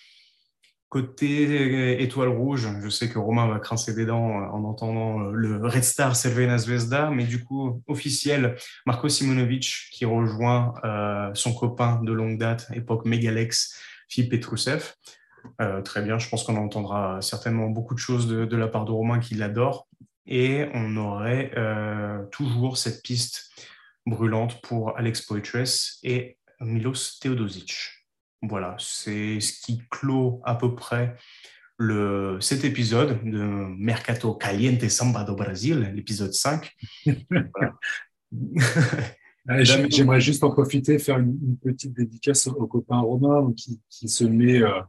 Côté 0.93 2.03
étoile 2.03 2.27
rouge, 2.27 2.69
je 2.83 2.87
sais 2.87 3.09
que 3.09 3.17
Romain 3.17 3.47
va 3.47 3.57
crincer 3.57 3.95
des 3.95 4.05
dents 4.05 4.29
en 4.29 4.63
entendant 4.63 5.21
le 5.21 5.65
Red 5.65 5.83
Star 5.83 6.15
Cervena 6.15 6.59
Zvezda, 6.59 7.09
mais 7.09 7.23
du 7.23 7.43
coup, 7.43 7.81
officiel, 7.87 8.55
Marco 8.85 9.09
Simonovic 9.09 9.87
qui 9.91 10.05
rejoint 10.05 10.75
euh, 10.83 11.31
son 11.33 11.51
copain 11.51 11.99
de 12.03 12.11
longue 12.11 12.37
date, 12.37 12.67
époque 12.75 13.05
Megalex, 13.05 13.75
Philippe 14.07 14.33
Petrousev. 14.33 14.93
Euh, 15.61 15.81
très 15.81 16.03
bien, 16.03 16.19
je 16.19 16.29
pense 16.29 16.43
qu'on 16.43 16.57
entendra 16.57 17.23
certainement 17.23 17.69
beaucoup 17.69 17.95
de 17.95 17.99
choses 17.99 18.27
de, 18.27 18.55
la 18.55 18.67
part 18.67 18.85
de 18.85 18.91
Romain 18.91 19.17
qui 19.17 19.33
l'adore. 19.33 19.87
Et 20.27 20.67
on 20.75 20.95
aurait 20.97 21.53
euh, 21.57 22.23
toujours 22.25 22.77
cette 22.77 23.01
piste 23.01 23.49
brûlante 24.05 24.61
pour 24.61 24.95
Alex 24.95 25.21
Poitres 25.21 25.97
et 26.03 26.37
Milos 26.59 27.17
Teodosic. 27.19 28.02
Voilà, 28.43 28.75
c'est 28.77 29.39
ce 29.39 29.61
qui 29.61 29.81
clôt 29.89 30.41
à 30.43 30.55
peu 30.55 30.75
près 30.75 31.15
le, 31.77 32.37
cet 32.41 32.65
épisode 32.65 33.23
de 33.23 33.41
Mercato 33.77 34.35
Caliente 34.35 34.87
Samba 34.89 35.23
do 35.23 35.35
Brasil, 35.35 35.91
l'épisode 35.95 36.33
5. 36.33 36.69
J'aimerais 39.47 40.19
juste 40.19 40.43
en 40.43 40.51
profiter, 40.51 40.99
faire 40.99 41.19
une, 41.19 41.57
petite 41.57 41.93
dédicace 41.93 42.47
au, 42.47 42.67
copain 42.67 42.99
Romain 42.99 43.53
qui, 43.55 43.79
qui 43.89 44.09
se 44.09 44.25
met 44.25 44.61
euh, 44.61 44.81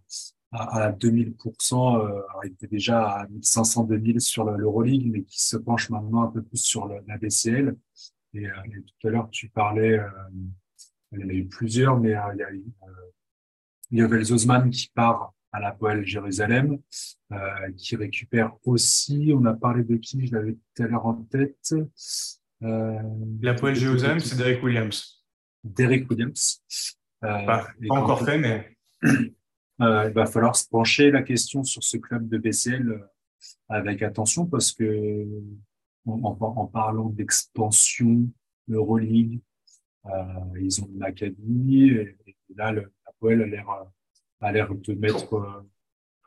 à, 0.51 0.87
à 0.87 0.93
2000%, 0.93 2.01
euh, 2.01 2.21
il 2.45 2.53
était 2.53 2.67
déjà 2.67 3.09
à 3.09 3.27
1500-2000 3.27 4.19
sur 4.19 4.45
l'Euroleague, 4.45 5.11
mais 5.11 5.23
qui 5.23 5.43
se 5.43 5.57
penche 5.57 5.91
maintenant 5.91 6.23
un 6.25 6.29
peu 6.29 6.43
plus 6.43 6.59
sur 6.59 6.87
le, 6.87 6.97
la 7.07 7.19
BCL. 7.19 7.77
Et, 8.35 8.47
euh, 8.47 8.51
et, 8.67 8.83
tout 8.83 9.09
à 9.09 9.11
l'heure, 9.11 9.29
tu 9.31 9.49
parlais, 9.49 10.01
il 11.13 11.21
y 11.21 11.25
en 11.25 11.29
a 11.29 11.33
eu 11.33 11.47
plusieurs, 11.47 11.99
mais 12.01 12.11
il 12.11 12.39
y 12.39 12.43
a 12.43 12.53
eu 12.53 12.65
Yovel 13.91 14.24
Zosman 14.24 14.70
qui 14.70 14.91
part 14.95 15.32
à 15.53 15.61
la 15.61 15.70
Poel 15.70 16.05
Jérusalem, 16.05 16.78
euh, 17.32 17.37
qui 17.76 17.95
récupère 17.95 18.57
aussi, 18.64 19.32
on 19.35 19.45
a 19.45 19.55
parlé 19.55 19.85
de 19.85 19.97
qui, 19.97 20.26
je 20.26 20.35
l'avais 20.35 20.55
tout 20.55 20.82
à 20.82 20.87
l'heure 20.89 21.07
en 21.07 21.14
tête. 21.14 21.74
Euh, 22.62 22.99
la 23.41 23.55
Poel 23.55 23.76
Jérusalem, 23.76 24.18
c'est 24.18 24.37
Derek 24.37 24.62
Williams. 24.64 25.24
Derek 25.62 26.11
Williams. 26.11 26.61
Euh, 27.22 27.47
pas, 27.47 27.68
pas 27.89 27.95
encore 27.95 28.24
fait, 28.24 28.39
mais... 28.39 28.76
il 29.78 30.12
va 30.14 30.26
falloir 30.26 30.57
se 30.57 30.68
pencher 30.68 31.11
la 31.11 31.22
question 31.22 31.62
sur 31.62 31.82
ce 31.82 31.99
club 31.99 32.28
de 32.28 32.39
BCL 32.39 33.05
avec 33.68 34.03
attention 34.03 34.47
parce 34.47 34.72
que 34.72 35.26
en, 36.07 36.37
en 36.41 36.66
parlant 36.66 37.11
d'expansion 37.11 38.28
Euroleague, 38.68 39.41
ils 40.61 40.83
ont 40.83 40.89
une 40.95 41.03
académie 41.03 41.89
et, 41.89 42.17
et 42.27 42.37
là, 42.57 42.73
le, 42.73 42.93
Poel 43.21 43.43
a 43.43 43.47
l'air 43.47 43.67
a 44.45 44.53
l'air 44.53 44.75
de 44.75 44.95
mettre 44.95 45.35
euh, 45.35 45.63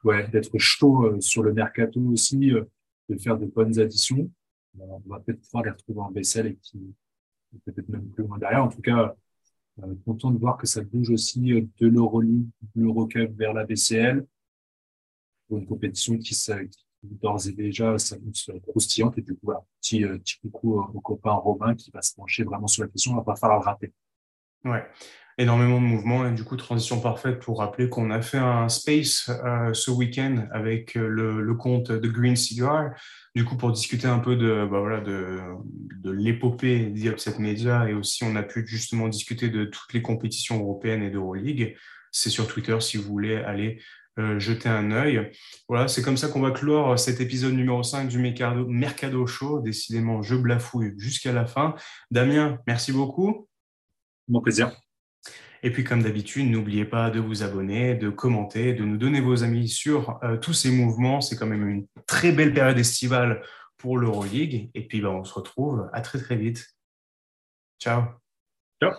ouais, 0.03 0.27
d'être 0.29 0.57
chaud 0.57 1.05
euh, 1.05 1.21
sur 1.21 1.43
le 1.43 1.53
mercato 1.53 2.01
aussi, 2.01 2.51
euh, 2.51 2.63
de 3.09 3.17
faire 3.17 3.37
de 3.37 3.45
bonnes 3.45 3.79
additions. 3.79 4.29
on 4.79 5.01
va 5.05 5.19
peut-être 5.19 5.41
pouvoir 5.41 5.63
les 5.63 5.71
retrouver 5.71 6.01
en 6.01 6.11
BCL 6.11 6.47
et 6.47 6.55
qui 6.57 6.95
peut-être 7.65 7.87
même 7.89 8.09
plus 8.09 8.23
loin 8.23 8.37
derrière. 8.37 8.63
En 8.63 8.67
tout 8.67 8.81
cas, 8.81 9.15
content 10.05 10.31
de 10.31 10.37
voir 10.37 10.57
que 10.57 10.67
ça 10.67 10.81
bouge 10.81 11.09
aussi 11.09 11.39
de 11.39 11.87
l'Euroleague, 11.87 12.47
de 12.75 12.81
l'Eurocup 12.81 13.31
vers 13.37 13.53
la 13.53 13.63
BCL 13.65 14.25
une 15.49 15.65
compétition 15.65 16.17
qui, 16.17 16.35
qui 16.35 16.85
d'ores 17.15 17.47
et 17.47 17.53
déjà 17.53 17.97
s'annonce 17.97 18.49
croustillante. 18.67 19.17
Et 19.17 19.21
du 19.21 19.33
coup, 19.33 19.41
voilà, 19.43 19.63
petit, 19.81 20.01
petit 20.01 20.39
coucou 20.39 20.79
au 20.79 21.01
copain 21.01 21.33
Romain 21.33 21.75
qui 21.75 21.91
va 21.91 22.01
se 22.01 22.15
pencher 22.15 22.43
vraiment 22.43 22.67
sur 22.67 22.83
la 22.83 22.89
question. 22.89 23.11
Il 23.13 23.15
va 23.15 23.23
pas 23.23 23.35
falloir 23.35 23.59
le 23.59 23.65
rater. 23.65 23.93
Ouais 24.65 24.85
énormément 25.37 25.79
de 25.79 25.85
mouvements. 25.85 26.27
Et 26.27 26.31
du 26.31 26.43
coup, 26.43 26.55
transition 26.55 26.99
parfaite 26.99 27.39
pour 27.39 27.59
rappeler 27.59 27.89
qu'on 27.89 28.09
a 28.11 28.21
fait 28.21 28.37
un 28.37 28.69
space 28.69 29.29
euh, 29.45 29.73
ce 29.73 29.91
week-end 29.91 30.47
avec 30.51 30.97
euh, 30.97 31.07
le, 31.07 31.53
compte 31.55 31.91
de 31.91 32.07
Green 32.07 32.35
Cigar, 32.35 32.91
du 33.35 33.45
coup, 33.45 33.55
pour 33.55 33.71
discuter 33.71 34.07
un 34.07 34.19
peu 34.19 34.35
de, 34.35 34.67
bah 34.69 34.79
voilà, 34.79 35.01
de, 35.01 35.39
de 36.03 36.11
l'épopée 36.11 36.87
d'Upset 36.87 37.39
Media. 37.39 37.89
Et 37.89 37.93
aussi, 37.93 38.23
on 38.23 38.35
a 38.35 38.43
pu 38.43 38.65
justement 38.65 39.07
discuter 39.07 39.49
de 39.49 39.65
toutes 39.65 39.93
les 39.93 40.01
compétitions 40.01 40.59
européennes 40.59 41.03
et 41.03 41.09
d'Euroleague. 41.09 41.75
C'est 42.11 42.29
sur 42.29 42.47
Twitter 42.47 42.79
si 42.79 42.97
vous 42.97 43.03
voulez 43.03 43.35
aller 43.35 43.79
euh, 43.79 43.81
jeter 44.37 44.69
un 44.69 44.91
œil. 44.91 45.31
Voilà, 45.69 45.87
c'est 45.87 46.01
comme 46.01 46.17
ça 46.17 46.27
qu'on 46.27 46.41
va 46.41 46.51
clore 46.51 46.97
cet 46.97 47.21
épisode 47.21 47.53
numéro 47.53 47.83
5 47.83 48.07
du 48.07 48.17
Mercado, 48.17 48.65
Mercado 48.67 49.27
Show. 49.27 49.61
Décidément, 49.61 50.21
je 50.21 50.35
blafouille 50.35 50.93
jusqu'à 50.97 51.31
la 51.31 51.45
fin. 51.45 51.75
Damien, 52.11 52.59
merci 52.67 52.91
beaucoup. 52.91 53.47
Mon 54.27 54.41
plaisir. 54.41 54.71
Et 55.63 55.71
puis, 55.71 55.83
comme 55.83 56.03
d'habitude, 56.03 56.49
n'oubliez 56.49 56.85
pas 56.85 57.09
de 57.09 57.19
vous 57.19 57.43
abonner, 57.43 57.95
de 57.95 58.09
commenter, 58.09 58.73
de 58.73 58.83
nous 58.83 58.97
donner 58.97 59.21
vos 59.21 59.43
amis 59.43 59.67
sur 59.67 60.19
euh, 60.23 60.37
tous 60.37 60.53
ces 60.53 60.71
mouvements. 60.71 61.21
C'est 61.21 61.35
quand 61.35 61.47
même 61.47 61.67
une 61.67 61.87
très 62.05 62.31
belle 62.31 62.53
période 62.53 62.77
estivale 62.77 63.43
pour 63.77 63.97
l'Euroleague. 63.97 64.69
Et 64.73 64.87
puis, 64.87 65.01
ben, 65.01 65.09
on 65.09 65.23
se 65.23 65.33
retrouve 65.33 65.89
à 65.93 66.01
très, 66.01 66.19
très 66.19 66.35
vite. 66.35 66.65
Ciao. 67.79 68.03
Ciao. 68.81 68.93